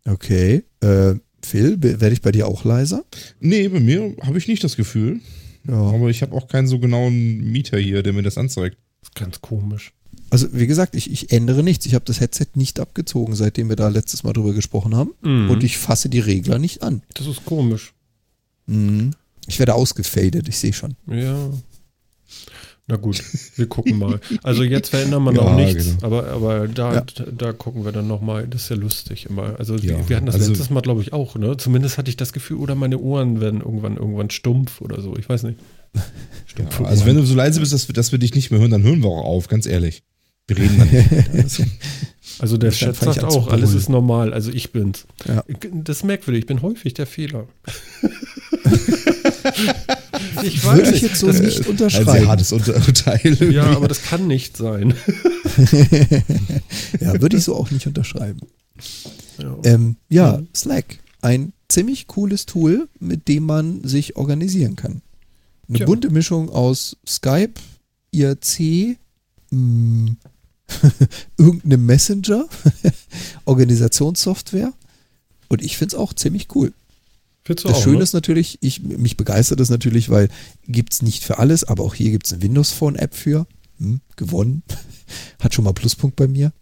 [0.04, 0.64] Okay.
[0.80, 3.04] Äh, Phil, werde ich bei dir auch leiser?
[3.40, 5.20] Nee, bei mir habe ich nicht das Gefühl.
[5.66, 5.74] Ja.
[5.74, 8.76] Aber ich habe auch keinen so genauen Mieter hier, der mir das anzeigt.
[9.00, 9.92] Das ist ganz komisch.
[10.30, 11.86] Also wie gesagt, ich, ich ändere nichts.
[11.86, 15.12] Ich habe das Headset nicht abgezogen, seitdem wir da letztes Mal drüber gesprochen haben.
[15.22, 15.50] Mhm.
[15.50, 17.02] Und ich fasse die Regler nicht an.
[17.14, 17.94] Das ist komisch.
[18.66, 19.12] Mhm.
[19.46, 20.96] Ich werde ausgefadet, ich sehe schon.
[21.06, 21.50] Ja.
[22.90, 23.22] Na gut,
[23.56, 24.18] wir gucken mal.
[24.42, 26.06] Also jetzt verändern wir Ja, noch nichts, genau.
[26.06, 27.04] aber, aber da, Ja.
[27.36, 28.46] da, gucken wir dann nochmal.
[28.48, 29.54] Das ist ja lustig immer.
[29.58, 31.56] Also Ja, wir, hatten das also- letztes Mal, glaube ich, auch, ne?
[31.58, 35.16] Zumindest hatte ich das Gefühl, oder meine Ohren werden irgendwann irgendwann stumpf oder so.
[35.16, 35.58] Ich weiß nicht.
[36.46, 38.70] Stumpfe Also wenn du so leise bist, dass wir, dass wir dich nicht mehr hören,
[38.70, 40.02] dann hören wir auch auf, ganz ehrlich.
[40.46, 40.90] Wir reden dann
[41.42, 41.62] nicht.
[42.40, 44.32] Also, der Chat sagt auch, alles ist normal.
[44.32, 45.06] Also ich bin's.
[45.26, 45.42] Ja.
[45.72, 47.48] Das ist merkwürdig, ich bin häufig der Fehler.
[50.42, 52.28] ich Würde ich jetzt so das, nicht ein sehr unterschreiben.
[52.28, 53.52] hartes Urteil.
[53.52, 54.94] Ja, aber das kann nicht sein.
[57.00, 58.40] ja, würde ich so auch nicht unterschreiben.
[59.38, 59.56] Ja.
[59.64, 60.48] Ähm, ja, Mhm.
[60.54, 60.98] Slack.
[61.20, 65.02] Ein ziemlich cooles Tool, mit dem man sich organisieren kann.
[65.68, 65.86] Eine Tja.
[65.86, 67.54] bunte Mischung aus Skype,
[68.12, 68.96] IRC,
[69.50, 70.12] mh,
[71.36, 72.46] irgendeinem Messenger,
[73.46, 74.72] Organisationssoftware.
[75.48, 76.72] Und ich finde es auch ziemlich cool.
[77.48, 78.02] Findest du Das auch, Schöne ne?
[78.02, 80.28] ist natürlich, ich, mich begeistert es natürlich, weil
[80.66, 83.46] gibt es nicht für alles, aber auch hier gibt es eine Windows Phone App für.
[83.78, 84.62] Hm, gewonnen.
[85.40, 86.52] Hat schon mal Pluspunkt bei mir.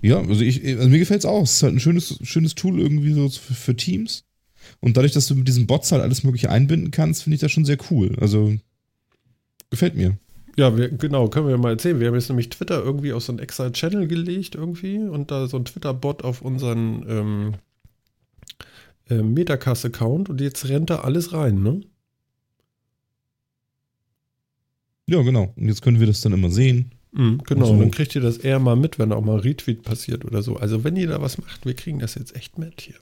[0.00, 1.42] Ja, also, ich, also mir gefällt es auch.
[1.42, 4.24] Es ist halt ein schönes, schönes Tool irgendwie so für, für Teams.
[4.80, 7.52] Und dadurch, dass du mit diesen Bots halt alles Mögliche einbinden kannst, finde ich das
[7.52, 8.16] schon sehr cool.
[8.18, 8.56] Also
[9.68, 10.16] gefällt mir.
[10.56, 12.00] Ja, wir, genau, können wir mal erzählen.
[12.00, 15.48] Wir haben jetzt nämlich Twitter irgendwie auf so einen extra Channel gelegt irgendwie und da
[15.48, 17.54] so ein Twitter-Bot auf unseren ähm,
[19.10, 21.80] äh, Metacast-Account und jetzt rennt da alles rein, ne?
[25.06, 25.52] Ja, genau.
[25.56, 26.92] Und jetzt können wir das dann immer sehen.
[27.12, 27.82] Mhm, genau, Und so.
[27.82, 30.56] dann kriegt ihr das eher mal mit, wenn auch mal Retweet passiert oder so.
[30.56, 32.94] Also wenn ihr da was macht, wir kriegen das jetzt echt mit hier.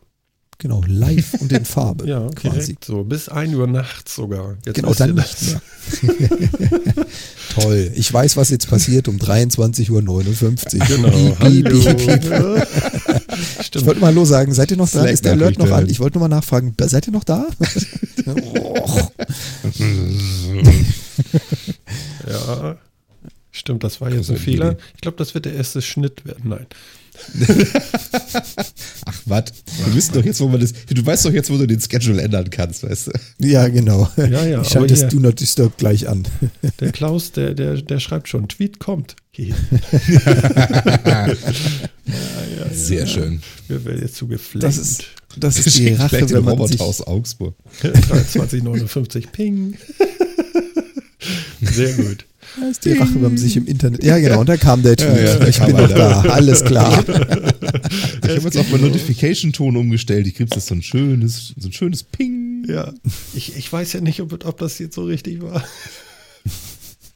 [0.61, 2.05] Genau, live und in Farbe.
[2.09, 2.77] Ja, quasi.
[2.85, 3.05] so.
[3.05, 4.57] Bis 1 Uhr nachts sogar.
[4.67, 5.63] Jetzt Genau, dann nicht mehr.
[7.55, 7.93] Toll.
[7.95, 10.03] Ich weiß, was jetzt passiert um 23.59 Uhr.
[10.87, 11.67] Genau, Piep.
[13.73, 14.53] Ich wollte mal Hallo sagen.
[14.53, 15.05] Seid ihr noch da?
[15.05, 15.87] Ist der Alert noch an?
[15.87, 15.91] ja.
[15.91, 16.75] Ich wollte nur mal nachfragen.
[16.81, 17.47] Seid ihr noch da?
[22.29, 22.77] Ja,
[23.51, 24.77] stimmt, das war jetzt ein Fehler.
[24.95, 26.51] Ich glaube, das wird der erste Schnitt werden.
[26.51, 26.67] Nein.
[29.05, 29.45] Ach, was?
[29.85, 30.73] Wir wissen doch jetzt, wo man das.
[30.73, 33.47] Du weißt doch jetzt, wo du den Schedule ändern kannst, weißt du?
[33.47, 34.11] ja, genau.
[34.16, 36.27] Ja, ja, ich schalte das Do Not Disturb gleich an.
[36.81, 39.16] Der Klaus, der, der, der schreibt schon, Tweet kommt.
[39.31, 39.55] Hier.
[42.73, 43.43] Sehr schön.
[43.69, 44.65] Wir werden jetzt zu geflammt.
[44.65, 45.05] Das ist,
[45.36, 47.55] das ist die Rache, wenn man Roboter sich, aus Augsburg.
[47.81, 49.77] 2359 Ping.
[51.61, 52.24] Sehr gut.
[52.85, 54.03] Die Rache, wenn man sich im Internet.
[54.05, 54.41] Ja, genau.
[54.41, 55.16] Und da kam der Tweet.
[55.27, 56.23] ja, da ich kam bin er noch da.
[56.23, 56.31] da.
[56.31, 57.05] Alles klar.
[58.25, 60.27] Ich habe jetzt auf meinen Notification-Ton umgestellt.
[60.27, 62.65] Ich kriegst das so ein schönes, so ein schönes Ping.
[62.69, 62.93] Ja,
[63.35, 65.65] ich, ich weiß ja nicht, ob, ob das jetzt so richtig war.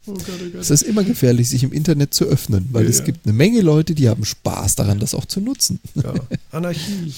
[0.04, 0.60] Oh Gott, oh Gott.
[0.60, 3.04] Es ist immer gefährlich, sich im Internet zu öffnen, weil Ja, es ja.
[3.04, 5.78] gibt eine Menge Leute, die haben Spaß daran, das auch zu nutzen.
[5.94, 6.12] Ja.
[6.50, 7.12] Anarchie.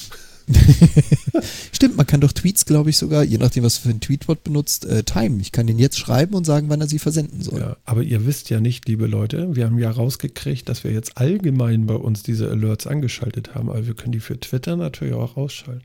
[1.72, 4.84] Stimmt, man kann doch Tweets, glaube ich, sogar, je nachdem, was für ein Tweetbot benutzt,
[4.84, 5.40] äh, timen.
[5.40, 7.60] Ich kann den jetzt schreiben und sagen, wann er sie versenden soll.
[7.60, 11.16] Ja, aber ihr wisst ja nicht, liebe Leute, wir haben ja rausgekriegt, dass wir jetzt
[11.18, 15.36] allgemein bei uns diese Alerts angeschaltet haben, aber wir können die für Twitter natürlich auch
[15.36, 15.82] ausschalten.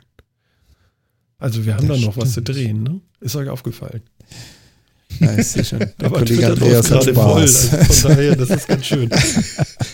[1.37, 2.49] Also wir haben Das da noch was zu stimmt.
[2.49, 3.01] drehen, ne?
[3.21, 4.01] Ist euch aufgefallen.
[5.19, 5.79] Ja, ich sehe schon.
[5.79, 7.47] Der aber Kollege Andreas hat gerade voll.
[7.47, 7.73] Spaß.
[7.73, 9.09] Also von daher, das ist ganz schön.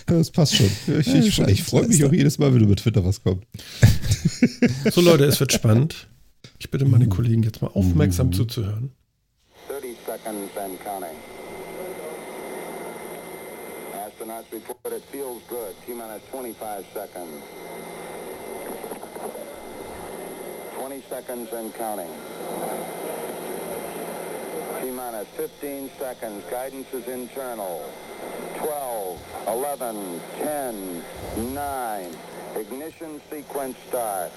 [0.08, 0.70] Das passt schon.
[1.00, 3.44] Ich, ich, ich freue mich auch jedes Mal, wenn über Twitter was kommt.
[4.92, 6.08] So Leute, es wird spanned.
[6.60, 8.92] Ich bitte meine Kollegen jetzt mal aufmerksam zuzuhören.
[9.68, 11.18] 30 seconds and counting.
[13.94, 15.74] Astronauts report it feels good.
[15.86, 17.42] T minus 25 seconds.
[20.78, 22.12] 20 seconds and counting.
[24.82, 26.44] T minus 15 seconds.
[26.50, 27.82] Guidance is internal.
[28.58, 31.04] 12, 11, 10,
[31.54, 32.16] 9.
[32.56, 34.32] Ignition sequence start.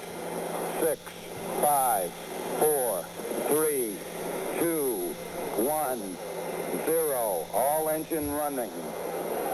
[0.80, 1.00] 6,
[1.62, 2.12] 5,
[2.58, 3.04] 4,
[3.48, 3.96] 3,
[4.58, 5.14] 2,
[5.56, 6.16] 1,
[6.86, 7.46] 0.
[7.54, 8.70] All engine running.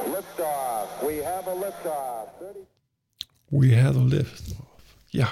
[0.07, 0.89] Liftoff.
[1.07, 2.29] We have a liftoff.
[2.41, 2.61] 30
[3.51, 4.55] We had a lift.
[5.11, 5.29] Ja.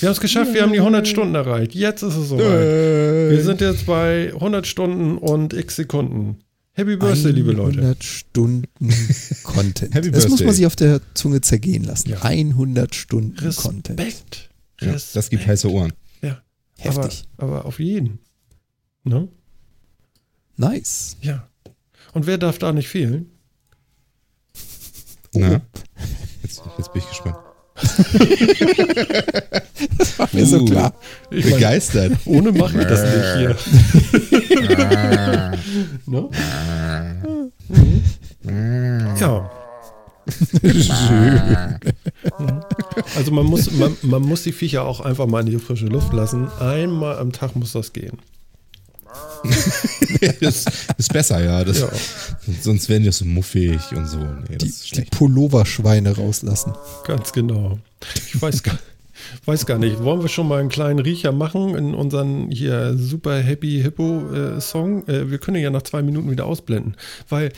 [0.00, 1.74] Wir haben es geschafft, wir haben die 100 Stunden erreicht.
[1.74, 3.30] Jetzt ist es soweit.
[3.30, 6.38] Wir sind jetzt bei 100 Stunden und x Sekunden.
[6.72, 7.78] Happy Birthday, liebe Leute.
[7.78, 8.68] 100 Stunden
[9.42, 9.94] Content.
[9.94, 10.46] Happy das muss Birthday.
[10.46, 12.10] man sich auf der Zunge zergehen lassen.
[12.10, 12.20] Ja.
[12.22, 13.98] 100 Stunden Content.
[13.98, 14.50] Respekt.
[14.82, 15.94] Ja, das gibt heiße Ohren.
[16.20, 16.42] Ja.
[16.76, 17.24] Heftig.
[17.38, 18.18] Aber, aber auf jeden.
[19.04, 19.28] Ne?
[20.58, 21.16] Nice.
[21.22, 21.48] Ja.
[22.12, 23.30] Und wer darf da nicht fehlen?
[25.32, 25.62] Na?
[26.42, 27.36] Jetzt, jetzt bin ich gespannt.
[30.16, 30.64] War mir so Uh.
[30.64, 30.94] klar.
[31.30, 32.12] Ich mein, Begeistert.
[32.24, 33.56] ohne mache ich das nicht hier.
[36.06, 36.28] ne?
[39.20, 39.50] Ja.
[43.16, 46.12] Also man muss, man, man muss die Viecher auch einfach mal in die frische Luft
[46.12, 46.48] lassen.
[46.60, 48.18] Einmal am Tag muss das gehen.
[50.40, 50.64] das
[50.98, 51.64] ist besser, ja.
[51.64, 51.88] Das, Ja.
[52.60, 54.18] Sonst werden die so muffig und so.
[54.18, 55.10] Nee, das Die, die.
[55.10, 56.72] Pulloverschweine rauslassen.
[57.04, 57.78] Ganz genau.
[58.26, 58.78] Ich weiß gar,
[59.44, 60.02] weiß gar nicht.
[60.02, 64.60] Wollen wir schon mal einen kleinen Riecher machen in unseren hier super Happy Hippo äh,
[64.60, 65.06] Song?
[65.08, 66.96] Äh, wir können ja nach zwei Minuten wieder ausblenden,
[67.28, 67.52] weil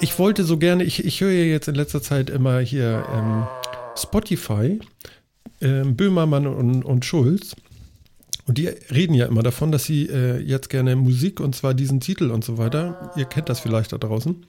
[0.00, 3.46] ich wollte so gerne, ich, ich höre ja jetzt in letzter Zeit immer hier ähm,
[3.96, 4.78] Spotify,
[5.60, 7.56] ähm, Böhmermann und, und Schulz.
[8.46, 12.00] Und die reden ja immer davon, dass sie äh, jetzt gerne Musik und zwar diesen
[12.00, 13.12] Titel und so weiter.
[13.16, 14.44] Ihr kennt das vielleicht da draußen.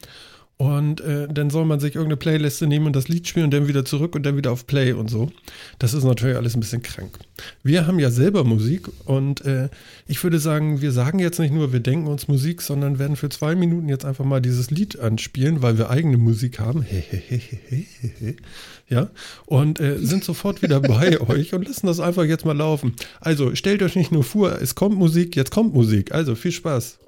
[0.58, 3.68] Und äh, dann soll man sich irgendeine Playliste nehmen und das Lied spielen und dann
[3.68, 5.32] wieder zurück und dann wieder auf Play und so.
[5.78, 7.20] Das ist natürlich alles ein bisschen krank.
[7.62, 9.70] Wir haben ja selber Musik und äh,
[10.08, 13.30] ich würde sagen, wir sagen jetzt nicht nur, wir denken uns Musik, sondern werden für
[13.30, 16.88] zwei Minuten jetzt einfach mal dieses Lied anspielen, weil wir eigene Musik haben.
[18.90, 19.10] Ja,
[19.46, 22.96] und äh, sind sofort wieder bei euch und lassen das einfach jetzt mal laufen.
[23.20, 26.14] Also stellt euch nicht nur vor, es kommt Musik, jetzt kommt Musik.
[26.14, 27.00] Also viel Spaß.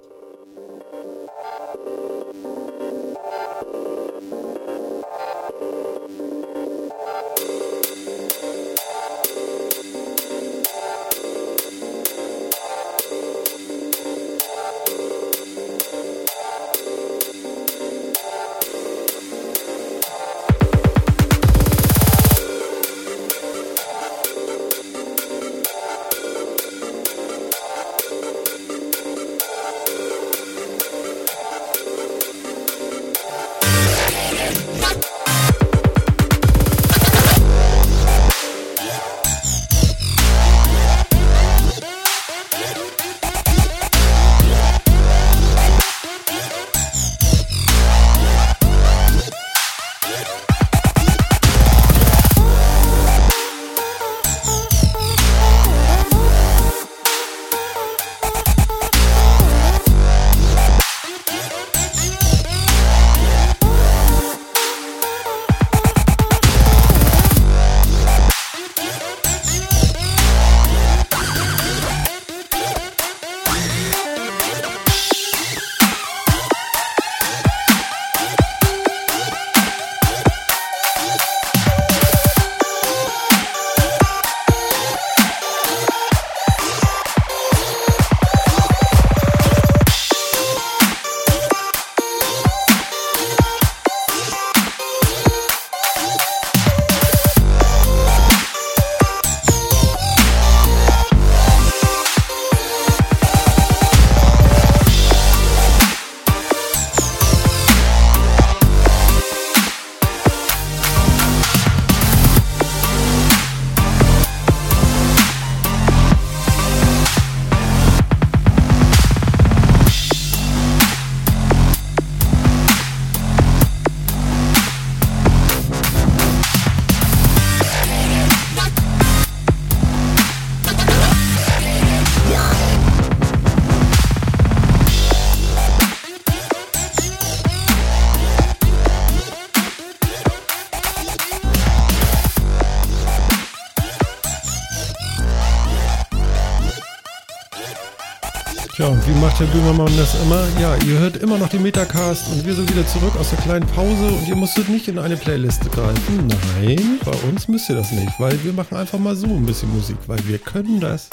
[149.20, 150.48] Macht Herr Böhmermann das immer?
[150.60, 153.66] Ja, ihr hört immer noch den Metacast und wir sind wieder zurück aus der kleinen
[153.68, 156.28] Pause und ihr musstet nicht in eine Playliste greifen.
[156.28, 159.74] Nein, bei uns müsst ihr das nicht, weil wir machen einfach mal so ein bisschen
[159.74, 161.10] Musik, weil wir können das.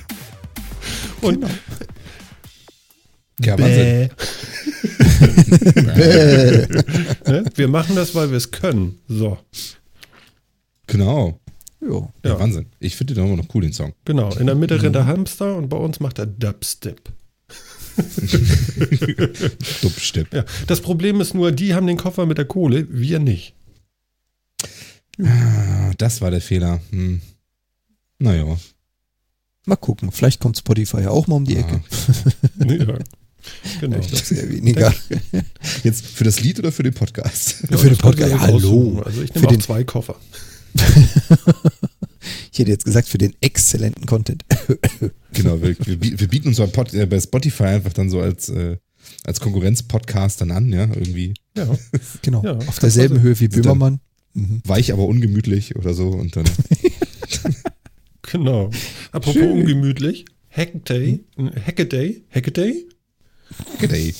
[1.22, 1.46] und
[3.40, 4.10] Ja, Wahnsinn.
[7.26, 7.44] Ne?
[7.54, 8.98] Wir machen das, weil wir es können.
[9.08, 9.38] So,
[10.86, 11.40] Genau.
[11.80, 12.12] Jo.
[12.24, 12.38] Ja, Ja.
[12.40, 12.66] Wahnsinn.
[12.80, 13.92] Ich finde den immer noch cool, den Song.
[14.04, 14.32] genau.
[14.36, 17.00] In der Mitte rennt der Hamster und bei uns macht er Dubstep.
[19.82, 20.32] Dubstep.
[20.34, 20.44] Ja.
[20.66, 23.54] Das Problem ist nur, die haben den Koffer mit der Kohle, wir nicht.
[25.22, 26.80] Ah, das war der Fehler.
[26.90, 27.20] Hm.
[28.18, 28.58] Naja.
[29.64, 31.82] Mal gucken, vielleicht kommt Spotify ja auch mal um die Ecke.
[32.68, 32.98] Ja.
[33.80, 33.98] Genau.
[34.00, 34.92] Ich glaube sehr weniger.
[35.84, 37.62] Jetzt für das Lied oder für den Podcast?
[37.70, 39.02] Ja, für den Podcast, euch hallo.
[39.04, 40.16] Also ich Für nehme auch den- zwei Koffer.
[42.52, 44.44] Ich hätte jetzt gesagt, für den exzellenten Content.
[45.32, 48.48] Genau, wir, wir, bieten- wir bieten uns Pod, äh, bei Spotify einfach dann so als,
[48.48, 48.78] äh,
[49.24, 51.68] als Konkurrenz-Podcast dann an, ja, irgendwie Ja,
[52.22, 52.42] Genau.
[52.42, 54.00] Ja, Auf derselben Höhe wie Böhmermann.
[54.32, 54.62] Mhm.
[54.64, 56.46] weich, aber ungemütlich oder so und dann.
[58.22, 58.70] genau.
[59.12, 59.50] Apropos Schön.
[59.60, 60.24] ungemütlich.
[60.50, 61.20] Hackaday,
[61.66, 62.86] Hackaday, Hackaday?
[63.78, 64.14] G'day.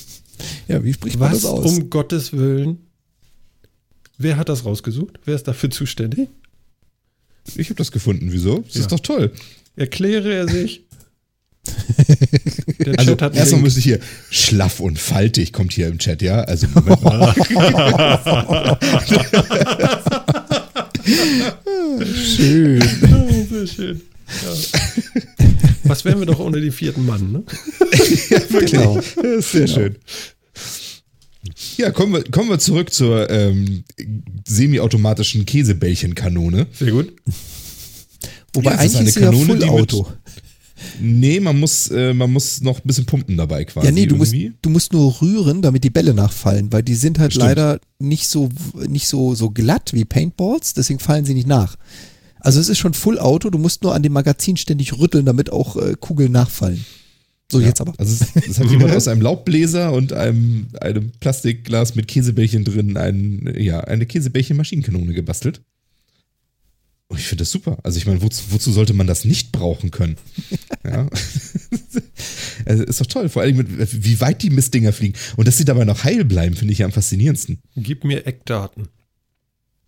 [0.68, 1.64] Ja, wie spricht man Was das aus?
[1.78, 2.86] um Gottes Willen?
[4.18, 5.18] Wer hat das rausgesucht?
[5.24, 6.28] Wer ist dafür zuständig?
[7.55, 8.28] Ich habe das gefunden.
[8.32, 8.59] Wieso?
[8.60, 8.81] Das Ja.
[8.82, 9.32] ist doch toll.
[9.77, 10.82] Erkläre er sich.
[12.78, 14.01] Der Also Chat hat einen erstmal müsste ich hier
[14.31, 16.40] schlaff und faltig kommt hier im Chat, ja.
[16.43, 17.35] Also Moment mal.
[22.14, 22.82] Schön.
[23.12, 24.01] Oh, sehr schön.
[24.27, 24.52] Ja.
[25.85, 27.43] Was wären wir doch ohne den vierten Mann, ne?
[28.51, 28.73] Wirklich.
[28.73, 29.01] Genau.
[29.40, 29.97] Sehr schön.
[31.77, 33.85] Ja, kommen wir, kommen wir zurück zur ähm,
[34.47, 36.66] semi-automatischen Käsebällchenkanone.
[36.73, 37.12] Sehr gut.
[38.52, 40.06] Wobei Ja, es ist eigentlich eine ist ja Kanone, mit- Auto.
[41.01, 43.86] Nee, man muss, äh, man muss noch ein bisschen pumpen dabei quasi.
[43.86, 47.18] Ja, nee, du musst, du musst nur rühren, damit die Bälle nachfallen, weil die sind
[47.18, 47.47] halt Stimmt.
[47.47, 48.51] leider nicht so,
[48.86, 51.77] nicht so, so glatt wie Paintballs, deswegen fallen sie nicht nach.
[52.40, 55.51] Also es ist schon Full Auto, du musst nur an dem Magazin ständig rütteln, damit
[55.51, 56.85] auch äh, Kugeln nachfallen.
[57.51, 57.94] So, jetzt aber.
[57.98, 62.97] Also es, es hat jemand aus einem Laubbläser und einem, einem Plastikglas mit Käsebällchen drin
[62.97, 65.60] ein, ja, eine Käsebällchen-Maschinenkanone gebastelt.
[67.09, 67.78] Und ich finde das super.
[67.85, 70.16] Also ich meine, wozu, wozu sollte man das nicht brauchen können?
[70.85, 71.09] Ja.
[72.64, 73.28] also ist doch toll.
[73.28, 73.68] Vor allem, mit,
[74.05, 75.18] wie weit die Mistdinger fliegen.
[75.36, 77.59] Und dass sie dabei noch heil bleiben, finde ich ja am faszinierendsten.
[77.74, 78.86] Gib mir Eckdaten.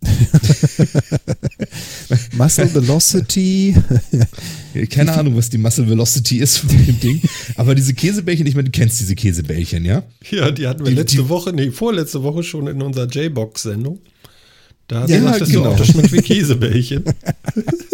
[2.36, 3.74] Muscle Velocity.
[4.90, 7.20] Keine Ahnung, was die Muscle Velocity ist von dem Ding.
[7.56, 10.02] Aber diese Käsebällchen, ich meine, du kennst diese Käsebällchen, ja?
[10.30, 14.00] Ja, die hatten wir Die- letzte die- Woche, nee, vorletzte Woche schon in unserer J-Box-Sendung.
[14.86, 15.64] Da Ja, ja, das genau.
[15.64, 17.04] so auch, das schmeckt wie Käsebällchen.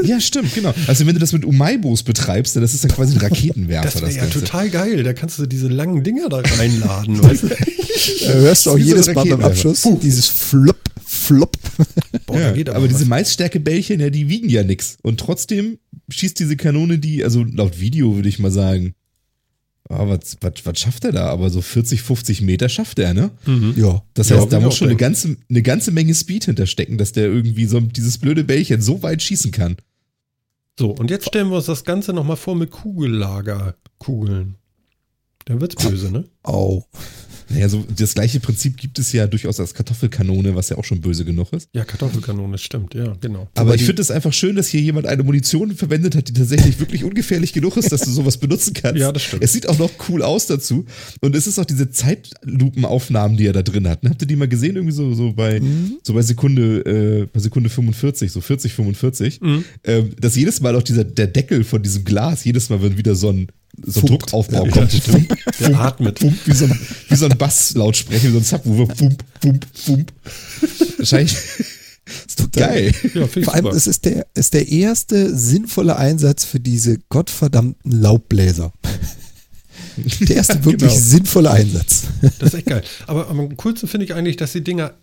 [0.04, 0.74] Ja, stimmt, genau.
[0.86, 3.90] Also wenn du das mit Umaibos betreibst, dann das ist dann quasi ein Raketenwerfer.
[3.90, 4.40] Das wäre ja Ganze.
[4.40, 5.02] total geil.
[5.02, 7.48] Da kannst du diese langen Dinger da reinladen, weißt du?
[7.48, 9.40] Da hörst du auch jedes Mal beim.
[9.40, 10.76] Abschuss dieses Flop,
[11.06, 11.56] Flop.
[12.26, 13.06] Boah, Ja, da geht aber, aber, diese.
[13.06, 14.98] Maisstärke-Bällchen, ja, die wiegen ja nix.
[15.02, 15.78] Und trotzdem
[16.08, 18.94] schießt diese Kanone die, also laut Video würde ich mal sagen,
[19.88, 21.26] ah, was, was, was schafft er da?
[21.26, 23.30] Aber so 40, 50 Meter schafft er, ne?
[23.76, 24.02] Ja.
[24.14, 26.98] Das Ja, heißt, da würde ich muss schon eine ganze, eine ganze Menge Speed hinterstecken,
[26.98, 29.76] dass der irgendwie so dieses blöde Bällchen so weit schießen kann.
[30.78, 34.56] So, und jetzt stellen wir uns das Ganze nochmal vor mit Kugellagerkugeln.
[35.44, 36.24] Dann wird's böse, ne?
[36.42, 36.86] Au.
[37.50, 41.00] Naja, so das gleiche Prinzip gibt es ja durchaus als Kartoffelkanone, was ja auch schon
[41.00, 41.68] böse genug ist.
[41.72, 43.48] Ja, Kartoffelkanone, stimmt, ja, genau.
[43.54, 46.32] Aber ich die- finde es einfach schön, dass hier jemand eine Munition verwendet hat, die
[46.32, 49.00] tatsächlich wirklich ungefährlich genug ist, dass du sowas benutzen kannst.
[49.00, 49.42] Ja, das stimmt.
[49.44, 50.84] Es sieht auch noch cool aus dazu.
[51.20, 54.02] Und es ist auch diese Zeitlupenaufnahmen, die er da drin hat.
[54.02, 54.10] Ne?
[54.10, 54.76] Habt ihr die mal gesehen?
[54.76, 55.98] Irgendwie so, so bei, Mhm.
[56.02, 56.80] so bei Sekunde,
[57.24, 59.40] äh, bei Sekunde 45, so 40, 45.
[59.40, 59.64] Mhm.
[59.84, 63.14] Ähm, dass jedes Mal auch dieser, der Deckel von diesem Glas, jedes Mal, wenn wieder
[63.14, 63.48] so ein,
[63.82, 64.00] so.
[64.02, 65.04] Druckaufbau Ja, kommt, stimmt.
[65.28, 66.18] fump, Der atmet.
[66.18, 66.78] fump, wie so ein,
[67.08, 70.12] wie so ein Basslautsprecher, wie so ein Subwoofer, fump, fump, fump.
[70.98, 71.32] Wahrscheinlich.
[72.26, 72.92] ist doch geil.
[73.14, 78.72] Ja, Vor allem, es ist der, ist der erste sinnvolle Einsatz für diese gottverdammten Laubbläser.
[80.20, 81.00] Der erste wirklich Genau.
[81.02, 82.02] sinnvolle Einsatz.
[82.38, 82.82] Das ist echt geil.
[83.06, 84.94] Aber am coolsten finde ich eigentlich, dass die Dinger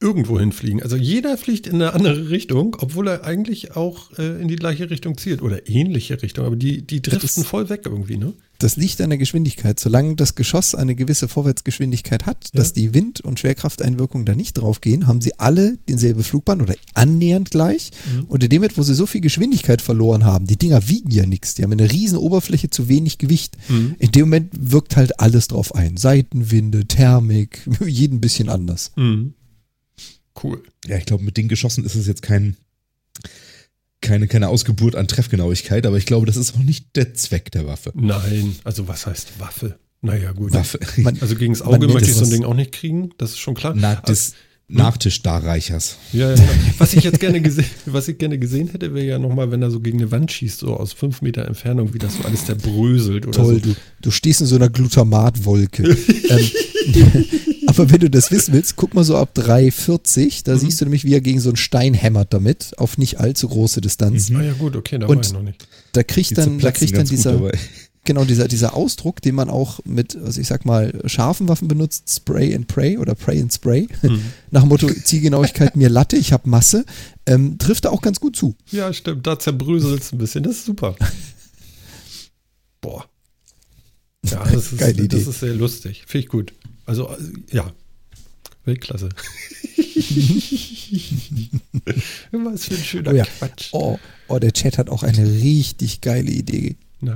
[0.00, 0.82] irgendwo hinfliegen.
[0.82, 4.88] Also jeder fliegt in eine andere Richtung, obwohl er eigentlich auch äh, in die gleiche
[4.88, 6.46] Richtung zielt oder ähnliche Richtung.
[6.46, 8.32] Aber die, die driften voll weg irgendwie, ne?
[8.58, 9.80] Das liegt an der Geschwindigkeit.
[9.80, 12.60] Solange das Geschoss eine gewisse Vorwärtsgeschwindigkeit hat, Ja.
[12.60, 17.50] dass die Wind- und Schwerkrafteinwirkung da nicht draufgehen, haben sie alle denselbe Flugbahn oder annähernd
[17.50, 17.90] gleich.
[18.14, 18.24] Mhm.
[18.24, 21.24] Und in dem Moment, wo sie so viel Geschwindigkeit verloren haben, die Dinger wiegen ja
[21.24, 23.56] nichts, die haben eine riesen Oberfläche, zu wenig Gewicht.
[23.68, 23.94] Mhm.
[23.98, 25.96] In dem Moment wirkt halt alles drauf ein.
[25.96, 28.92] Seitenwinde, Thermik, jeden bisschen anders.
[28.96, 29.32] Mhm.
[30.42, 30.62] Cool.
[30.86, 32.56] Ja, ich glaube, mit den Geschossen ist es jetzt kein,
[34.00, 37.66] keine, keine Ausgeburt an Treffgenauigkeit, aber ich glaube, das ist auch nicht der Zweck der
[37.66, 37.92] Waffe.
[37.94, 39.78] Nein, also was heißt Waffe?
[40.02, 40.52] Naja, gut.
[40.52, 40.80] Waffe.
[40.96, 43.38] Man, Also gegen das Auge möchte ich so ein Ding auch nicht kriegen, das ist
[43.38, 43.74] schon klar.
[43.76, 44.34] Na, Aber das,
[44.72, 45.96] Nachtisch darreichers.
[46.12, 46.48] Ja, ja, genau.
[46.78, 49.70] Was ich jetzt gerne gesehen, was ich gerne gesehen hätte, wäre ja nochmal, wenn er
[49.70, 53.26] so gegen eine Wand schießt, so aus fünf Meter Entfernung, wie das so alles zerbröselt
[53.26, 53.70] oder Toll, so.
[53.70, 55.82] du, du stehst in so einer Glutamatwolke.
[56.28, 56.50] ähm,
[57.70, 61.04] aber wenn du das wissen willst, guck mal so ab 3,40, da siehst du nämlich,
[61.04, 64.30] wie er gegen so einen Stein hämmert damit, auf nicht allzu große Distanz.
[64.34, 65.66] Ah ja gut, okay, da Und- war ich noch nicht.
[65.92, 67.50] Da kriegt Die dann, da kriegt dann dieser,
[68.04, 72.08] genau, dieser, dieser Ausdruck, den man auch mit, also ich sag mal, scharfen Waffen benutzt,
[72.08, 74.22] Spray and Pray oder Pray and Spray, Mhm.
[74.50, 76.84] nach dem Motto Zielgenauigkeit mir Latte, ich habe Masse,
[77.26, 78.54] ähm, trifft da auch ganz gut zu.
[78.70, 80.94] Ja, stimmt, da zerbröselt es ein bisschen, das ist super.
[82.80, 83.04] Boah.
[84.24, 85.30] Ja, das ist, Geile das Idee.
[85.30, 86.04] ist sehr lustig.
[86.06, 86.52] Finde ich gut.
[86.90, 87.16] Also, äh,
[87.52, 87.72] ja.
[88.64, 89.08] Weltklasse.
[92.32, 93.24] Was für ein schöner Oh ja.
[93.24, 93.68] Quatsch.
[93.70, 93.96] Oh,
[94.26, 96.74] oh, der Chat hat auch eine richtig geile Idee.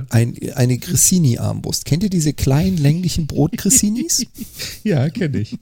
[0.09, 1.83] Ein, eine Grissini-Armbrust.
[1.83, 4.25] Kennt ihr diese kleinen länglichen Brot-Grissinis?
[4.85, 5.57] Ja, kenne ich.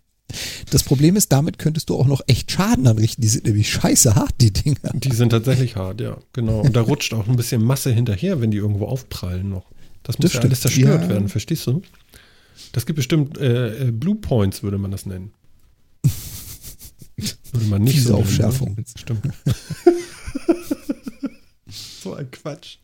[0.69, 3.21] Das Problem ist, damit könntest du auch noch echt Schaden anrichten.
[3.23, 4.77] Die sind nämlich scheiße hart, die Dinger.
[4.93, 6.61] Die sind tatsächlich hart, ja, genau.
[6.61, 9.65] Und da rutscht auch ein bisschen Masse hinterher, wenn die irgendwo aufprallen noch.
[10.03, 11.09] Das muss Das ja alles zerstört Ja.
[11.09, 11.81] werden, verstehst du?
[12.71, 15.31] Das gibt bestimmt äh, äh, Blue Points, würde man das nennen.
[17.51, 18.75] Würde man nicht Fiese so nennen, Aufschärfung.
[18.75, 18.83] ne?
[18.97, 19.21] Stimmt.
[21.67, 22.77] so ein Quatsch.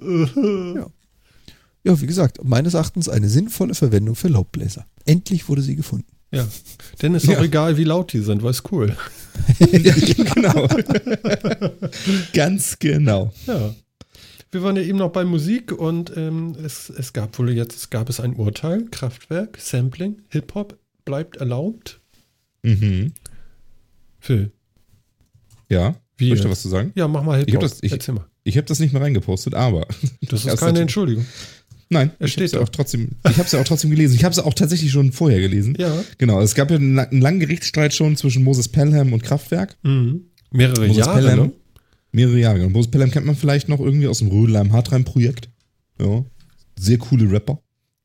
[0.00, 0.86] Ja.
[1.86, 4.86] Ja, wie gesagt, meines Erachtens eine sinnvolle Verwendung für Laubbläser.
[5.04, 6.06] Endlich wurde sie gefunden.
[6.32, 6.48] Ja.
[7.02, 7.42] Denn ist auch Ja.
[7.42, 8.96] egal, wie laut die sind, weil es cool.
[9.60, 10.66] genau.
[12.32, 13.32] Ganz genau.
[13.46, 13.74] Ja.
[14.54, 17.90] Wir waren ja eben noch bei Musik und ähm, es, es gab wohl jetzt, es
[17.90, 22.00] gab es ein Urteil, Kraftwerk, Sampling, Hip-Hop bleibt erlaubt.
[22.62, 23.12] Mhm.
[24.20, 24.52] Phil.
[25.68, 25.96] Ja.
[26.16, 26.92] Wie Möchte was zu sagen?
[26.94, 27.62] Ja, mach mal Ich Hip-Hop.
[27.64, 28.26] hab das- ich- Erzähl mal.
[28.44, 29.88] Ich habe das nicht mehr reingepostet, aber.
[30.28, 31.26] Das ist keine Entschuldigung.
[31.90, 33.10] Nein, Es ich steht ja auch trotzdem.
[33.28, 34.14] Ich habe es ja auch trotzdem gelesen.
[34.14, 35.74] Ich habe es auch tatsächlich schon vorher gelesen.
[35.80, 35.92] Ja.
[36.18, 36.40] Genau.
[36.40, 39.76] Es gab ja einen, einen langen Gerichtsstreit schon zwischen Moses Pelham und Kraftwerk.
[39.82, 40.26] Mhm.
[40.52, 41.38] Mehrere Moses Jahre, Pelham.
[41.48, 41.52] ne?
[42.14, 42.64] Mehrere Jahre.
[42.64, 45.48] Und Moses Pelham kennt man vielleicht noch irgendwie aus dem Rödelheim Hartreim Projekt.
[46.00, 46.24] Ja.
[46.78, 47.60] Sehr coole Rapper.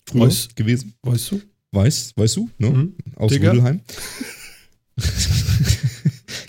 [0.06, 0.96] Früher Weiß- gewesen.
[1.04, 1.42] Weißt du?
[1.72, 2.70] Weiß, weißt du, ne?
[2.72, 2.94] Mhm.
[3.16, 3.52] Aus Digga.
[3.52, 3.82] Rödelheim.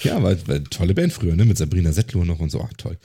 [0.02, 1.44] ja, war, war eine tolle Band früher, ne?
[1.44, 2.62] Mit Sabrina Settler noch und so.
[2.62, 2.96] Ach, toll.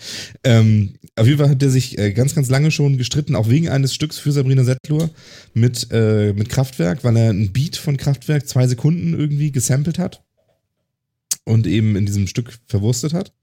[0.46, 3.68] Ähm, auf jeden Fall hat der sich äh, ganz, ganz lange schon gestritten, auch wegen
[3.68, 5.10] eines Stücks für Sabrina Settler
[5.54, 10.24] mit, äh, mit Kraftwerk, weil er einen Beat von Kraftwerk zwei Sekunden irgendwie gesampelt hat
[11.44, 13.34] und eben in diesem Stück verwurstet hat.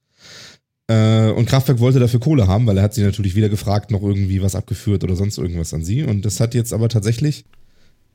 [0.92, 4.02] Äh, und Kraftwerk wollte dafür Kohle haben, weil er hat sie natürlich wieder gefragt, noch
[4.02, 6.02] irgendwie was abgeführt oder sonst irgendwas an sie.
[6.02, 7.46] Und das hat jetzt aber tatsächlich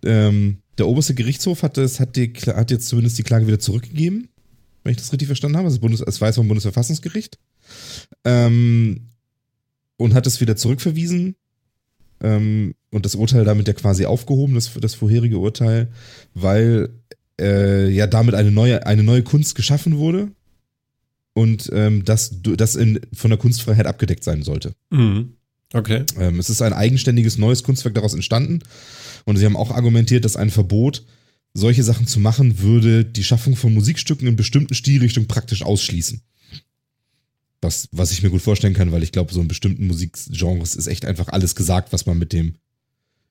[0.05, 4.29] ähm, der oberste Gerichtshof hat, das, hat, die, hat jetzt zumindest die Klage wieder zurückgegeben,
[4.83, 5.69] wenn ich das richtig verstanden habe.
[5.69, 7.39] Das, Bundes, das weiß vom Bundesverfassungsgericht.
[8.23, 9.07] Ähm,
[9.97, 11.35] und hat es wieder zurückverwiesen.
[12.21, 15.89] Ähm, und das Urteil damit ja quasi aufgehoben, das, das vorherige Urteil,
[16.35, 16.89] weil
[17.41, 20.31] äh, ja damit eine neue, eine neue Kunst geschaffen wurde
[21.37, 24.73] und ähm, das, das in, von der Kunstfreiheit abgedeckt sein sollte.
[24.89, 25.33] Mhm.
[25.71, 26.03] Okay.
[26.17, 28.61] Ähm, es ist ein eigenständiges neues Kunstwerk daraus entstanden.
[29.23, 31.05] Und sie haben auch argumentiert, dass ein Verbot,
[31.53, 36.21] solche Sachen zu machen, würde die Schaffung von Musikstücken in bestimmten Stilrichtungen praktisch ausschließen.
[37.61, 40.87] Was, was ich mir gut vorstellen kann, weil ich glaube, so in bestimmten Musikgenres ist
[40.87, 42.55] echt einfach alles gesagt, was man mit dem,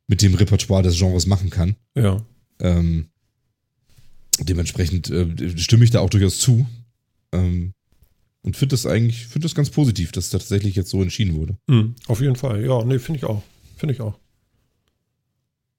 [0.07, 1.75] mit dem Repertoire des Genres machen kann.
[1.97, 2.25] Ja.
[2.61, 3.09] Ähm,
[4.39, 6.67] dementsprechend äh, stimme ich da auch durchaus zu.
[7.33, 7.73] Ähm,
[8.47, 11.59] und finde das eigentlich, finde das ganz positiv, dass das tatsächlich jetzt so entschieden wurde.
[11.67, 11.95] Mhm.
[12.07, 12.65] Auf jeden Fall.
[12.65, 13.43] Ja, nee, finde ich auch.
[13.77, 14.19] Finde ich auch.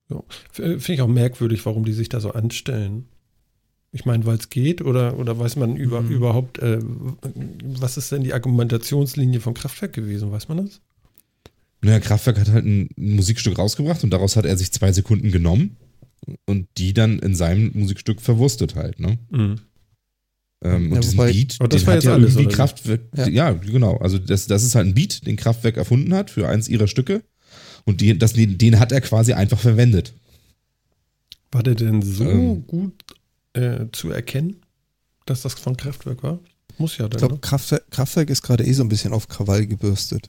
[0.10, 0.18] Ja.
[0.58, 3.06] Äh, Finde ich auch merkwürdig, warum die sich da so anstellen.
[3.92, 6.12] Ich meine, weil es geht oder, oder weiß man über, Mhm.
[6.12, 6.80] überhaupt, äh,
[7.64, 10.32] was ist denn die Argumentationslinie von Kraftwerk gewesen?
[10.32, 10.82] Weiß man das?
[11.82, 15.78] Naja, Kraftwerk hat halt ein Musikstück rausgebracht und daraus hat er sich zwei Sekunden genommen
[16.46, 19.18] und die dann in seinem Musikstück verwurstet halt, ne?
[19.30, 19.56] Mhm.
[20.64, 22.54] Ähm, und Ja, diesen wobei- Beat, Aber das den war hat jetzt ja alles, irgendwie?
[22.56, 23.28] Kraftwerk, Ja.
[23.28, 23.52] ja.
[23.54, 26.88] genau, also das, das ist halt ein Beat, den Kraftwerk erfunden hat für eins ihrer
[26.88, 27.22] Stücke
[27.86, 30.14] und die, das, den, den hat er quasi einfach verwendet.
[31.52, 32.66] War der denn so Ähm.
[32.68, 32.94] gut
[33.54, 34.58] äh, zu erkennen,
[35.26, 36.40] dass das von Kraftwerk war?
[36.78, 37.20] Muss ja Ich dann.
[37.20, 37.40] glaube, Ne?
[37.42, 40.28] Kraftwerk, Kraftwerk ist gerade eh so ein bisschen auf Krawall gebürstet.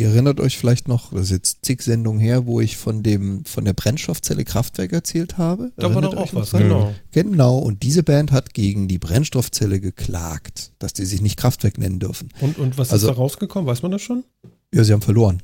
[0.00, 3.44] Ihr erinnert euch vielleicht noch, das ist jetzt zig Sendungen her, wo ich von dem,
[3.44, 5.72] von der Brennstoffzelle Kraftwerk erzählt habe.
[5.76, 6.62] Da war Erinnert doch euch auch noch was, dran?
[6.62, 6.94] genau.
[7.12, 11.98] Genau, und diese Band hat gegen die Brennstoffzelle geklagt, dass die sich nicht Kraftwerk nennen
[11.98, 12.30] dürfen.
[12.40, 13.66] Und, und was Also- ist da rausgekommen?
[13.66, 14.24] Weiß man das schon?
[14.72, 15.42] Ja, sie haben verloren.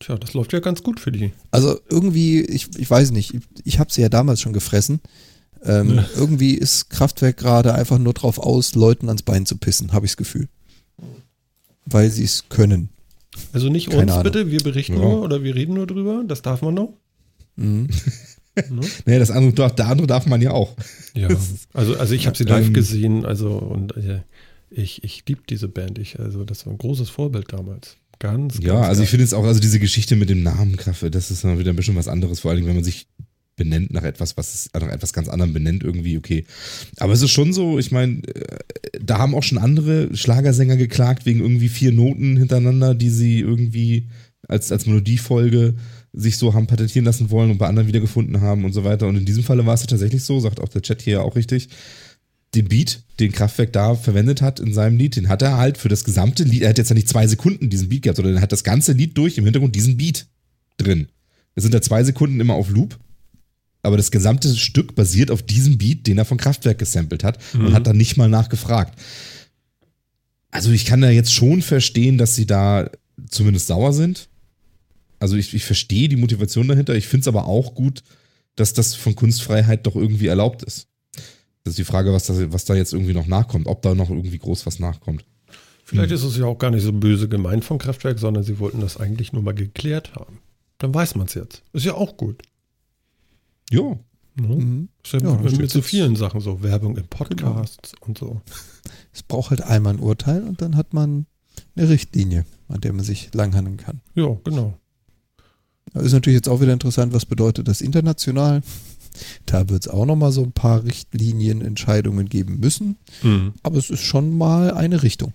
[0.00, 1.32] Tja, das läuft ja ganz gut für die.
[1.50, 5.00] Also irgendwie, ich, ich weiß nicht, ich, ich habe sie ja damals schon gefressen.
[5.62, 6.06] Ähm, Ja.
[6.16, 10.12] Irgendwie ist Kraftwerk gerade einfach nur drauf aus, Leuten ans Bein zu pissen, habe ich
[10.12, 10.48] das Gefühl.
[11.84, 12.88] Weil sie es können.
[13.52, 14.24] Also nicht Keine uns Ahnung.
[14.24, 15.00] bitte, wir berichten Ja.
[15.00, 16.94] nur oder wir reden nur drüber, das darf man noch.
[17.56, 17.88] Mhm.
[18.68, 18.82] Ne?
[19.06, 20.76] Nee, das andere, darf- der andere darf man ja auch.
[21.14, 21.28] Ja,
[21.72, 24.20] also, also ich habe sie live Ähm, gesehen, also und äh,
[24.68, 25.98] ich, ich liebe diese Band.
[25.98, 27.96] Ich, also das war ein großes Vorbild damals.
[28.18, 31.02] Ganz, Ja, ganz also ich finde es auch, also diese Geschichte mit dem Namen Kraft,
[31.14, 33.06] das ist dann wieder ein bisschen was anderes, vor allem wenn man sich
[33.56, 36.44] benennt nach etwas, was es nach etwas ganz anderem benennt, irgendwie, okay.
[36.98, 38.58] Aber es ist schon so, ich meine, äh,
[39.00, 44.08] da haben auch schon andere Schlagersänger geklagt wegen irgendwie vier Noten hintereinander, die sie irgendwie
[44.48, 45.74] als, als Melodiefolge
[46.12, 49.06] sich so haben patentieren lassen wollen und bei anderen wiedergefunden haben und so weiter.
[49.06, 51.68] Und in diesem Falle war es tatsächlich so, sagt auch der Chat hier auch richtig,
[52.54, 55.88] den Beat, den Kraftwerk da verwendet hat in seinem Lied, den hat er halt für
[55.88, 58.42] das gesamte Lied, er hat jetzt ja nicht zwei Sekunden diesen Beat gehabt, sondern er
[58.42, 60.26] hat das ganze Lied durch im Hintergrund diesen Beat
[60.76, 61.08] drin.
[61.54, 62.98] Es sind da zwei Sekunden immer auf Loop,
[63.82, 67.72] aber das gesamte Stück basiert auf diesem Beat, den er von Kraftwerk gesampelt hat und
[67.72, 68.98] hat dann nicht mal nachgefragt.
[70.50, 72.90] Also ich kann da jetzt schon verstehen, dass sie da
[73.28, 74.28] zumindest sauer sind.
[75.18, 76.94] Also ich, ich verstehe die Motivation dahinter.
[76.94, 78.02] Ich finde es aber auch gut,
[78.56, 80.88] dass das von Kunstfreiheit doch irgendwie erlaubt ist.
[81.64, 84.10] Das ist die Frage, was da, was da jetzt irgendwie noch nachkommt, ob da noch
[84.10, 85.24] irgendwie groß was nachkommt.
[85.84, 88.80] Vielleicht ist es ja auch gar nicht so böse gemeint vom Kraftwerk, sondern sie wollten
[88.80, 90.38] das eigentlich nur mal geklärt haben.
[90.78, 91.62] Dann weiß man es jetzt.
[91.72, 92.42] Ist ja auch gut.
[93.72, 93.98] Ja,
[94.34, 94.46] Ne?
[94.56, 94.88] Mhm.
[95.04, 98.40] Ist ja, Ja, mit, so vielen Sachen so, Werbung in Podcasts und so.
[99.12, 101.26] Es braucht halt einmal ein Urteil und dann hat man
[101.76, 104.00] eine Richtlinie, an der man sich langhandeln kann.
[104.14, 104.78] Ja, genau.
[105.92, 108.62] Da ist natürlich jetzt auch wieder interessant, was bedeutet das international?
[109.44, 113.52] Da wird es auch nochmal so ein paar Richtlinienentscheidungen geben müssen, Mhm.
[113.62, 115.34] aber es ist schon mal eine Richtung.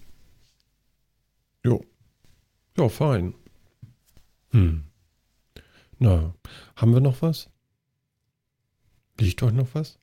[1.64, 1.86] Jo.
[2.76, 3.36] Ja, fein.
[4.50, 4.82] Hm.
[6.00, 6.34] Na,
[6.76, 7.50] haben wir noch was?
[9.20, 9.98] Liegt euch noch was?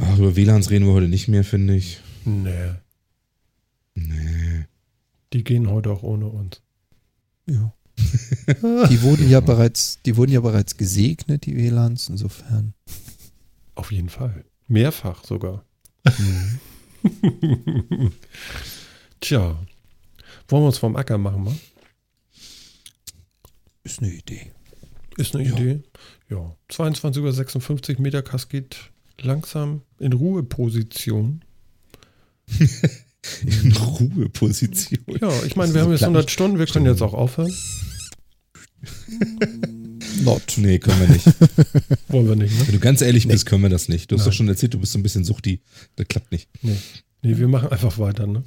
[0.00, 2.00] Ach, über WLANs reden wir heute nicht mehr, finde ich.
[2.24, 2.70] Nee.
[3.94, 4.66] Nee.
[5.32, 6.60] Die gehen heute auch ohne uns.
[7.46, 7.72] Ja.
[8.90, 12.74] Die wurden ja bereits, die wurden ja bereits gesegnet, die WLANs, insofern.
[13.76, 14.44] Auf jeden Fall.
[14.66, 15.64] Mehrfach sogar.
[19.20, 19.56] Tja.
[20.48, 21.54] Wollen wir uns vom Acker machen, mal?
[23.84, 24.50] Ist eine Idee.
[25.16, 25.54] Ist eine Ja.
[25.56, 25.82] Idee.
[26.30, 26.56] Ja.
[26.68, 28.76] 22 über 56 Meter Kass geht
[29.20, 31.44] langsam in Ruheposition.
[33.46, 35.02] In Ruheposition.
[35.18, 37.50] Ja, ich meine, wir haben jetzt 100 Stunden, wir können jetzt auch aufhören.
[40.22, 40.54] Not.
[40.56, 41.26] Nee, können wir nicht.
[42.08, 42.66] Wollen wir nicht, ne?
[42.66, 44.10] Wenn du ganz ehrlich bist, können wir das nicht.
[44.10, 44.30] Du hast Nein.
[44.30, 45.60] doch schon erzählt, du bist so ein bisschen suchti.
[45.96, 46.48] Das klappt nicht.
[46.62, 46.76] Nee.
[47.22, 48.44] Nee, wir machen einfach weiter, ne?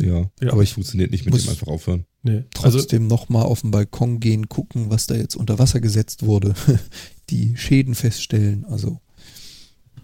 [0.00, 0.30] Ja.
[0.40, 0.52] Ja.
[0.52, 2.06] Aber ich funktioniert nicht mit Muss- dem einfach aufhören.
[2.22, 2.44] Nee.
[2.62, 6.54] Also, Trotzdem nochmal auf den Balkon gehen, gucken, was da jetzt unter Wasser gesetzt wurde.
[7.30, 8.64] Die Schäden feststellen.
[8.66, 9.00] Also,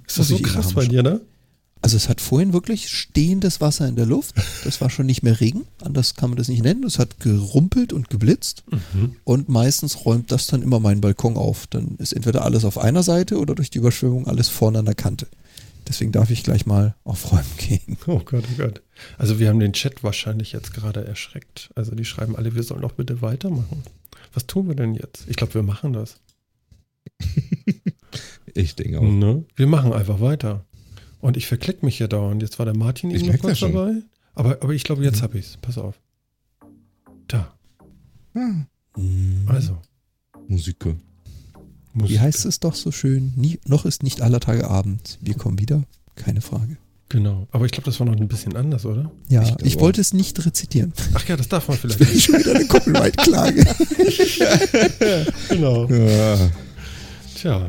[0.06, 1.20] ist das so krass bei dir, ne?
[1.80, 4.34] also es hat vorhin wirklich stehendes Wasser in der Luft.
[4.64, 5.64] Das war schon nicht mehr Regen.
[5.80, 6.82] Anders kann man das nicht nennen.
[6.84, 8.64] Es hat gerumpelt und geblitzt.
[8.70, 9.16] Mhm.
[9.24, 11.66] Und meistens räumt das dann immer meinen Balkon auf.
[11.68, 14.94] Dann ist entweder alles auf einer Seite oder durch die Überschwemmung alles vorne an der
[14.94, 15.28] Kante.
[15.88, 17.96] Deswegen darf ich gleich mal aufräumen gehen.
[18.06, 18.82] Oh Gott, oh Gott.
[19.16, 21.70] Also wir haben den Chat wahrscheinlich jetzt gerade erschreckt.
[21.74, 23.82] Also die schreiben alle, wir sollen doch bitte weitermachen.
[24.34, 25.24] Was tun wir denn jetzt?
[25.28, 26.20] Ich glaube, wir machen das.
[28.54, 29.02] Ich denke auch.
[29.02, 29.44] Ne?
[29.54, 30.64] Wir machen einfach weiter.
[31.20, 32.42] Und ich verklick mich hier dauernd.
[32.42, 33.92] Jetzt war der Martin Ich eben kurz dabei.
[34.34, 35.58] Aber, aber ich glaube, jetzt hab ich's.
[35.58, 36.00] Pass auf.
[37.28, 37.54] Da.
[38.34, 38.64] Ah,
[39.46, 39.78] Also.
[40.48, 40.86] Musik.
[41.98, 42.16] Musik.
[42.16, 43.32] Wie heißt es doch so schön?
[43.36, 45.18] Nie, noch ist nicht aller Tage Abend.
[45.20, 45.84] Wir kommen wieder.
[46.16, 46.76] Keine Frage.
[47.10, 47.48] Genau.
[47.52, 49.10] Aber ich glaube, das war noch ein bisschen anders, oder?
[49.28, 50.92] Ja, Ich ich, wollte es nicht rezitieren.
[51.14, 52.22] Ach ja, das darf man vielleicht nicht.
[52.24, 53.64] Schon wieder eine Copyright-Klage.
[55.48, 55.86] genau.
[55.86, 56.50] Ja.
[57.34, 57.68] Tja.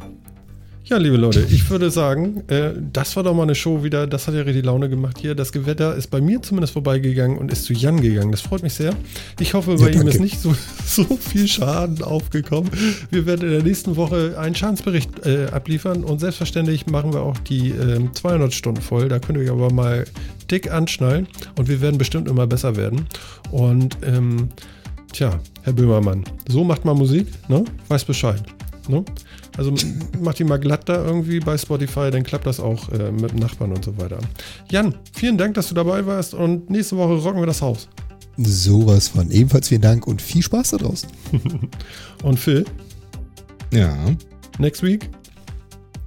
[0.89, 4.07] Ja, liebe Leute, ich würde sagen, äh, das war doch mal eine Show wieder.
[4.07, 5.35] Das hat ja richtig Laune gemacht hier.
[5.35, 8.31] Das Gewetter ist bei mir zumindest vorbeigegangen und ist zu Jan gegangen.
[8.31, 8.95] Das freut mich sehr.
[9.39, 10.09] Ich hoffe, bei ihm danke.
[10.09, 10.55] ist nicht so,
[10.85, 12.71] so viel Schaden aufgekommen.
[13.11, 17.37] Wir werden in der nächsten Woche einen Schadensbericht äh, abliefern und selbstverständlich machen wir auch
[17.37, 19.09] die ähm, 200 Stunden voll.
[19.09, 20.05] Da könnt ihr euch aber mal
[20.49, 23.05] dick anschnallen und wir werden bestimmt immer besser werden.
[23.51, 24.49] Und ähm,
[25.13, 27.63] tja, Herr Böhmermann, so macht man Musik, ne?
[27.89, 28.41] Weiß Bescheid.
[28.87, 29.05] Ne?
[29.59, 29.73] Also
[30.21, 33.73] mach die mal glatt da irgendwie bei Spotify, dann klappt das auch äh, mit Nachbarn
[33.73, 34.17] und so weiter.
[34.71, 37.89] Jan, vielen Dank, dass du dabei warst und nächste Woche rocken wir das Haus.
[38.37, 39.29] Sowas von.
[39.29, 41.09] Ebenfalls vielen Dank und viel Spaß da draußen.
[42.23, 42.63] Und Phil,
[43.73, 43.93] ja,
[44.59, 45.09] next week?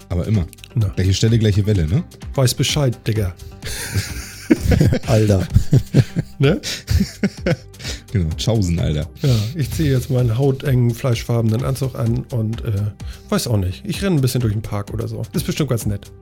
[0.08, 0.46] aber immer.
[0.74, 2.04] Na, Gleiche Stelle, gleiche Welle, ne?
[2.34, 3.34] weiß Bescheid, Digga.
[5.06, 5.46] Alter.
[6.38, 6.60] Ne?
[8.12, 9.09] Genau, Tschaußen, Alter.
[9.22, 12.72] Ja, ich ziehe jetzt meinen hautengen, fleischfarbenen Anzug an und äh,
[13.30, 13.82] weiß auch nicht.
[13.86, 15.22] Ich renne ein bisschen durch den Park oder so.
[15.32, 16.12] Ist bestimmt ganz nett.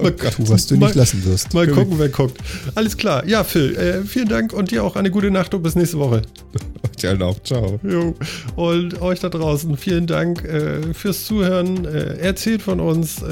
[0.00, 1.52] Mal, Tu, was du mal, nicht lassen wirst.
[1.52, 2.38] Mal gucken, wer guckt.
[2.74, 3.24] Alles klar.
[3.26, 6.22] Ja, Phil, äh, vielen Dank und dir auch eine gute Nacht und bis nächste Woche.
[6.96, 7.40] Tja, auch.
[7.42, 7.78] Ciao.
[7.82, 8.14] Jo.
[8.56, 11.84] Und euch da draußen, vielen Dank äh, fürs Zuhören.
[11.84, 13.22] Äh, erzählt von uns.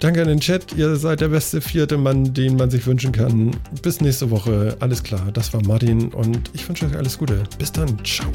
[0.00, 0.72] Danke an den Chat.
[0.76, 3.50] Ihr seid der beste vierte Mann, den man sich wünschen kann.
[3.82, 4.76] Bis nächste Woche.
[4.80, 5.30] Alles klar.
[5.32, 7.42] Das war Martin und ich wünsche euch alles Gute.
[7.58, 7.96] Bis dann.
[8.04, 8.30] Ciao.